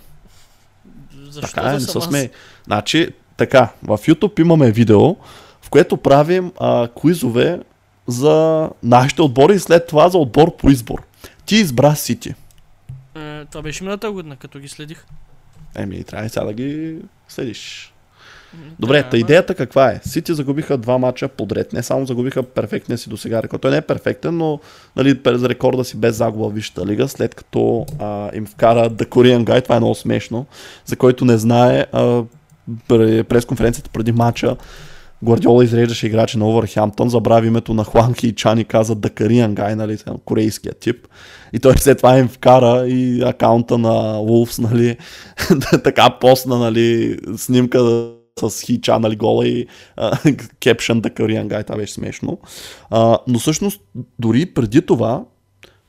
Защо 1.29 1.41
така 1.55 1.67
е, 1.67 1.71
да 1.71 1.73
не 1.73 1.79
съм 1.79 2.01
смей. 2.01 2.29
Значи, 2.65 3.09
така, 3.37 3.69
в 3.83 3.97
YouTube 3.97 4.39
имаме 4.39 4.71
видео, 4.71 5.15
в 5.61 5.69
което 5.69 5.97
правим 5.97 6.51
а, 6.59 6.87
квизове 6.99 7.59
за 8.07 8.69
нашите 8.83 9.21
отбори 9.21 9.55
и 9.55 9.59
след 9.59 9.87
това 9.87 10.09
за 10.09 10.17
отбор 10.17 10.57
по 10.57 10.69
избор. 10.69 11.03
Ти 11.45 11.55
избра 11.55 11.95
Сити. 11.95 12.33
Е, 13.15 13.45
това 13.45 13.61
беше 13.61 13.83
миналата 13.83 14.11
година, 14.11 14.35
като 14.35 14.59
ги 14.59 14.67
следих. 14.67 15.05
Еми, 15.75 16.03
трябва 16.03 16.25
и 16.25 16.29
сега 16.29 16.45
да 16.45 16.53
ги 16.53 16.97
следиш. 17.27 17.93
Добре, 18.79 19.03
да, 19.03 19.09
та 19.09 19.17
идеята 19.17 19.55
каква 19.55 19.91
е? 19.91 19.99
Сити 20.03 20.33
загубиха 20.33 20.77
два 20.77 20.97
мача 20.97 21.27
подред. 21.27 21.73
Не 21.73 21.83
само 21.83 22.05
загубиха 22.05 22.43
перфектния 22.43 22.97
си 22.97 23.09
до 23.09 23.17
сега 23.17 23.43
рекорд. 23.43 23.61
Той 23.61 23.71
не 23.71 23.77
е 23.77 23.81
перфектен, 23.81 24.37
но 24.37 24.59
нали, 24.95 25.19
за 25.25 25.49
рекорда 25.49 25.83
си 25.83 25.97
без 25.97 26.15
загуба 26.15 26.49
в 26.49 26.53
Висшата 26.53 26.85
лига, 26.85 27.07
след 27.07 27.35
като 27.35 27.85
а, 27.99 28.29
им 28.33 28.45
вкара 28.45 28.89
The 28.89 29.05
Korean 29.05 29.43
Guy. 29.43 29.63
Това 29.63 29.75
е 29.75 29.79
много 29.79 29.95
смешно. 29.95 30.45
За 30.85 30.95
който 30.95 31.25
не 31.25 31.37
знае, 31.37 31.85
а, 31.91 32.23
пре- 32.89 33.23
през 33.23 33.45
конференцията 33.45 33.89
преди 33.93 34.11
мача 34.11 34.55
Гвардиола 35.23 35.63
изреждаше 35.63 36.07
играчи 36.07 36.37
на 36.37 36.49
Овърхемптън, 36.49 37.09
забрави 37.09 37.47
името 37.47 37.73
на 37.73 37.83
Хуанки 37.83 38.27
и 38.27 38.35
Чан 38.35 38.59
и 38.59 38.65
каза 38.65 38.95
Korean 38.95 39.53
Guy, 39.53 39.75
нали, 39.75 39.97
корейския 40.25 40.73
тип. 40.73 41.07
И 41.53 41.59
той 41.59 41.77
след 41.77 41.97
това 41.97 42.17
им 42.17 42.27
вкара 42.27 42.87
и 42.87 43.23
акаунта 43.25 43.77
на 43.77 43.89
Wolves, 44.15 44.59
нали, 44.59 44.97
така 45.83 46.09
постна, 46.09 46.59
нали, 46.59 47.17
снимка 47.37 48.09
с 48.39 48.61
хича, 48.61 48.99
нали, 48.99 49.15
гола 49.15 49.47
и 49.47 49.67
кепшен 50.59 51.01
The 51.01 51.13
Korean 51.13 51.47
Guy, 51.47 51.65
това 51.65 51.77
беше 51.77 51.93
смешно. 51.93 52.39
А, 52.89 53.17
но 53.27 53.39
всъщност, 53.39 53.81
дори 54.19 54.45
преди 54.45 54.81
това, 54.81 55.23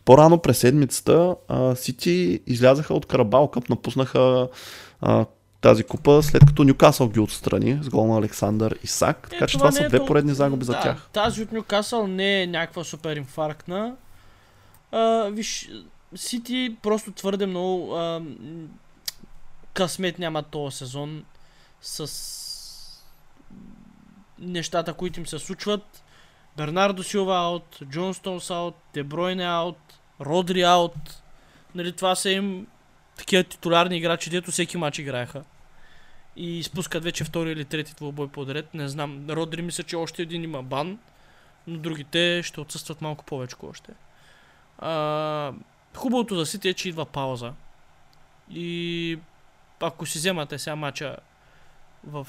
по-рано 0.05 0.39
през 0.39 0.59
седмицата, 0.59 1.37
Сити 1.75 2.41
излязаха 2.47 2.95
от 2.95 3.07
Карабал 3.07 3.49
Къп, 3.49 3.69
напуснаха 3.69 4.49
а, 5.01 5.27
тази 5.61 5.85
купа, 5.85 6.23
след 6.23 6.47
като 6.47 6.65
Нюкасъл 6.65 7.09
ги 7.09 7.21
отстрани 7.21 7.79
с 7.83 7.89
гол 7.89 8.07
на 8.07 8.19
Александър 8.19 8.79
Исак. 8.85 9.27
Е, 9.27 9.31
Така 9.31 9.47
че 9.47 9.57
това 9.57 9.71
не 9.71 9.77
са 9.77 9.85
е 9.85 9.89
две 9.89 9.99
тол- 9.99 10.07
поредни 10.07 10.35
загуби 10.35 10.65
за 10.65 10.73
да, 10.73 10.81
тях. 10.81 11.09
Тази 11.13 11.43
от 11.43 11.53
Нюкасъл 11.53 12.07
не 12.07 12.43
е 12.43 12.47
някаква 12.47 12.85
супер 12.85 13.17
инфарктна. 13.17 13.95
А, 14.93 15.29
виж, 15.33 15.71
Сити 16.15 16.77
просто 16.83 17.13
твърде 17.13 17.47
много 17.47 17.95
а, 17.95 18.23
късмет 19.75 20.19
няма 20.19 20.43
този 20.43 20.77
сезон 20.77 21.25
с 21.81 22.07
нещата, 24.41 24.95
които 24.95 25.21
им 25.21 25.27
се 25.27 25.39
случват. 25.39 26.05
Бернардо 26.57 27.03
Силва 27.03 27.37
аут, 27.37 27.79
Джон 27.85 28.15
Стоунс 28.15 28.51
аут, 28.51 28.75
Дебройне 28.95 29.45
аут, 29.45 29.79
Родри 30.21 30.63
аут. 30.63 31.23
Нали, 31.75 31.93
това 31.93 32.15
са 32.15 32.31
им 32.31 32.67
такива 33.17 33.45
титулярни 33.45 33.97
играчи, 33.97 34.31
дето 34.31 34.51
всеки 34.51 34.77
матч 34.77 34.99
играеха. 34.99 35.45
И 36.37 36.59
изпускат 36.59 37.05
вече 37.05 37.25
втори 37.25 37.51
или 37.51 37.65
трети 37.65 37.95
двубой 37.95 38.29
подред. 38.29 38.75
Не 38.75 38.89
знам. 38.89 39.27
Родри 39.31 39.63
мисля, 39.63 39.85
че 39.85 39.97
още 39.97 40.23
един 40.23 40.45
има 40.45 40.63
бан, 40.63 40.99
но 41.67 41.79
другите 41.79 42.43
ще 42.45 42.61
отсъстват 42.61 43.01
малко 43.01 43.25
повече 43.25 43.57
още. 43.63 43.93
А, 44.79 45.53
хубавото 45.97 46.35
за 46.35 46.47
Сити 46.47 46.69
е, 46.69 46.75
че 46.75 46.89
идва 46.89 47.05
пауза. 47.05 47.53
И 48.51 49.19
ако 49.81 50.07
си 50.07 50.19
вземате 50.19 50.59
сега 50.59 50.77
мача 50.77 51.17
в 52.05 52.27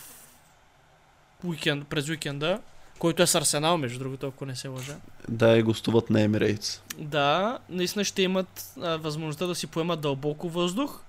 уикенд, 1.43 1.87
през 1.87 2.09
уикенда, 2.09 2.59
който 2.99 3.23
е 3.23 3.27
с 3.27 3.35
Арсенал, 3.35 3.77
между 3.77 3.99
другото, 3.99 4.27
ако 4.27 4.45
не 4.45 4.55
се 4.55 4.67
лъжа. 4.67 4.95
Да, 5.29 5.57
и 5.57 5.63
гостуват 5.63 6.09
на 6.09 6.21
Емирейтс. 6.21 6.81
Да, 6.97 7.59
наистина 7.69 8.03
ще 8.03 8.21
имат 8.21 8.73
а, 8.81 8.97
възможността 8.97 9.45
да 9.45 9.55
си 9.55 9.67
поемат 9.67 10.01
дълбоко 10.01 10.49
въздух 10.49 11.01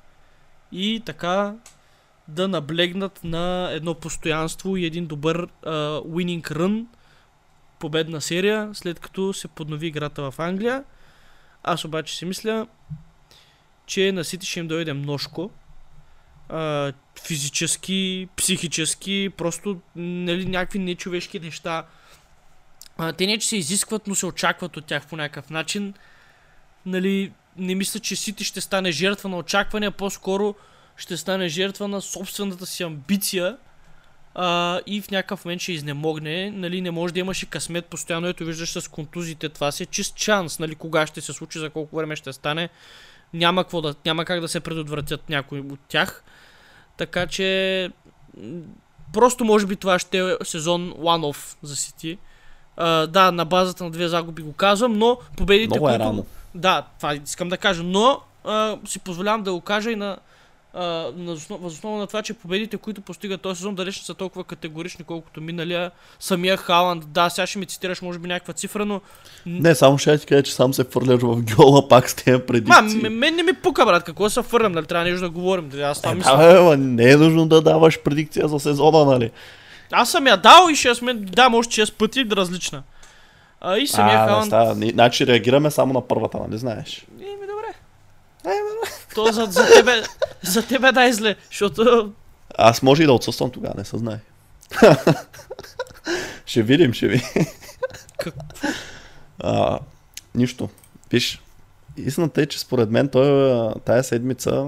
и 0.72 1.02
така 1.06 1.54
да 2.28 2.48
наблегнат 2.48 3.20
на 3.24 3.68
едно 3.72 3.94
постоянство 3.94 4.76
и 4.76 4.84
един 4.84 5.06
добър 5.06 5.48
а, 5.62 5.70
winning 6.00 6.42
run, 6.42 6.86
победна 7.78 8.20
серия, 8.20 8.70
след 8.72 9.00
като 9.00 9.32
се 9.32 9.48
поднови 9.48 9.86
играта 9.86 10.30
в 10.30 10.38
Англия. 10.38 10.84
Аз 11.62 11.84
обаче 11.84 12.16
си 12.16 12.24
мисля, 12.24 12.66
че 13.86 14.12
на 14.12 14.24
Сити 14.24 14.46
ще 14.46 14.60
им 14.60 14.68
дойде 14.68 14.92
множко. 14.92 15.50
Физически, 17.24 18.28
психически, 18.36 19.30
просто 19.36 19.80
нали, 19.96 20.46
някакви 20.46 20.78
нечовешки 20.78 21.40
неща. 21.40 21.84
А, 22.98 23.12
те 23.12 23.26
не 23.26 23.38
че 23.38 23.48
се 23.48 23.56
изискват, 23.56 24.06
но 24.06 24.14
се 24.14 24.26
очакват 24.26 24.76
от 24.76 24.84
тях 24.84 25.06
по 25.06 25.16
някакъв 25.16 25.50
начин. 25.50 25.94
Нали, 26.86 27.32
не 27.56 27.74
мисля, 27.74 28.00
че 28.00 28.16
Сити 28.16 28.44
ще 28.44 28.60
стане 28.60 28.90
жертва 28.90 29.28
на 29.28 29.36
очаквания, 29.36 29.90
по-скоро 29.90 30.54
ще 30.96 31.16
стане 31.16 31.48
жертва 31.48 31.88
на 31.88 32.00
собствената 32.00 32.66
си 32.66 32.82
амбиция 32.82 33.56
а, 34.34 34.80
и 34.86 35.00
в 35.00 35.10
някакъв 35.10 35.44
момент 35.44 35.62
ще 35.62 35.72
изнемогне. 35.72 36.50
Нали, 36.50 36.80
не 36.80 36.90
може 36.90 37.14
да 37.14 37.20
имаш 37.20 37.42
и 37.42 37.46
късмет, 37.46 37.86
постоянно 37.86 38.28
ето 38.28 38.44
виждаш 38.44 38.72
с 38.72 38.88
контузите. 38.88 39.48
Това 39.48 39.72
си 39.72 39.82
е 39.82 39.86
чист 39.86 40.18
шанс, 40.18 40.58
нали, 40.58 40.74
кога 40.74 41.06
ще 41.06 41.20
се 41.20 41.32
случи, 41.32 41.58
за 41.58 41.70
колко 41.70 41.96
време 41.96 42.16
ще 42.16 42.32
стане. 42.32 42.68
Няма, 43.34 43.64
какво 43.64 43.80
да, 43.80 43.94
няма 44.04 44.24
как 44.24 44.40
да 44.40 44.48
се 44.48 44.60
предотвратят 44.60 45.28
някои 45.28 45.60
от 45.60 45.80
тях. 45.88 46.24
Така 46.96 47.26
че 47.26 47.90
просто 49.12 49.44
може 49.44 49.66
би 49.66 49.76
това 49.76 49.98
ще 49.98 50.18
е 50.18 50.36
сезон 50.44 50.94
one-off 50.98 51.56
за 51.62 51.76
Сити. 51.76 52.18
Да, 53.08 53.30
на 53.32 53.44
базата 53.44 53.84
на 53.84 53.90
две 53.90 54.08
загуби 54.08 54.42
го 54.42 54.52
казвам, 54.52 54.98
но 54.98 55.18
победите, 55.36 55.74
Много 55.74 55.88
е 55.88 55.92
които... 55.92 56.04
рано. 56.04 56.26
Да, 56.54 56.86
това 56.96 57.14
искам 57.14 57.48
да 57.48 57.56
кажа, 57.56 57.82
но 57.82 58.20
а, 58.44 58.76
си 58.84 58.98
позволявам 58.98 59.42
да 59.42 59.52
го 59.52 59.60
кажа 59.60 59.90
и 59.90 59.96
на, 59.96 60.18
а, 60.74 60.80
на 61.84 62.06
това, 62.06 62.22
че 62.22 62.34
победите, 62.34 62.76
които 62.76 63.00
постигат 63.00 63.40
този 63.40 63.56
сезон, 63.56 63.74
далеч 63.74 63.98
не 63.98 64.04
са 64.04 64.14
толкова 64.14 64.44
категорични, 64.44 65.04
колкото 65.04 65.40
миналия. 65.40 65.90
Самия 66.20 66.56
Халанд, 66.56 67.04
да, 67.06 67.30
сега 67.30 67.46
ще 67.46 67.58
ми 67.58 67.66
цитираш 67.66 68.02
може 68.02 68.18
би 68.18 68.28
някаква 68.28 68.54
цифра, 68.54 68.84
но... 68.84 69.00
Не, 69.46 69.74
само 69.74 69.98
ще 69.98 70.18
ти 70.18 70.26
кажа, 70.26 70.42
че 70.42 70.54
сам 70.54 70.74
се 70.74 70.84
фърляш 70.84 71.20
в 71.20 71.42
гьола 71.46 71.88
пак 71.88 72.10
с 72.10 72.14
тези 72.14 72.32
Ма, 72.32 72.46
предикции. 72.46 73.00
м- 73.00 73.10
мен 73.10 73.36
не 73.36 73.42
ми 73.42 73.52
пука, 73.52 73.86
брат, 73.86 74.04
какво 74.04 74.30
се 74.30 74.42
фърнем, 74.42 74.72
нали 74.72 74.86
трябва 74.86 75.04
нещо 75.04 75.20
да 75.20 75.30
говорим, 75.30 75.68
дали 75.68 75.82
аз 75.82 76.00
това 76.00 76.12
Е, 76.12 76.14
мисля. 76.14 76.36
да, 76.36 76.62
ма, 76.62 76.76
не 76.76 77.10
е 77.10 77.16
нужно 77.16 77.46
да 77.46 77.60
даваш 77.62 78.00
предикция 78.00 78.48
за 78.48 78.60
сезона, 78.60 79.04
нали? 79.04 79.30
Аз 79.92 80.10
съм 80.10 80.26
я 80.26 80.36
дал 80.36 80.68
и 80.70 80.74
6 80.74 81.02
мен, 81.02 81.18
да, 81.22 81.48
може 81.48 81.68
6 81.68 81.92
пъти 81.92 82.26
различна. 82.32 82.82
А, 83.60 83.76
и 83.78 83.86
самия 83.86 84.16
а, 84.16 84.20
не 84.20 84.26
Халанд... 84.28 84.46
става. 84.46 84.74
Ни- 84.74 84.90
Значи 84.90 85.26
реагираме 85.26 85.70
само 85.70 85.92
на 85.92 86.00
първата, 86.00 86.38
нали 86.38 86.58
знаеш? 86.58 87.06
Еми, 87.12 87.26
добре. 87.40 87.74
То 89.14 89.26
за, 89.26 89.44
за, 89.44 89.66
тебе, 89.66 90.02
за 90.42 90.66
тебе 90.66 90.92
да 90.92 91.04
е 91.04 91.12
зле, 91.12 91.36
защото 91.50 92.12
Аз 92.58 92.82
може 92.82 93.02
и 93.02 93.06
да 93.06 93.12
отсъствам 93.12 93.50
тогава, 93.50 93.74
не 93.78 93.84
се 93.84 93.98
знае. 93.98 94.18
ще 96.46 96.62
видим, 96.62 96.92
ще 96.92 97.08
видим. 97.08 97.26
Как- 98.18 98.34
А, 99.38 99.78
нищо. 100.34 100.68
Виж, 101.10 101.42
истината 101.96 102.42
е, 102.42 102.46
че 102.46 102.58
според 102.58 102.90
мен 102.90 103.08
той, 103.08 103.52
тая 103.84 104.04
седмица 104.04 104.66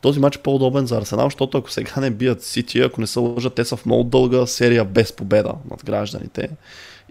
този 0.00 0.20
матч 0.20 0.36
е 0.36 0.42
по-удобен 0.42 0.86
за 0.86 0.96
Арсенал, 0.98 1.26
защото 1.26 1.58
ако 1.58 1.70
сега 1.70 1.92
не 1.96 2.10
бият 2.10 2.42
Сити, 2.42 2.80
ако 2.80 3.00
не 3.00 3.06
се 3.06 3.18
лъжат, 3.18 3.54
те 3.54 3.64
са 3.64 3.76
в 3.76 3.86
много 3.86 4.04
дълга 4.04 4.46
серия 4.46 4.84
без 4.84 5.12
победа 5.12 5.52
над 5.70 5.84
гражданите. 5.84 6.48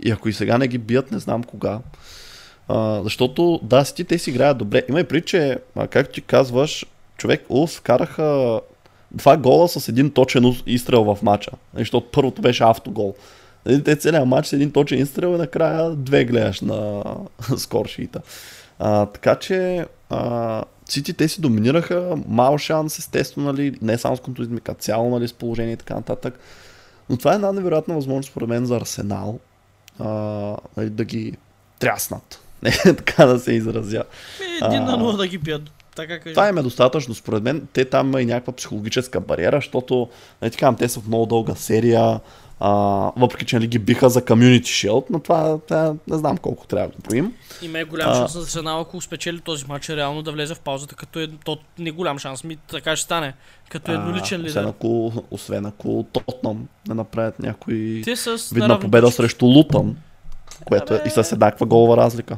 И 0.04 0.12
ако 0.12 0.30
и 0.30 0.34
сега 0.34 0.58
не 0.58 0.68
ги 0.68 0.78
бият, 0.78 1.12
не 1.12 1.20
знам 1.20 1.44
кога. 1.44 1.80
А, 2.68 3.04
защото 3.04 3.60
да, 3.64 3.86
Сити 3.86 4.04
те 4.04 4.18
си 4.18 4.30
играят 4.30 4.58
добре. 4.58 4.84
Има 4.90 5.00
и 5.00 5.04
при, 5.04 5.22
че, 5.22 5.58
а, 5.76 5.88
както 5.88 6.14
ти 6.14 6.22
казваш, 6.22 6.86
човек 7.18 7.46
Улс 7.50 7.78
вкараха 7.78 8.62
два 9.12 9.38
гола 9.38 9.68
с 9.68 9.88
един 9.88 10.12
точен 10.12 10.56
изстрел 10.66 11.04
в 11.04 11.24
матча. 11.24 11.52
Защото 11.74 12.12
първото 12.12 12.42
беше 12.42 12.64
автогол. 12.64 13.16
Нали, 13.66 13.84
Те 13.84 13.96
целият 13.96 14.28
матч 14.28 14.48
с 14.48 14.54
един 14.54 14.72
точен 14.72 15.00
изстрел 15.00 15.28
и 15.28 15.38
накрая 15.38 15.92
две 15.92 16.26
гледаш 16.26 16.62
на 16.62 17.04
скоршита. 17.58 18.22
А, 18.80 19.06
така 19.06 19.36
че 19.36 19.86
а, 20.10 20.64
Сити 20.90 21.14
те 21.14 21.28
си 21.28 21.42
доминираха, 21.42 22.18
мал 22.28 22.58
шанс 22.58 23.00
естествено, 23.00 23.48
нали, 23.48 23.78
не 23.82 23.98
само 23.98 24.18
с 24.18 24.20
контузизми, 24.20 24.62
като 24.62 24.82
цяло 24.82 25.10
нали, 25.10 25.28
с 25.28 25.34
положение 25.34 25.74
и 25.74 25.78
така 25.78 25.96
нататък. 25.96 26.40
Но 27.10 27.18
това 27.18 27.32
е 27.32 27.36
една 27.36 27.52
невероятна 27.52 27.96
възможност 27.96 28.30
според 28.30 28.50
мен 28.50 28.66
за 28.66 28.76
Арсенал 28.76 29.40
а, 30.00 30.08
нали, 30.78 30.90
да 30.90 31.06
ги 31.06 31.34
тряснат. 31.80 32.45
Не, 32.66 32.72
така 32.96 33.26
да 33.26 33.40
се 33.40 33.54
изразя. 33.54 34.04
е 34.62 34.66
един 34.66 34.84
на 34.84 34.98
нула 34.98 35.18
да 35.18 35.28
ги 35.28 35.38
бият. 35.38 35.62
Така 35.96 36.20
кажи. 36.20 36.34
Това 36.34 36.50
им 36.50 36.58
е 36.58 36.62
достатъчно, 36.62 37.16
според 37.16 37.44
мен. 37.44 37.68
Те 37.74 37.86
там 37.86 38.08
има 38.08 38.22
и 38.22 38.26
някаква 38.26 38.54
психологическа 38.54 39.20
бариера, 39.20 39.58
защото, 39.58 40.10
не 40.42 40.50
ти 40.50 40.58
казвам, 40.58 40.76
те 40.76 40.90
са 40.90 41.00
в 41.00 41.08
много 41.08 41.26
дълга 41.26 41.56
серия, 41.56 42.20
а, 42.60 42.72
въпреки 43.18 43.46
че 43.46 43.56
нали, 43.56 43.68
ги 43.68 43.80
биха 43.80 44.10
за 44.10 44.22
Community 44.22 44.62
Shield, 44.62 45.06
но 45.10 45.20
това, 45.20 45.60
това 45.68 45.94
не 46.08 46.18
знам 46.18 46.38
колко 46.38 46.68
трябва 46.68 46.88
да 46.88 47.10
броим. 47.10 47.34
Има 47.62 47.80
и 47.80 47.84
голям 47.84 48.12
А. 48.12 48.16
шанс 48.16 48.34
за 48.34 48.40
Арсенал, 48.40 48.80
ако 48.80 49.02
спечели 49.02 49.40
този 49.40 49.66
матч, 49.68 49.90
реално 49.90 50.22
да 50.22 50.32
влезе 50.32 50.56
в 50.56 50.60
паузата, 50.60 50.96
като 50.96 51.20
е... 51.20 51.28
То 51.46 51.58
не 51.80 51.92
голям 51.92 52.20
шанс, 52.20 52.44
ми 52.44 52.56
така 52.56 52.96
ще 52.96 53.06
стане. 53.06 53.34
Като 53.70 53.92
едноличен 53.92 54.42
А, 54.42 54.46
Освен 54.46 54.64
лидер. 54.64 54.70
ако, 54.70 55.24
освен 55.32 55.66
ако 55.66 56.06
Тотнам 56.14 56.68
не 56.88 56.94
направят 56.94 57.40
някой 57.40 58.02
Те 58.06 58.16
с 58.16 58.50
видна 58.50 58.68
наравно 58.68 58.82
победа 58.82 59.12
срещу 59.12 59.46
Лутън, 59.46 59.96
което 60.66 60.94
е 60.94 61.04
и 61.06 61.10
с 61.10 61.32
еднаква 61.32 61.66
голова 61.66 61.98
разлика. 61.98 62.38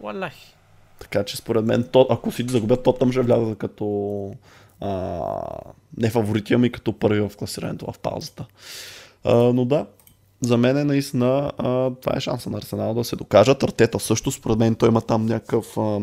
Валахи. 0.00 0.54
Така 0.98 1.24
че 1.24 1.36
според 1.36 1.64
мен, 1.64 1.88
то, 1.92 2.06
ако 2.10 2.32
си 2.32 2.44
загубят, 2.48 2.82
Тотнам 2.82 3.12
ще 3.12 3.22
вляза 3.22 3.54
като 3.54 4.30
а, 4.80 5.20
не 5.96 6.10
фаворити, 6.10 6.54
ами 6.54 6.72
като 6.72 6.92
първи 6.92 7.20
в 7.20 7.36
класирането 7.38 7.92
в 7.92 7.98
паузата. 7.98 8.44
А, 9.24 9.34
но 9.34 9.64
да, 9.64 9.86
за 10.40 10.56
мен 10.56 10.76
е 10.76 10.84
наистина 10.84 11.52
а, 11.58 11.90
това 11.90 12.16
е 12.16 12.20
шанса 12.20 12.50
на 12.50 12.58
Арсенал 12.58 12.94
да 12.94 13.04
се 13.04 13.16
докажат. 13.16 13.62
Артета 13.62 14.00
също, 14.00 14.30
според 14.30 14.58
мен, 14.58 14.74
той 14.74 14.88
има 14.88 15.00
там 15.00 15.26
някакъв 15.26 15.78
а, 15.78 16.00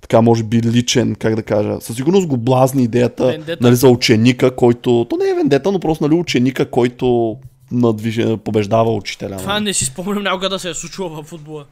така 0.00 0.22
може 0.22 0.42
би 0.42 0.62
личен, 0.62 1.14
как 1.14 1.36
да 1.36 1.42
кажа, 1.42 1.80
със 1.80 1.96
сигурност 1.96 2.26
го 2.26 2.36
блазни 2.36 2.82
идеята 2.82 3.26
Вендета. 3.26 3.64
нали, 3.64 3.76
за 3.76 3.88
ученика, 3.88 4.56
който, 4.56 5.06
то 5.10 5.16
не 5.16 5.30
е 5.30 5.34
вендета, 5.34 5.72
но 5.72 5.80
просто 5.80 6.04
нали, 6.04 6.14
ученика, 6.14 6.70
който 6.70 7.36
надвижа, 7.72 8.36
побеждава 8.36 8.94
учителя. 8.94 9.36
Това 9.36 9.52
нали. 9.52 9.64
не 9.64 9.74
си 9.74 9.84
спомням 9.84 10.22
някога 10.22 10.48
да 10.48 10.58
се 10.58 10.70
е 10.70 10.74
случило 10.74 11.08
във 11.08 11.26
футбола. 11.26 11.64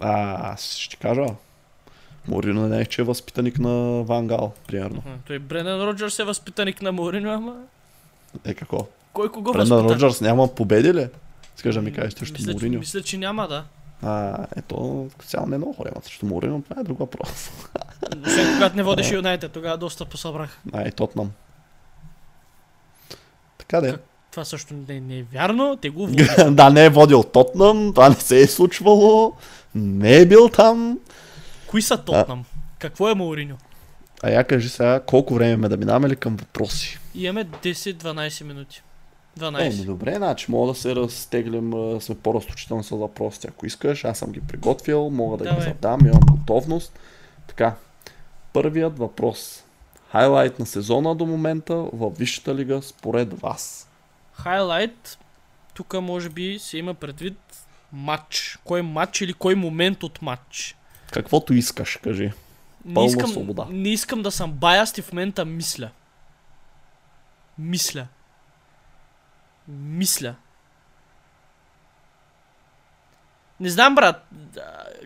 А, 0.00 0.52
аз 0.52 0.76
ще 0.76 0.96
кажа. 0.96 1.26
Морино 2.28 2.68
не 2.68 2.80
е, 2.80 2.84
че 2.84 3.00
е 3.00 3.04
възпитаник 3.04 3.58
на 3.58 4.02
Вангал, 4.02 4.52
примерно. 4.66 5.02
Той 5.26 5.38
Бренан 5.38 5.82
Роджерс 5.82 6.18
е 6.18 6.24
възпитаник 6.24 6.82
на 6.82 6.92
Морино, 6.92 7.32
ама... 7.32 7.54
Е, 8.44 8.54
какво? 8.54 8.86
Кой 9.12 9.32
кого 9.32 9.52
Брендан 9.52 9.82
възпита? 9.82 9.94
Роджерс 9.94 10.20
няма 10.20 10.54
победи 10.54 10.94
ли? 10.94 11.08
Искаш 11.56 11.74
да 11.74 11.82
ми 11.82 11.92
кажеш 11.92 12.14
срещу 12.14 12.34
мисля, 12.38 12.52
Мориньо. 12.52 12.78
мисля, 12.78 13.02
че 13.02 13.18
няма, 13.18 13.48
да. 13.48 13.64
А, 14.02 14.46
ето, 14.56 15.08
цяло 15.26 15.46
не 15.46 15.56
много 15.58 15.72
хора 15.72 15.88
имат 15.92 16.04
срещу 16.04 16.26
Мориньо, 16.26 16.62
това 16.62 16.80
е 16.80 16.84
друг 16.84 16.98
въпрос. 16.98 17.50
Освен 18.26 18.54
когато 18.54 18.76
не 18.76 18.82
водеше 18.82 19.14
Юнайтед, 19.20 19.52
тогава 19.52 19.76
доста 19.78 20.04
посъбрах. 20.04 20.58
А, 20.72 20.88
и 20.88 20.92
Тотнам. 20.92 21.30
Така 23.58 23.80
де. 23.80 23.94
Това 24.30 24.44
също 24.44 24.74
не, 24.88 25.00
не 25.00 25.18
е 25.18 25.22
вярно, 25.22 25.76
те 25.76 25.90
го 25.90 26.06
водят. 26.06 26.56
да, 26.56 26.70
не 26.70 26.84
е 26.84 26.90
водил 26.90 27.22
Тотнам, 27.22 27.92
това 27.94 28.08
не 28.08 28.14
се 28.14 28.40
е 28.40 28.46
случвало, 28.46 29.32
не 29.76 30.16
е 30.16 30.26
бил 30.26 30.48
там. 30.48 30.98
Кои 31.66 31.82
са 31.82 32.04
Тотнам? 32.04 32.44
Какво 32.78 33.08
е 33.08 33.14
Мауриньо? 33.14 33.56
А 34.22 34.30
я 34.30 34.44
кажи 34.44 34.68
сега, 34.68 35.00
колко 35.00 35.34
време 35.34 35.52
имаме 35.52 35.68
да 35.68 35.76
минаваме 35.76 36.08
ли 36.08 36.16
към 36.16 36.36
въпроси? 36.36 36.98
Имаме 37.14 37.44
10-12 37.44 38.44
минути. 38.44 38.82
Е, 39.36 39.40
12. 39.40 39.78
ми 39.78 39.84
добре, 39.84 40.14
значи 40.16 40.50
мога 40.50 40.72
да 40.72 40.78
се 40.78 40.94
разтеглим, 40.94 41.74
а, 41.74 42.00
сме 42.00 42.14
по-разточителни 42.14 42.84
с 42.84 42.90
въпросите, 42.90 43.48
ако 43.48 43.66
искаш. 43.66 44.04
Аз 44.04 44.18
съм 44.18 44.32
ги 44.32 44.40
приготвил, 44.40 45.10
мога 45.10 45.36
да 45.36 45.44
ги 45.44 45.50
Давай. 45.50 45.64
задам, 45.64 46.06
имам 46.06 46.20
готовност. 46.30 46.98
Така, 47.46 47.74
първият 48.52 48.98
въпрос. 48.98 49.64
Хайлайт 50.12 50.58
на 50.58 50.66
сезона 50.66 51.14
до 51.14 51.26
момента 51.26 51.74
в 51.74 52.10
Висшата 52.18 52.54
лига 52.54 52.82
според 52.82 53.40
вас. 53.40 53.88
Хайлайт, 54.32 55.18
тук 55.74 55.94
може 55.94 56.28
би 56.28 56.58
се 56.58 56.78
има 56.78 56.94
предвид 56.94 57.38
матч. 57.96 58.58
Кой 58.64 58.82
матч 58.82 59.20
или 59.20 59.32
кой 59.32 59.54
момент 59.54 60.02
от 60.02 60.22
матч. 60.22 60.76
Каквото 61.12 61.54
искаш, 61.54 61.96
кажи. 61.96 62.32
Не 62.84 62.94
Пълна 62.94 63.08
искам, 63.10 63.30
свобода. 63.30 63.66
не 63.70 63.88
искам 63.88 64.22
да 64.22 64.30
съм 64.30 64.52
баяст 64.52 64.98
и 64.98 65.02
в 65.02 65.12
момента 65.12 65.44
мисля. 65.44 65.90
Мисля. 67.58 68.06
Мисля. 69.68 70.34
Не 73.60 73.70
знам, 73.70 73.94
брат. 73.94 74.28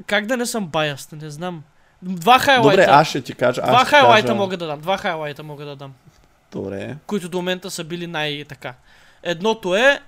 Как 0.07 0.27
да 0.27 0.37
не 0.37 0.47
съм 0.47 0.67
баяст? 0.67 1.13
Не 1.13 1.31
знам. 1.31 1.63
Два 2.03 2.39
хайлайта. 2.39 2.83
Добре, 2.83 2.87
аз 2.93 3.09
ще 3.09 3.23
ти 3.23 3.35
кажа. 3.35 3.63
Два 3.63 3.85
хайлайта 3.85 4.27
кажа... 4.27 4.35
мога 4.35 4.57
да 4.57 4.67
дам. 4.67 4.81
Два 4.81 4.99
хайлайта 4.99 5.43
мога 5.43 5.65
да 5.65 5.77
дам. 5.77 5.95
Добре. 6.53 6.97
които 7.07 7.29
до 7.29 7.39
момента 7.39 7.71
са 7.71 7.85
били 7.85 8.07
най-така. 8.07 8.75
Едното 9.23 9.77
е 9.77 10.01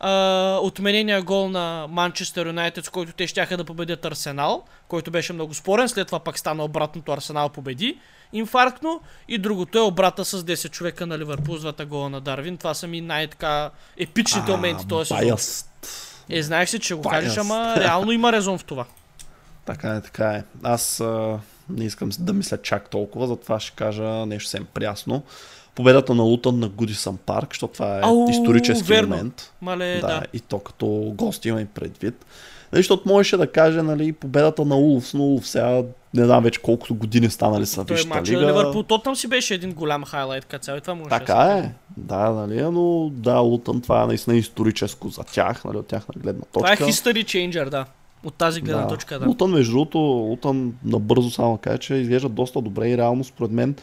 а, 0.00 0.58
отменения 0.62 1.22
гол 1.22 1.48
на 1.48 1.86
Манчестър 1.90 2.46
Юнайтед, 2.46 2.84
с 2.84 2.88
който 2.88 3.12
те 3.12 3.26
щяха 3.26 3.56
да 3.56 3.64
победят 3.64 4.04
Арсенал, 4.04 4.64
който 4.88 5.10
беше 5.10 5.32
много 5.32 5.54
спорен, 5.54 5.88
след 5.88 6.06
това 6.06 6.18
пак 6.20 6.38
стана 6.38 6.64
обратното 6.64 7.12
Арсенал 7.12 7.48
победи 7.48 7.98
инфарктно 8.32 9.00
и 9.28 9.38
другото 9.38 9.78
е 9.78 9.82
обрата 9.82 10.24
с 10.24 10.42
10 10.42 10.70
човека 10.70 11.06
на 11.06 11.18
Ливърпул 11.18 11.56
с 11.56 11.60
двата 11.60 11.86
гола 11.86 12.10
на 12.10 12.20
Дарвин. 12.20 12.56
Това 12.56 12.74
са 12.74 12.86
ми 12.86 13.00
най-така 13.00 13.70
епичните 13.96 14.50
моменти 14.50 14.88
този 14.88 15.14
сезон. 15.14 15.38
Е, 16.28 16.42
знаеш 16.42 16.68
си, 16.68 16.78
че 16.78 16.94
го 16.94 17.02
кажеш, 17.02 17.36
ама 17.36 17.76
реално 17.76 18.12
има 18.12 18.32
резон 18.32 18.58
в 18.58 18.64
това. 18.64 18.84
Така 19.64 19.94
е, 19.94 20.00
така 20.00 20.30
е. 20.30 20.44
Аз 20.62 21.00
а, 21.00 21.38
не 21.68 21.84
искам 21.84 22.10
да 22.18 22.32
мисля 22.32 22.62
чак 22.62 22.90
толкова, 22.90 23.26
затова 23.26 23.60
ще 23.60 23.76
кажа 23.76 24.02
нещо 24.02 24.48
съвсем 24.48 24.66
прясно. 24.74 25.22
Победата 25.74 26.14
на 26.14 26.22
Лутън 26.22 26.58
на 26.58 26.68
Гудисън 26.68 27.16
парк, 27.16 27.48
защото 27.50 27.72
това 27.72 27.98
е 27.98 28.00
Ау, 28.02 28.26
исторически 28.30 28.88
верно. 28.88 29.08
момент. 29.08 29.52
Мале, 29.62 29.94
да, 29.94 30.06
да. 30.06 30.22
и 30.32 30.40
то 30.40 30.58
като 30.58 30.86
гост 31.14 31.44
има 31.44 31.60
и 31.60 31.64
предвид. 31.64 32.24
Нали, 32.72 32.78
защото 32.80 33.08
можеше 33.08 33.36
да 33.36 33.46
каже 33.46 33.82
нали, 33.82 34.12
победата 34.12 34.64
на 34.64 34.76
Улфс, 34.76 35.14
но 35.14 35.24
Улф 35.24 35.48
сега 35.48 35.82
не 36.14 36.24
знам 36.24 36.44
вече 36.44 36.60
колкото 36.60 36.94
години 36.94 37.30
станали 37.30 37.66
са 37.66 37.84
Той 37.84 37.96
Висшата 37.96 38.14
на 38.14 38.22
лига. 38.22 38.46
Ливърпул, 38.46 38.82
то 38.82 38.98
там 38.98 39.16
си 39.16 39.28
беше 39.28 39.54
един 39.54 39.72
голям 39.72 40.04
хайлайт 40.04 40.44
като 40.44 40.64
цяло 40.64 40.78
и 40.78 40.80
това 40.80 40.94
да 40.94 41.02
се 41.02 41.08
Така 41.08 41.24
каже. 41.26 41.58
е, 41.58 41.70
да, 41.96 42.30
нали, 42.30 42.62
но 42.62 43.10
да, 43.12 43.38
Лутън 43.38 43.80
това 43.80 44.02
е 44.02 44.06
наистина 44.06 44.36
историческо 44.36 45.08
за 45.08 45.22
тях, 45.22 45.64
нали, 45.64 45.76
от 45.76 45.86
тяхна 45.86 46.14
гледна 46.16 46.42
Това 46.52 46.72
е 46.72 46.76
точка. 46.76 46.92
history 46.92 47.24
changer, 47.24 47.68
да. 47.68 47.84
От 48.24 48.34
тази 48.34 48.60
гледна 48.60 48.82
Да. 48.82 48.88
точка, 48.88 49.18
да. 49.18 49.26
Лутън, 49.28 49.50
между 49.50 49.72
другото, 49.72 49.98
Лутън 49.98 50.72
набързо 50.84 51.30
само 51.30 51.52
да 51.52 51.60
кажа, 51.60 51.78
че 51.78 51.94
изглежда 51.94 52.28
доста 52.28 52.60
добре 52.60 52.88
и 52.88 52.96
реално 52.96 53.24
според 53.24 53.50
мен 53.50 53.74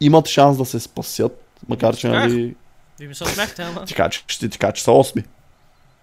имат 0.00 0.28
шанс 0.28 0.58
да 0.58 0.64
се 0.64 0.80
спасят, 0.80 1.42
макар 1.68 1.96
че 1.96 2.08
нали, 2.08 2.54
Вие 2.98 3.08
ми 3.08 3.14
се 3.14 3.24
смяхте, 3.24 3.62
ама. 3.62 3.84
ти 3.84 3.94
кажа, 3.94 4.10
че, 4.10 4.24
ще 4.28 4.48
ти 4.48 4.58
кажа, 4.58 4.72
че 4.72 4.82
са 4.82 4.90
8. 4.90 5.24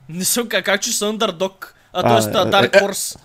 Не 0.09 0.25
съм 0.25 0.49
как, 0.49 0.65
как 0.65 0.81
че 0.81 0.93
са 0.93 1.05
underdog, 1.05 1.67
а 1.93 2.17
А, 2.17 2.31
т.е. 2.31 2.37
е, 2.37 2.41
е, 2.41 2.51
Dark 2.51 2.75
е. 2.75 2.81
Horse. 2.81 3.19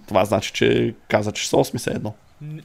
Това 0.08 0.24
значи, 0.24 0.52
че 0.52 0.94
каза, 1.08 1.32
че 1.32 1.48
са 1.48 1.56
8 1.56 1.76
се 1.76 1.90
едно. 1.90 2.14
Не 2.40 2.62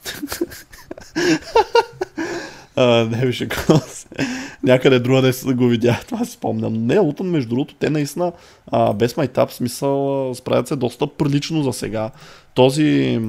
беше 3.25 3.49
се. 3.87 4.07
Някъде 4.63 4.99
друга 4.99 5.21
да 5.21 5.53
го 5.53 5.67
видя, 5.67 5.99
това 6.07 6.25
си 6.25 6.31
спомням. 6.31 6.73
Не, 6.73 6.99
Лутън, 6.99 7.27
между 7.27 7.49
другото, 7.49 7.75
те 7.75 7.89
наистина 7.89 8.31
а, 8.71 8.93
без 8.93 9.17
майтап 9.17 9.51
смисъл 9.51 10.31
справят 10.35 10.67
се 10.67 10.75
доста 10.75 11.07
прилично 11.07 11.63
за 11.63 11.73
сега. 11.73 12.11
Този 12.53 13.19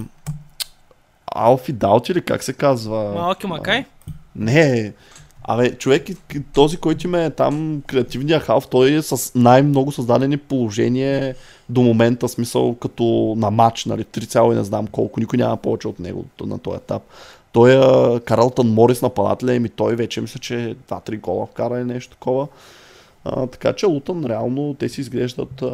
Алфи 1.35 1.72
Даут 1.72 2.09
или 2.09 2.22
как 2.22 2.43
се 2.43 2.53
казва? 2.53 3.12
Малки 3.14 3.47
Макай? 3.47 3.85
Не, 4.37 4.93
абе, 5.43 5.70
човек, 5.74 6.09
и- 6.09 6.16
и 6.35 6.43
този, 6.55 6.76
който 6.76 7.07
им 7.07 7.14
е 7.14 7.31
там 7.31 7.83
креативния 7.87 8.41
халф, 8.41 8.66
той 8.68 8.93
е 8.93 9.03
с 9.03 9.35
най-много 9.35 9.93
създадени 9.93 10.37
положение 10.37 11.35
до 11.68 11.81
момента, 11.81 12.29
смисъл 12.29 12.74
като 12.74 13.35
на 13.37 13.51
матч, 13.51 13.85
нали, 13.85 14.05
3, 14.05 14.53
и 14.53 14.57
не 14.57 14.64
знам 14.64 14.87
колко, 14.87 15.20
никой 15.20 15.37
няма 15.37 15.57
повече 15.57 15.89
от 15.89 15.99
него 16.01 16.24
на 16.41 16.59
този 16.59 16.76
етап. 16.76 17.03
Той 17.53 17.72
е 17.72 18.20
Карлтън 18.20 18.68
Морис 18.68 19.03
нападателя 19.03 19.55
и 19.55 19.68
той 19.68 19.97
вече 19.97 20.20
мисля, 20.20 20.41
че 20.41 20.76
2-3 20.89 21.20
гола 21.20 21.47
вкара 21.47 21.79
или 21.79 21.85
нещо 21.85 22.11
такова. 22.11 22.49
А, 23.24 23.47
така 23.47 23.72
че 23.72 23.87
Лутън 23.87 24.24
реално 24.24 24.74
те 24.79 24.89
си 24.89 25.01
изглеждат 25.01 25.62
а, 25.62 25.68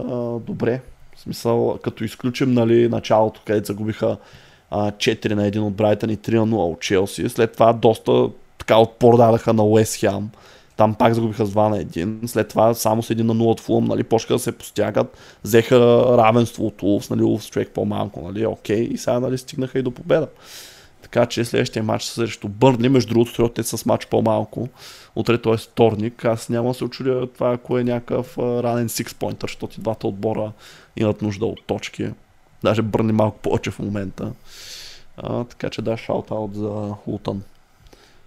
добре. 0.46 0.80
В 1.16 1.20
смисъл, 1.20 1.78
като 1.82 2.04
изключим 2.04 2.52
нали, 2.52 2.88
началото, 2.88 3.40
където 3.46 3.66
загубиха 3.66 4.06
а, 4.06 4.16
4 4.72 5.34
на 5.34 5.50
1 5.50 5.60
от 5.60 5.74
Брайтън 5.74 6.10
и 6.10 6.18
3 6.18 6.34
на 6.34 6.46
0 6.46 6.72
от 6.72 6.80
Челси. 6.80 7.28
След 7.28 7.52
това 7.52 7.72
доста 7.72 8.28
така 8.58 8.76
отпор 8.78 9.16
дадаха 9.16 9.52
на 9.52 9.64
Уест 9.64 9.96
Хем. 9.96 10.30
Там 10.76 10.94
пак 10.94 11.14
загубиха 11.14 11.46
с 11.46 11.54
2 11.54 11.68
на 11.68 11.84
1. 11.84 12.26
След 12.26 12.48
това 12.48 12.74
само 12.74 13.02
с 13.02 13.14
1 13.14 13.22
на 13.22 13.34
0 13.34 13.50
от 13.50 13.60
Фулъм, 13.60 13.84
нали, 13.84 14.02
почнаха 14.02 14.34
да 14.34 14.38
се 14.38 14.58
постягат. 14.58 15.18
Взеха 15.44 15.78
равенство 16.18 16.66
от 16.66 16.82
Улфс, 16.82 17.10
нали, 17.10 17.22
Улфс 17.22 17.50
човек 17.50 17.70
по-малко, 17.74 18.20
нали, 18.20 18.46
окей. 18.46 18.80
И 18.80 18.98
сега 18.98 19.20
нали, 19.20 19.38
стигнаха 19.38 19.78
и 19.78 19.82
до 19.82 19.90
победа. 19.90 20.28
Така 21.02 21.26
че 21.26 21.44
следващия 21.44 21.82
матч 21.82 22.04
срещу 22.04 22.48
Бърнли, 22.48 22.88
между 22.88 23.14
другото, 23.14 23.34
трябва 23.34 23.52
те 23.52 23.62
с 23.62 23.86
матч 23.86 24.06
по-малко. 24.06 24.68
Утре 25.16 25.38
той 25.38 25.54
е 25.54 25.58
вторник. 25.58 26.24
Аз 26.24 26.48
няма 26.48 26.68
да 26.68 26.74
се 26.74 26.84
очудя 26.84 27.26
това, 27.26 27.52
ако 27.52 27.78
е 27.78 27.84
някакъв 27.84 28.38
ранен 28.38 28.88
6-поинтър, 28.88 29.42
защото 29.42 29.76
и 29.78 29.82
двата 29.82 30.06
отбора 30.06 30.52
имат 30.96 31.22
нужда 31.22 31.46
от 31.46 31.64
точки. 31.66 32.08
Даже 32.64 32.82
Бърни 32.82 33.12
малко 33.12 33.38
повече 33.38 33.70
в 33.70 33.78
момента. 33.78 34.32
А, 35.16 35.44
така 35.44 35.70
че 35.70 35.82
да, 35.82 35.96
шаут-аут 35.96 36.54
за 36.54 36.94
Лутън. 37.06 37.42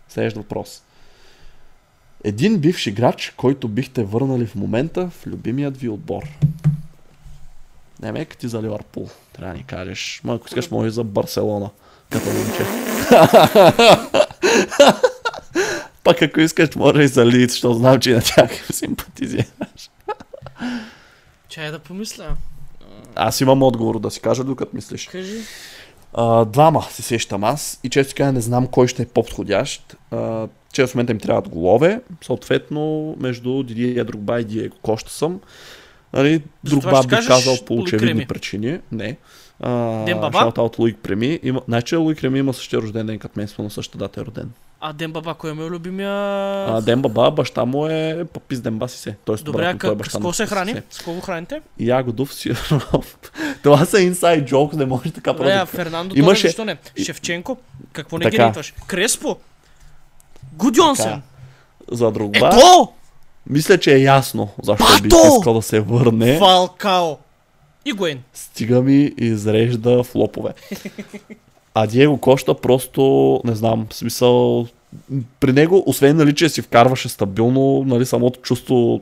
Следващ 0.10 0.38
въпрос. 0.38 0.84
Един 2.24 2.60
бивш 2.60 2.88
играч, 2.88 3.34
който 3.38 3.68
бихте 3.68 4.04
върнали 4.04 4.46
в 4.46 4.56
момента 4.56 5.10
в 5.10 5.28
любимият 5.28 5.78
ви 5.78 5.90
отбор. 5.90 6.24
Не 8.02 8.12
ме 8.12 8.26
ти 8.26 8.48
за 8.48 8.62
Ливърпул. 8.62 9.10
Трябва 9.34 9.54
да 9.54 9.58
ни 9.58 9.66
кажеш. 9.66 10.22
Ма, 10.24 10.34
ако 10.36 10.48
искаш, 10.48 10.72
може 10.72 10.88
и 10.88 10.92
за 10.92 11.04
Барселона. 11.04 11.70
като 12.10 12.30
момче. 12.30 12.66
Пак 16.04 16.22
ако 16.22 16.42
искаш, 16.42 16.76
може 16.76 17.02
и 17.02 17.08
за 17.08 17.26
лиц, 17.26 17.52
защото 17.52 17.74
знам, 17.74 18.00
че 18.00 18.14
на 18.14 18.22
тях 18.22 18.60
им 18.60 18.66
симпатизираш. 18.72 19.90
Чай 21.50 21.72
да 21.72 21.80
помисля. 21.80 22.36
Аз 23.18 23.42
имам 23.42 23.64
отговор 23.64 24.00
да 24.00 24.12
си 24.12 24.20
кажа, 24.20 24.44
докато 24.44 24.76
мислиш. 24.76 25.08
Кажи. 25.08 25.38
А, 26.14 26.46
двама 26.46 26.84
се 26.90 27.02
сещам 27.02 27.44
аз 27.44 27.80
и 27.84 27.90
често 27.90 28.16
казвам 28.18 28.36
не 28.36 28.42
знам 28.42 28.68
кой 28.68 28.88
ще 28.88 29.02
е 29.02 29.06
по-подходящ. 29.06 29.96
А, 30.12 30.48
често 30.74 30.92
в 30.92 30.96
момента 30.96 31.12
им 31.12 31.20
трябват 31.20 31.50
голове, 31.50 32.02
съответно 32.24 33.16
между 33.20 33.64
Дидие 33.64 34.04
Другба 34.04 34.40
и 34.40 34.44
Диего 34.44 34.76
Коща 34.82 35.12
съм. 35.12 35.40
Нали, 36.14 36.44
Другба 36.64 37.04
кажеш 37.10 37.28
казал 37.28 37.58
по 37.66 37.74
очевидни 37.74 38.28
причини. 38.28 38.80
Не. 38.92 39.18
А, 39.60 40.06
Дембаба? 40.06 40.52
Шаут 40.56 40.80
Луик 40.80 40.98
Преми. 40.98 41.40
Има, 41.44 41.62
значи 41.68 41.96
Луик 41.96 42.22
Преми 42.22 42.40
има 42.40 42.54
същия 42.54 42.82
рожден 42.82 43.06
ден 43.06 43.20
като 43.20 43.40
мен, 43.40 43.48
на 43.60 43.70
същата 43.70 43.98
дата 43.98 44.22
е 44.22 44.26
роден. 44.26 44.52
А 44.82 44.94
Дембаба, 44.94 45.34
кой 45.34 45.54
ми 45.54 45.64
е 45.64 45.70
любимия? 45.70 46.12
А, 46.70 46.82
Дембаба, 46.82 47.32
баща 47.32 47.66
му 47.66 47.88
е 47.88 48.26
папис 48.34 48.62
Демба 48.62 48.88
си 48.88 48.98
се. 49.00 49.16
Тоест, 49.26 49.46
Добре, 49.46 49.66
а 49.66 49.78
той 49.78 49.94
е 49.94 49.98
как, 49.98 50.08
с 50.08 50.14
какво 50.14 50.34
се 50.34 50.46
храни? 50.46 50.76
С 50.90 50.98
какво 50.98 51.14
го 51.14 51.22
храните? 51.22 51.62
Ягодов 51.80 52.34
сироп. 52.34 53.06
Това 53.64 53.86
са 53.86 54.02
инсайд 54.02 54.48
джокс, 54.48 54.76
не 54.78 54.86
може 54.86 55.12
така 55.12 55.32
а 55.32 55.36
просто. 55.36 55.66
Фернандо 55.66 56.16
Имаше- 56.16 56.48
защо 56.48 56.66
не? 56.66 56.78
Шевченко? 57.04 57.58
Какво 57.94 58.18
не 58.18 58.26
ги 58.26 58.32
Така. 58.32 58.46
рейтваш? 58.46 58.74
Креспо? 58.88 59.36
Гудьонсен? 60.54 61.22
За 61.92 62.12
Другба. 62.12 62.48
Ето! 62.54 62.92
Мисля, 63.50 63.78
че 63.78 63.96
е 63.96 64.00
ясно 64.00 64.50
защо 64.64 65.02
би 65.02 65.10
Бато! 65.10 65.38
искал 65.38 65.54
да 65.54 65.62
се 65.62 65.80
върне. 65.80 66.38
Фалкао. 66.38 67.18
И 67.88 68.18
Стига 68.34 68.82
ми 68.82 69.12
изрежда 69.18 70.04
флопове. 70.04 70.54
А 71.74 71.88
Диего 71.88 72.18
Коща 72.18 72.54
просто, 72.54 73.42
не 73.46 73.56
знам, 73.56 73.88
в 73.90 73.96
смисъл, 73.96 74.68
при 75.40 75.54
него, 75.54 75.84
освен 75.86 76.18
нали, 76.18 76.36
че 76.36 76.50
си 76.50 76.62
вкарваше 76.62 77.10
стабилно, 77.10 77.84
нали, 77.88 78.06
самото 78.06 78.42
чувство 78.42 79.02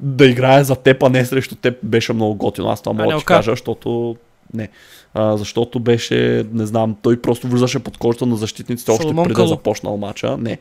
да 0.00 0.26
играе 0.26 0.64
за 0.64 0.76
теб, 0.76 1.02
а 1.02 1.08
не 1.08 1.24
срещу 1.24 1.54
теб, 1.54 1.78
беше 1.82 2.12
много 2.12 2.34
готино. 2.34 2.68
Аз 2.68 2.82
това 2.82 2.92
мога 2.92 3.14
да 3.14 3.18
ти 3.18 3.24
кажа, 3.24 3.50
защото 3.50 4.16
не. 4.54 4.68
А, 5.14 5.36
защото 5.36 5.80
беше, 5.80 6.46
не 6.52 6.66
знам, 6.66 6.96
той 7.02 7.20
просто 7.20 7.48
влизаше 7.48 7.78
под 7.78 7.98
кожата 7.98 8.26
на 8.26 8.36
защитниците 8.36 8.90
още 8.90 9.14
преди 9.14 9.34
да 9.34 9.46
започнал 9.46 9.96
матча. 9.96 10.36
Не. 10.36 10.58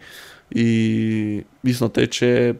И 0.56 1.44
истината 1.66 2.02
е, 2.02 2.08
че, 2.08 2.56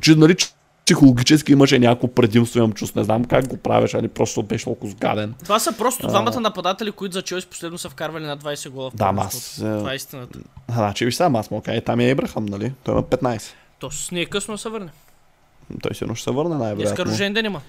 че 0.00 0.14
нали, 0.14 0.36
психологически 0.84 1.52
имаше 1.52 1.78
някакво 1.78 2.08
предимство, 2.08 2.58
имам 2.58 2.72
чувство. 2.72 3.00
Не 3.00 3.04
знам 3.04 3.24
как 3.24 3.48
го 3.48 3.56
правиш, 3.56 3.94
али 3.94 4.08
просто 4.08 4.42
беше 4.42 4.64
толкова 4.64 4.90
сгаден. 4.92 5.34
Това 5.44 5.58
са 5.58 5.72
просто 5.78 6.06
двамата 6.06 6.40
нападатели, 6.40 6.92
които 6.92 7.12
за 7.12 7.22
Челси 7.22 7.46
последно 7.46 7.78
са 7.78 7.90
вкарвали 7.90 8.24
на 8.24 8.38
20 8.38 8.68
гола 8.68 8.90
в 8.90 8.96
Да, 8.96 9.14
аз, 9.16 9.58
е, 9.58 9.60
Това 9.60 9.92
е 9.92 9.96
истината. 9.96 10.38
Значи 10.70 11.04
виж 11.04 11.14
сега, 11.14 11.30
аз 11.38 11.50
му 11.50 11.60
кажа, 11.60 11.80
там 11.80 12.00
е 12.00 12.10
Ебрахам, 12.10 12.46
нали? 12.46 12.72
Той 12.84 12.94
има 12.94 13.02
15. 13.02 13.42
То 13.78 13.90
с 13.90 14.10
не 14.10 14.20
е 14.20 14.26
късно 14.26 14.58
се 14.58 14.68
върне. 14.68 14.90
Той 15.82 15.94
сигурно 15.94 16.14
ще 16.14 16.24
се 16.24 16.30
върне 16.30 16.54
най-вероятно. 16.54 17.04
рожден 17.04 17.34
ден 17.34 17.44
има. 17.44 17.60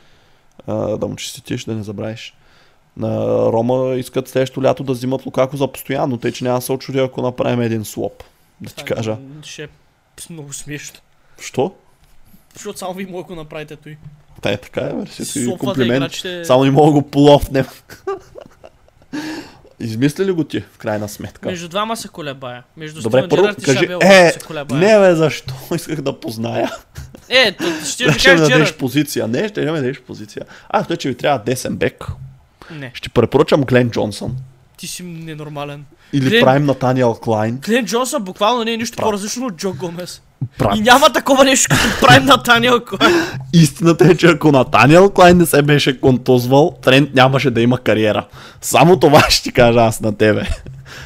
А, 0.67 0.73
да 0.97 1.07
му 1.07 1.15
честитиш, 1.15 1.65
да 1.65 1.73
не 1.75 1.83
забравиш. 1.83 2.33
На 2.97 3.17
Рома 3.51 3.95
искат 3.95 4.27
следващото 4.27 4.63
лято 4.63 4.83
да 4.83 4.93
взимат 4.93 5.25
Лукако 5.25 5.57
за 5.57 5.67
постоянно, 5.71 6.17
тъй 6.17 6.31
че 6.31 6.43
няма 6.43 6.57
да 6.57 6.61
се 6.61 6.71
очуди, 6.71 6.99
ако 6.99 7.21
направим 7.21 7.61
един 7.61 7.85
слоп. 7.85 8.23
Да 8.61 8.69
ти 8.73 8.83
кажа. 8.83 9.17
Ще 9.43 9.63
е 9.63 9.67
много 10.29 10.53
смешно. 10.53 10.99
Що? 11.39 11.75
Защото 12.53 12.79
само 12.79 12.93
ви 12.93 13.05
мога 13.05 13.25
да 13.29 13.35
направите 13.35 13.75
той. 13.75 13.97
Та 14.41 14.51
е 14.51 14.57
така 14.57 14.81
е, 14.81 14.93
мерси. 14.93 15.25
си 15.25 15.43
Слопвате 15.43 15.59
комплимент. 15.65 15.97
играчите. 15.97 16.45
Само 16.45 16.63
не 16.63 16.71
мога 16.71 16.87
да 16.87 16.91
го 16.93 17.01
полофнем. 17.03 17.65
Измисли 19.79 20.25
ли 20.25 20.31
го 20.31 20.43
ти, 20.43 20.61
в 20.61 20.77
крайна 20.77 21.09
сметка? 21.09 21.49
Между 21.49 21.67
двама 21.67 21.97
се 21.97 22.07
колебая. 22.07 22.63
Между 22.77 23.01
Добре, 23.01 23.29
първо 23.29 23.45
и 23.49 23.55
кажи, 23.55 23.77
Шаби 23.79 23.93
е, 24.01 24.31
се 24.31 24.39
колебая. 24.39 24.81
Не 24.81 24.99
бе, 24.99 25.15
защо? 25.15 25.53
Исках 25.75 26.01
да 26.01 26.19
позная. 26.19 26.71
Е, 27.29 27.51
то, 27.51 27.63
ще 27.85 28.03
Да 28.05 28.11
ви 28.11 28.15
кажа 28.15 28.35
дадеш 28.35 28.49
Джерард. 28.57 28.77
позиция. 28.77 29.27
Не, 29.27 29.47
ще 29.47 29.61
ми 29.61 29.67
дадеш 29.67 30.01
позиция. 30.01 30.45
А, 30.69 30.83
той, 30.83 30.97
че 30.97 31.09
ви 31.09 31.15
трябва 31.17 31.39
десен 31.39 31.75
бек. 31.75 32.05
Не, 32.71 32.91
Ще 32.93 33.09
препоръчам 33.09 33.61
Глен 33.61 33.89
Джонсън. 33.91 34.35
ти 34.77 34.87
си 34.87 35.03
ненормален. 35.03 35.85
Или 36.13 36.29
Глен- 36.29 36.41
правим 36.41 36.65
Натаниел 36.65 37.13
Клайн. 37.13 37.61
Клен 37.61 37.85
Джонсън 37.85 38.23
буквално 38.23 38.63
не 38.63 38.73
е 38.73 38.77
нищо 38.77 38.95
Брат. 38.95 39.03
по-различно 39.03 39.45
от 39.45 39.55
Джо 39.55 39.73
Гомес. 39.73 40.21
Брат. 40.59 40.77
И 40.77 40.81
няма 40.81 41.09
такова 41.09 41.43
нещо, 41.43 41.75
като 41.75 42.05
правим 42.07 42.25
на 42.25 42.43
Таниел 42.43 42.81
Клайн. 42.85 43.15
Истината 43.53 44.05
е, 44.05 44.15
че 44.15 44.27
ако 44.27 44.51
Натаниел 44.51 45.09
Клайн 45.09 45.37
не 45.37 45.45
се 45.45 45.61
беше 45.61 45.99
контузвал, 45.99 46.77
Трент 46.81 47.09
нямаше 47.13 47.51
да 47.51 47.61
има 47.61 47.77
кариера. 47.77 48.27
Само 48.61 48.99
това 48.99 49.21
ще 49.29 49.43
ти 49.43 49.51
кажа 49.51 49.79
аз 49.79 50.01
на 50.01 50.17
тебе. 50.17 50.47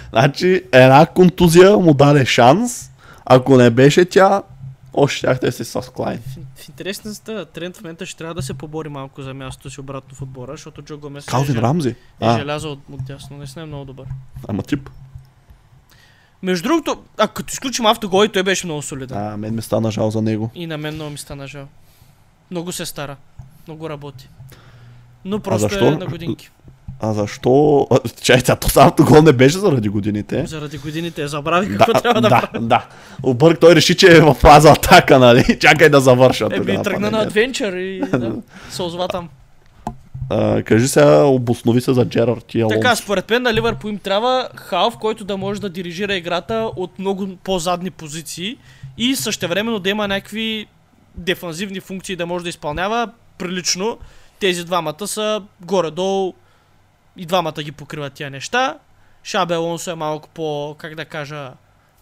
Значи, 0.10 0.64
една 0.72 1.06
контузия 1.06 1.78
му 1.78 1.94
даде 1.94 2.26
шанс. 2.26 2.92
Ако 3.26 3.58
не 3.58 3.70
беше 3.70 4.06
тя, 4.06 4.42
още 4.94 5.18
щяхте 5.18 5.52
си 5.52 5.64
с 5.66 5.82
Клайн. 5.94 6.20
В, 6.20 6.62
в 6.62 6.70
интересността, 6.70 7.46
Трент 7.46 7.78
в 7.78 7.82
момента 7.82 8.06
ще 8.06 8.18
трябва 8.18 8.34
да 8.34 8.42
се 8.42 8.54
побори 8.54 8.90
малко 8.90 9.22
за 9.22 9.34
мястото 9.34 9.70
си 9.70 9.80
обратно 9.80 10.16
в 10.16 10.22
отбора, 10.22 10.52
защото 10.52 10.82
Джо 10.82 10.98
Гомес 10.98 11.26
Калвин 11.26 11.58
е, 11.58 11.62
Рамзи. 11.62 11.90
е 11.90 11.96
А, 12.22 12.40
желязо 12.40 12.72
от, 12.72 12.80
от 12.92 13.06
дясно. 13.06 13.38
Наистина 13.38 13.64
е 13.64 13.68
много 13.68 13.86
добър. 13.86 14.06
ама 14.48 14.64
тип. 14.64 14.90
Между 16.44 16.64
другото, 16.68 16.98
а 17.18 17.28
като 17.28 17.52
изключим 17.52 17.86
автогол, 17.86 18.26
и 18.26 18.30
той 18.30 18.44
беше 18.44 18.68
много 18.68 18.82
солиден. 18.82 19.18
А, 19.18 19.38
мен 19.38 19.56
ми 19.56 19.62
стана 19.62 19.92
жал 19.92 20.12
за 20.12 20.22
него. 20.22 20.52
И 20.56 20.68
на 20.68 20.78
мен 20.78 20.96
много 20.96 21.12
ми 21.12 21.18
стана 21.18 21.48
жал. 21.48 21.68
Много 22.52 22.72
се 22.72 22.86
стара. 22.86 23.16
Много 23.68 23.90
работи. 23.90 24.30
Но 25.26 25.40
просто 25.40 25.70
защо? 25.70 25.88
е 25.88 25.92
на 25.92 26.06
годинки. 26.06 26.50
А 27.00 27.14
защо? 27.14 27.88
А, 27.92 28.00
Чай, 28.22 28.42
тя 28.42 28.56
то 28.56 28.70
самото 28.70 29.06
гол 29.06 29.22
не 29.22 29.34
беше 29.34 29.58
заради 29.58 29.90
годините. 29.90 30.46
Заради 30.48 30.78
годините 30.78 31.28
забрави 31.28 31.78
какво 31.78 31.94
трябва 31.94 32.22
да, 32.22 32.30
да, 32.30 32.42
прави. 32.42 32.66
да. 32.66 32.86
Обърк, 33.24 33.60
той 33.60 33.76
реши, 33.76 33.98
че 33.98 34.18
е 34.18 34.20
в 34.20 34.34
фаза 34.34 34.72
атака, 34.72 35.20
нали? 35.20 35.60
Чакай 35.62 35.90
да 35.90 36.00
завърша. 36.00 36.48
Еми, 36.52 36.84
тръгна 36.84 37.12
на 37.12 37.22
адвенчър 37.22 37.74
и 37.74 38.00
да, 38.00 38.36
се 38.70 38.82
озова 38.84 39.08
там. 39.08 39.30
А, 40.30 40.64
кажи 40.64 40.88
сега, 40.88 41.24
обоснови 41.24 41.82
се 41.82 41.94
за 41.94 42.06
Джерард 42.06 42.56
и 42.56 42.62
Алонсо. 42.62 42.80
Така, 42.80 42.96
според 42.96 43.30
мен 43.30 43.42
на 43.42 43.54
Ливърпул 43.54 43.90
им 43.90 43.98
трябва 43.98 44.50
халф, 44.56 44.98
който 44.98 45.26
да 45.26 45.38
може 45.38 45.62
да 45.62 45.70
дирижира 45.70 46.16
играта 46.16 46.72
от 46.76 47.00
много 47.00 47.28
по-задни 47.44 47.92
позиции 47.92 48.58
и 48.98 49.16
същевременно 49.16 49.80
да 49.80 49.90
има 49.90 50.08
някакви 50.08 50.68
дефанзивни 51.16 51.80
функции 51.80 52.16
да 52.16 52.26
може 52.26 52.44
да 52.44 52.50
изпълнява 52.50 53.10
прилично. 53.38 53.98
Тези 54.40 54.66
двамата 54.66 55.08
са 55.08 55.42
горе-долу 55.62 56.34
и 57.18 57.26
двамата 57.26 57.64
ги 57.64 57.72
покриват 57.72 58.14
тия 58.14 58.30
неща. 58.30 58.78
Шабе 59.24 59.56
Алонсо 59.56 59.92
е 59.92 59.96
малко 59.96 60.30
по, 60.30 60.76
как 60.78 60.96
да 60.96 61.06
кажа, 61.06 61.52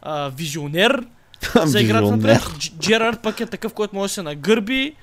а, 0.02 0.30
визионер 0.30 1.04
за 1.66 1.82
играта 1.82 2.12
напред. 2.12 2.42
Дж- 2.42 2.80
Джерард 2.80 3.20
пък 3.24 3.40
е 3.40 3.46
такъв, 3.46 3.74
който 3.74 3.96
може 3.96 4.10
да 4.10 4.14
се 4.14 4.22
нагърби 4.24 4.96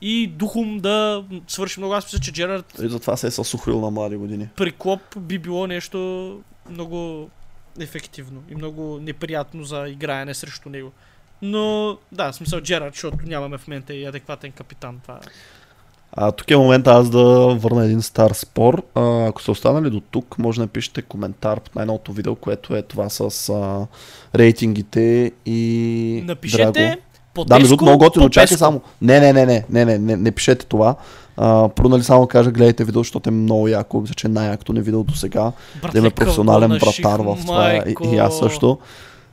и 0.00 0.26
духом 0.26 0.78
да 0.78 1.24
свърши 1.48 1.80
много. 1.80 1.94
Аз 1.94 2.04
мисля, 2.04 2.18
че 2.18 2.32
Джерард 2.32 2.78
И 2.82 2.88
затова 2.88 3.16
се 3.16 3.26
е 3.26 3.30
съсухрил 3.30 3.80
на 3.80 3.90
млади 3.90 4.16
години. 4.16 4.48
при 4.56 4.72
Клоп 4.72 5.00
би 5.18 5.38
било 5.38 5.66
нещо 5.66 6.40
много 6.70 7.30
ефективно 7.80 8.42
и 8.50 8.54
много 8.54 8.98
неприятно 9.02 9.64
за 9.64 9.88
играене 9.88 10.34
срещу 10.34 10.68
него. 10.68 10.92
Но 11.42 11.96
да, 12.12 12.32
смисъл 12.32 12.60
Джерард, 12.60 12.94
защото 12.94 13.16
нямаме 13.26 13.58
в 13.58 13.68
момента 13.68 13.94
и 13.94 14.04
адекватен 14.04 14.52
капитан. 14.52 15.00
Това 15.02 15.14
е. 15.14 15.28
А, 16.12 16.32
тук 16.32 16.50
е 16.50 16.56
момента 16.56 16.90
аз 16.90 17.10
да 17.10 17.54
върна 17.54 17.84
един 17.84 18.02
стар 18.02 18.30
спор. 18.30 18.82
А, 18.94 19.26
ако 19.26 19.42
сте 19.42 19.50
останали 19.50 19.90
до 19.90 20.00
тук, 20.00 20.38
може 20.38 20.56
да 20.56 20.62
напишете 20.62 21.02
коментар 21.02 21.60
под 21.60 21.74
най-новото 21.74 22.12
видео, 22.12 22.34
което 22.34 22.76
е 22.76 22.82
това 22.82 23.08
с 23.08 23.48
а, 23.48 23.86
рейтингите 24.38 25.32
и 25.46 26.22
Напишете 26.24 26.72
Драго. 26.72 27.02
По 27.36 27.44
Да, 27.44 27.58
между 27.58 27.76
много 27.82 27.98
готино. 27.98 28.30
Чакай 28.30 28.56
само. 28.56 28.80
Не, 29.02 29.20
не, 29.20 29.32
не, 29.32 29.46
не, 29.46 29.64
не, 29.70 29.84
не, 29.84 29.98
не, 29.98 30.16
не 30.16 30.30
пишете 30.30 30.66
това. 30.66 30.94
А, 31.36 31.68
първо, 31.68 31.88
нали 31.88 32.02
само 32.02 32.26
кажа, 32.26 32.50
гледайте 32.50 32.84
видео, 32.84 33.00
защото 33.00 33.28
е 33.28 33.32
много 33.32 33.68
яко. 33.68 34.00
Мисля, 34.00 34.14
че 34.14 34.26
е 34.26 34.30
най-якото 34.30 34.72
не 34.72 34.80
видео 34.80 35.04
до 35.04 35.14
сега. 35.14 35.52
Да 35.92 35.98
има 35.98 36.10
професионален 36.10 36.70
братар 36.70 37.20
в 37.20 37.38
това. 37.46 37.82
И, 38.04 38.18
аз 38.18 38.38
също. 38.38 38.78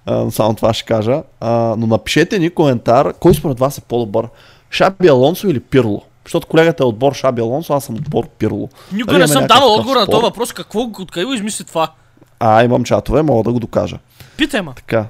А, 0.06 0.32
само 0.32 0.54
това 0.54 0.74
ще 0.74 0.86
кажа. 0.86 1.24
А, 1.40 1.76
но 1.78 1.88
напишете 1.88 2.40
ни 2.40 2.50
коментар, 2.50 3.14
кой 3.20 3.34
според 3.34 3.60
вас 3.60 3.78
е 3.78 3.82
по-добър? 3.82 4.28
Шаби 4.72 5.08
Алонсо 5.08 5.48
или 5.48 5.60
Пирло? 5.60 6.02
Защото 6.26 6.48
колегата 6.48 6.84
е 6.84 6.86
отбор 6.86 7.14
Шаби 7.14 7.42
Алонсо, 7.42 7.74
аз 7.74 7.84
съм 7.84 7.96
отбор 7.96 8.28
Пирло. 8.28 8.70
Никога 8.94 9.14
Дали 9.14 9.22
не 9.22 9.28
съм 9.28 9.48
давал 9.48 9.74
отговор 9.74 9.96
на 9.96 10.08
този 10.08 10.22
въпрос. 10.22 10.54
Какво, 10.54 10.90
откъде 11.00 11.26
го 11.26 11.34
измисли 11.34 11.64
това? 11.64 11.92
А, 12.40 12.64
имам 12.64 12.84
чатове, 12.84 13.22
мога 13.22 13.44
да 13.44 13.52
го 13.52 13.60
докажа. 13.60 13.98
Питай 14.38 14.62
ма. 14.62 14.74
Така. 14.76 15.06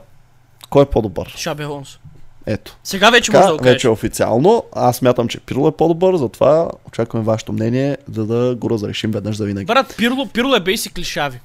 Кой 0.69 0.83
е 0.83 0.85
по-добър? 0.85 1.33
Шаби 1.37 1.63
Алонсо. 1.63 1.99
Ето. 2.45 2.77
Сега 2.83 3.09
вече 3.09 3.31
може 3.31 3.39
да 3.39 3.45
Така, 3.45 3.53
го 3.53 3.59
кажеш. 3.59 3.73
вече 3.73 3.89
официално. 3.89 4.63
Аз 4.73 4.95
смятам, 4.95 5.27
че 5.27 5.39
Пирло 5.39 5.67
е 5.67 5.71
по-добър, 5.71 6.15
затова 6.15 6.67
очакваме 6.87 7.25
вашето 7.25 7.53
мнение, 7.53 7.97
за 8.11 8.25
да 8.25 8.55
го 8.55 8.69
разрешим 8.69 9.11
веднъж 9.11 9.35
за 9.35 9.45
винаги. 9.45 9.65
Брат, 9.65 9.93
Пирло, 9.97 10.25
Пирло 10.25 10.55
е 10.55 10.61
basically 10.61 11.03
Шави. 11.03 11.39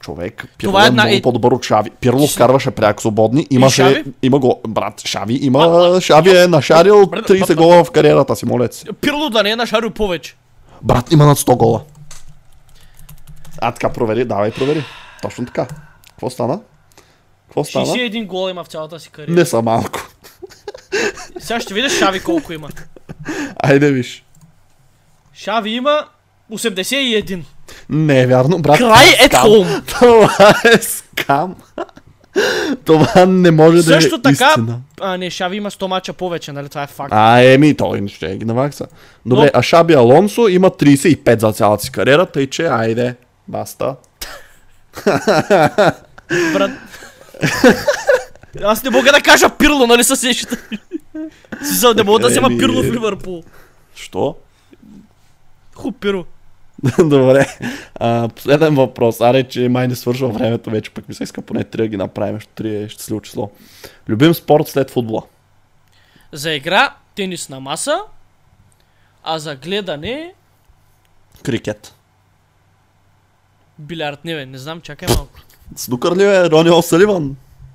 Човек, 0.00 0.46
Пирло 0.58 0.70
Това 0.70 0.82
е, 0.82 0.84
е 0.84 0.88
една- 0.88 1.02
много 1.02 1.16
е- 1.16 1.22
по-добър 1.22 1.52
от 1.52 1.64
Шави. 1.64 1.90
Пирло 1.90 2.26
вкарваше 2.26 2.70
пряк 2.70 3.00
свободни. 3.00 3.46
Имаше, 3.50 3.76
Шави? 3.76 4.04
има 4.22 4.38
го, 4.38 4.60
брат, 4.68 5.00
Шави, 5.00 5.38
има, 5.42 5.98
Шави 6.00 6.36
е 6.36 6.46
нашарил 6.46 7.06
Брат, 7.06 7.28
30 7.28 7.46
брат, 7.46 7.56
гола 7.56 7.84
в 7.84 7.90
кариерата 7.90 8.36
си, 8.36 8.46
моля 8.46 8.68
си. 8.72 8.84
Пирло 9.00 9.30
да 9.30 9.42
не 9.42 9.50
е 9.50 9.56
нашарил 9.56 9.90
повече. 9.90 10.36
Брат, 10.82 11.12
има 11.12 11.26
над 11.26 11.38
100 11.38 11.56
гола. 11.56 11.80
А, 13.60 13.72
така, 13.72 13.88
провери, 13.88 14.24
давай, 14.24 14.50
провери. 14.50 14.84
Точно 15.22 15.46
така. 15.46 15.66
Какво 16.08 16.30
стана? 16.30 16.60
Какво 17.46 17.64
стана? 17.64 17.86
61 17.86 18.26
гола 18.26 18.50
има 18.50 18.64
в 18.64 18.68
цялата 18.68 19.00
си 19.00 19.10
кариера. 19.10 19.32
Не 19.32 19.44
са 19.44 19.62
малко. 19.62 20.00
Сега 21.38 21.60
ще 21.60 21.74
видиш 21.74 21.98
Шави 21.98 22.20
колко 22.20 22.52
има. 22.52 22.68
Айде 23.56 23.90
виж. 23.92 24.24
Шави 25.34 25.70
има 25.70 26.04
81. 26.52 27.42
Не 27.88 28.20
е 28.20 28.26
вярно, 28.26 28.58
брат. 28.58 28.78
Край 28.78 29.06
е 29.06 29.28
home. 29.28 29.86
Това 29.88 30.54
е 30.64 30.78
скам. 30.78 31.54
Това 32.84 33.26
не 33.26 33.50
може 33.50 33.82
Също 33.82 34.18
да 34.18 34.30
е 34.30 34.32
така, 34.32 34.48
истина. 34.48 34.80
а 35.00 35.16
не, 35.16 35.30
Шави 35.30 35.56
има 35.56 35.70
100 35.70 35.86
мача 35.86 36.12
повече, 36.12 36.52
нали? 36.52 36.68
Това 36.68 36.82
е 36.82 36.86
факт. 36.86 37.12
А, 37.12 37.40
еми, 37.40 37.76
той 37.76 38.08
ще 38.08 38.36
ги 38.36 38.44
навакса. 38.44 38.86
Добре, 39.26 39.42
Но- 39.44 39.50
а 39.54 39.62
Шаби 39.62 39.94
Алонсо 39.94 40.48
има 40.48 40.70
35 40.70 41.40
за 41.40 41.52
цялата 41.52 41.84
си 41.84 41.92
кариера, 41.92 42.26
тъй 42.26 42.46
че 42.46 42.66
айде, 42.66 43.14
баста. 43.48 43.94
Брат. 46.52 46.70
Аз 48.62 48.84
не 48.84 48.90
мога 48.90 49.12
да 49.12 49.20
кажа 49.20 49.56
Пирло, 49.58 49.86
нали 49.86 50.04
се 50.04 50.16
сещате? 50.16 50.56
Смисъл, 51.58 51.94
не 51.94 52.02
мога 52.02 52.18
да 52.18 52.28
взема. 52.28 52.48
Пирло 52.48 52.82
в 52.82 52.92
Ливърпул. 52.92 53.44
Що? 53.94 54.36
Ху, 55.74 55.92
Пиро. 55.92 56.24
Добре. 56.98 57.56
А, 57.94 58.28
последен 58.28 58.74
въпрос. 58.74 59.20
Аре, 59.20 59.48
че 59.48 59.68
май 59.68 59.88
не 59.88 59.96
свършва 59.96 60.28
времето 60.28 60.70
вече, 60.70 60.90
пък 60.90 61.08
ми 61.08 61.14
се 61.14 61.22
иска 61.22 61.42
поне 61.42 61.64
3 61.64 61.76
да 61.76 61.88
ги 61.88 61.96
направим, 61.96 62.34
защото 62.34 62.62
3 62.62 62.84
е 62.84 62.88
щастливо 62.88 63.20
число. 63.20 63.50
Любим 64.08 64.34
спорт 64.34 64.68
след 64.68 64.90
футбола. 64.90 65.22
За 66.32 66.52
игра 66.52 66.94
тенис 67.14 67.48
на 67.48 67.60
маса, 67.60 67.98
а 69.24 69.38
за 69.38 69.56
гледане 69.56 70.34
Крикет. 71.42 71.94
билярд. 73.78 74.24
Не, 74.24 74.34
бе, 74.34 74.46
не 74.46 74.58
знам, 74.58 74.80
чакай 74.80 75.08
малко. 75.08 75.40
Снукър 75.76 76.16
ли 76.16 76.24
е 76.24 76.50
Рони 76.50 76.70
О'Саливан? 76.70 77.30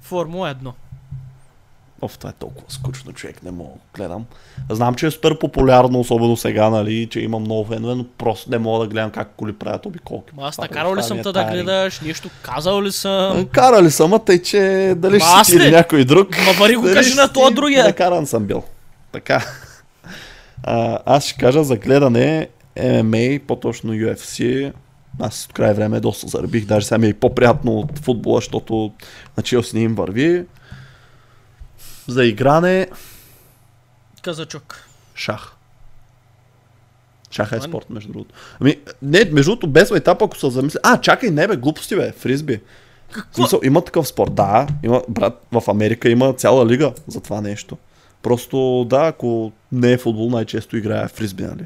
Формула 0.08 0.56
1. 0.56 0.72
Оф, 2.02 2.18
това 2.18 2.30
е 2.30 2.34
толкова 2.34 2.72
скучно, 2.72 3.14
човек, 3.14 3.44
не 3.44 3.52
мога 3.52 3.70
да 3.70 3.80
гледам. 4.04 4.26
Знам, 4.70 4.96
че 4.96 5.08
е 5.08 5.12
супер 5.12 5.40
популярно, 5.40 6.00
особено 6.00 6.38
сега, 6.38 6.70
нали, 6.70 7.08
че 7.12 7.20
има 7.20 7.40
много 7.40 7.66
фенове, 7.66 7.96
но 7.96 8.06
просто 8.18 8.52
не 8.52 8.58
мога 8.58 8.86
да 8.86 8.88
гледам 8.88 9.12
как 9.12 9.32
коли 9.38 9.54
правят 9.54 9.86
обиколки. 9.86 10.34
Ма 10.36 10.44
аз 10.48 10.56
Това 10.56 10.64
накарал 10.68 10.96
ли 10.96 11.04
съм 11.04 11.18
е 11.18 11.22
те 11.22 11.28
да 11.28 11.34
тайринг. 11.34 11.54
гледаш, 11.54 12.02
нещо 12.02 12.30
казал 12.42 12.84
ли 12.84 12.92
съм? 12.92 13.48
Карали 13.52 13.92
съм, 13.92 14.14
а 14.14 14.20
тъй, 14.20 14.42
че 14.42 14.94
дали 14.98 15.18
Ма 15.18 15.26
ще 15.44 15.52
си 15.52 15.56
или 15.56 15.66
ли? 15.66 15.72
някой 15.72 16.06
друг. 16.06 16.38
Ма 16.38 16.54
бари 16.60 16.76
го 16.76 16.84
кажи 16.84 17.14
на 17.16 17.28
си, 17.28 17.54
другия. 17.54 17.84
Накаран 17.86 18.26
съм 18.26 18.46
бил. 18.46 18.64
Така. 19.12 19.46
А, 20.64 21.00
аз 21.06 21.26
ще 21.26 21.38
кажа 21.40 21.64
за 21.64 21.76
гледане 21.76 22.48
MMA, 22.78 23.40
по-точно 23.40 23.94
UFC. 23.94 24.72
Аз 25.20 25.46
от 25.46 25.54
край 25.54 25.74
време 25.74 26.00
доста 26.00 26.28
заребих, 26.28 26.66
даже 26.66 26.86
сега 26.86 26.98
ми 26.98 27.08
е 27.08 27.14
по-приятно 27.14 27.80
от 27.80 28.00
футбола, 28.00 28.38
защото 28.38 28.94
на 29.38 29.44
Челси 29.44 29.76
не 29.76 29.84
им 29.84 29.96
върви. 29.96 30.46
За 32.08 32.26
игране 32.26 32.88
Казачок. 34.22 34.88
шах. 35.16 35.54
Шаха 37.32 37.56
е 37.56 37.62
спорт, 37.62 37.90
между 37.90 38.12
другото. 38.12 38.36
Ами, 38.60 38.76
не, 39.02 39.26
между 39.26 39.52
другото, 39.52 39.68
без 39.68 39.92
етап, 39.92 40.22
ако 40.22 40.38
се 40.38 40.50
замисля. 40.50 40.80
А, 40.84 41.02
чакай, 41.02 41.30
не 41.30 41.48
бе, 41.48 41.56
глупости 41.56 41.96
бе, 41.96 42.12
фризби. 42.12 42.62
Какво? 43.12 43.36
смисъл, 43.36 43.60
има 43.64 43.82
такъв 43.82 44.08
спорт, 44.08 44.36
да. 44.36 44.68
Има, 44.84 45.02
брат, 45.10 45.46
в 45.52 45.64
Америка 45.68 46.10
има 46.10 46.34
цяла 46.34 46.66
лига 46.66 46.94
за 47.08 47.22
това 47.22 47.42
нещо. 47.42 47.78
Просто, 48.22 48.86
да, 48.90 49.08
ако 49.08 49.52
не 49.72 49.92
е 49.92 49.98
футбол, 49.98 50.30
най-често 50.30 50.78
играе 50.78 51.08
фризби, 51.08 51.44
нали? 51.44 51.66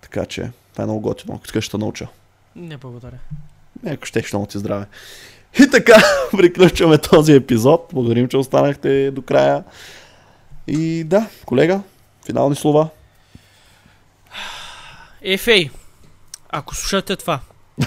Така 0.00 0.26
че, 0.26 0.50
това 0.72 0.84
е 0.84 0.86
много 0.86 1.00
готино. 1.00 1.34
Ако 1.34 1.44
искаш 1.44 1.68
да 1.68 1.78
науча. 1.78 2.08
Не 2.58 2.76
благодаря. 2.76 3.18
Ако 3.86 4.06
ще, 4.06 4.24
много 4.32 4.46
ти 4.46 4.58
здраве. 4.58 4.86
И 5.60 5.70
така, 5.70 5.94
приключваме 6.36 6.98
този 6.98 7.32
епизод. 7.32 7.88
Благодарим, 7.92 8.28
че 8.28 8.36
останахте 8.36 9.10
до 9.10 9.22
края. 9.22 9.64
И 10.66 11.04
да, 11.04 11.28
колега, 11.44 11.80
финални 12.26 12.56
слова. 12.56 12.88
Ефей, 15.22 15.70
ако 16.50 16.74
слушате 16.74 17.16
това, 17.16 17.40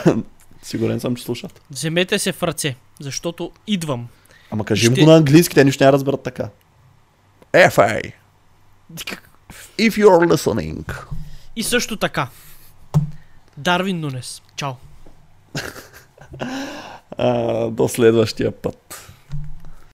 Сигурен 0.61 0.99
съм, 0.99 1.15
че 1.15 1.23
слушат. 1.23 1.61
вземете 1.71 2.19
се 2.19 2.31
в 2.31 2.43
ръце, 2.43 2.75
защото 2.99 3.51
идвам. 3.67 4.07
Ама 4.51 4.65
кажи 4.65 4.85
Ще- 4.85 5.03
го 5.03 5.09
на 5.11 5.17
английски, 5.17 5.55
те 5.55 5.65
нищо 5.65 5.83
няма 5.83 5.93
разберат 5.93 6.23
така. 6.23 6.49
FA, 7.53 8.13
if 9.79 9.91
you're 9.91 10.33
listening. 10.33 11.03
И 11.55 11.63
също 11.63 11.97
така. 11.97 12.27
Дарвин 13.57 13.99
Нунес. 13.99 14.41
Чао. 14.61 14.73
А, 17.17 17.67
до 17.69 17.87
следващия 17.87 18.51
път. 18.51 19.10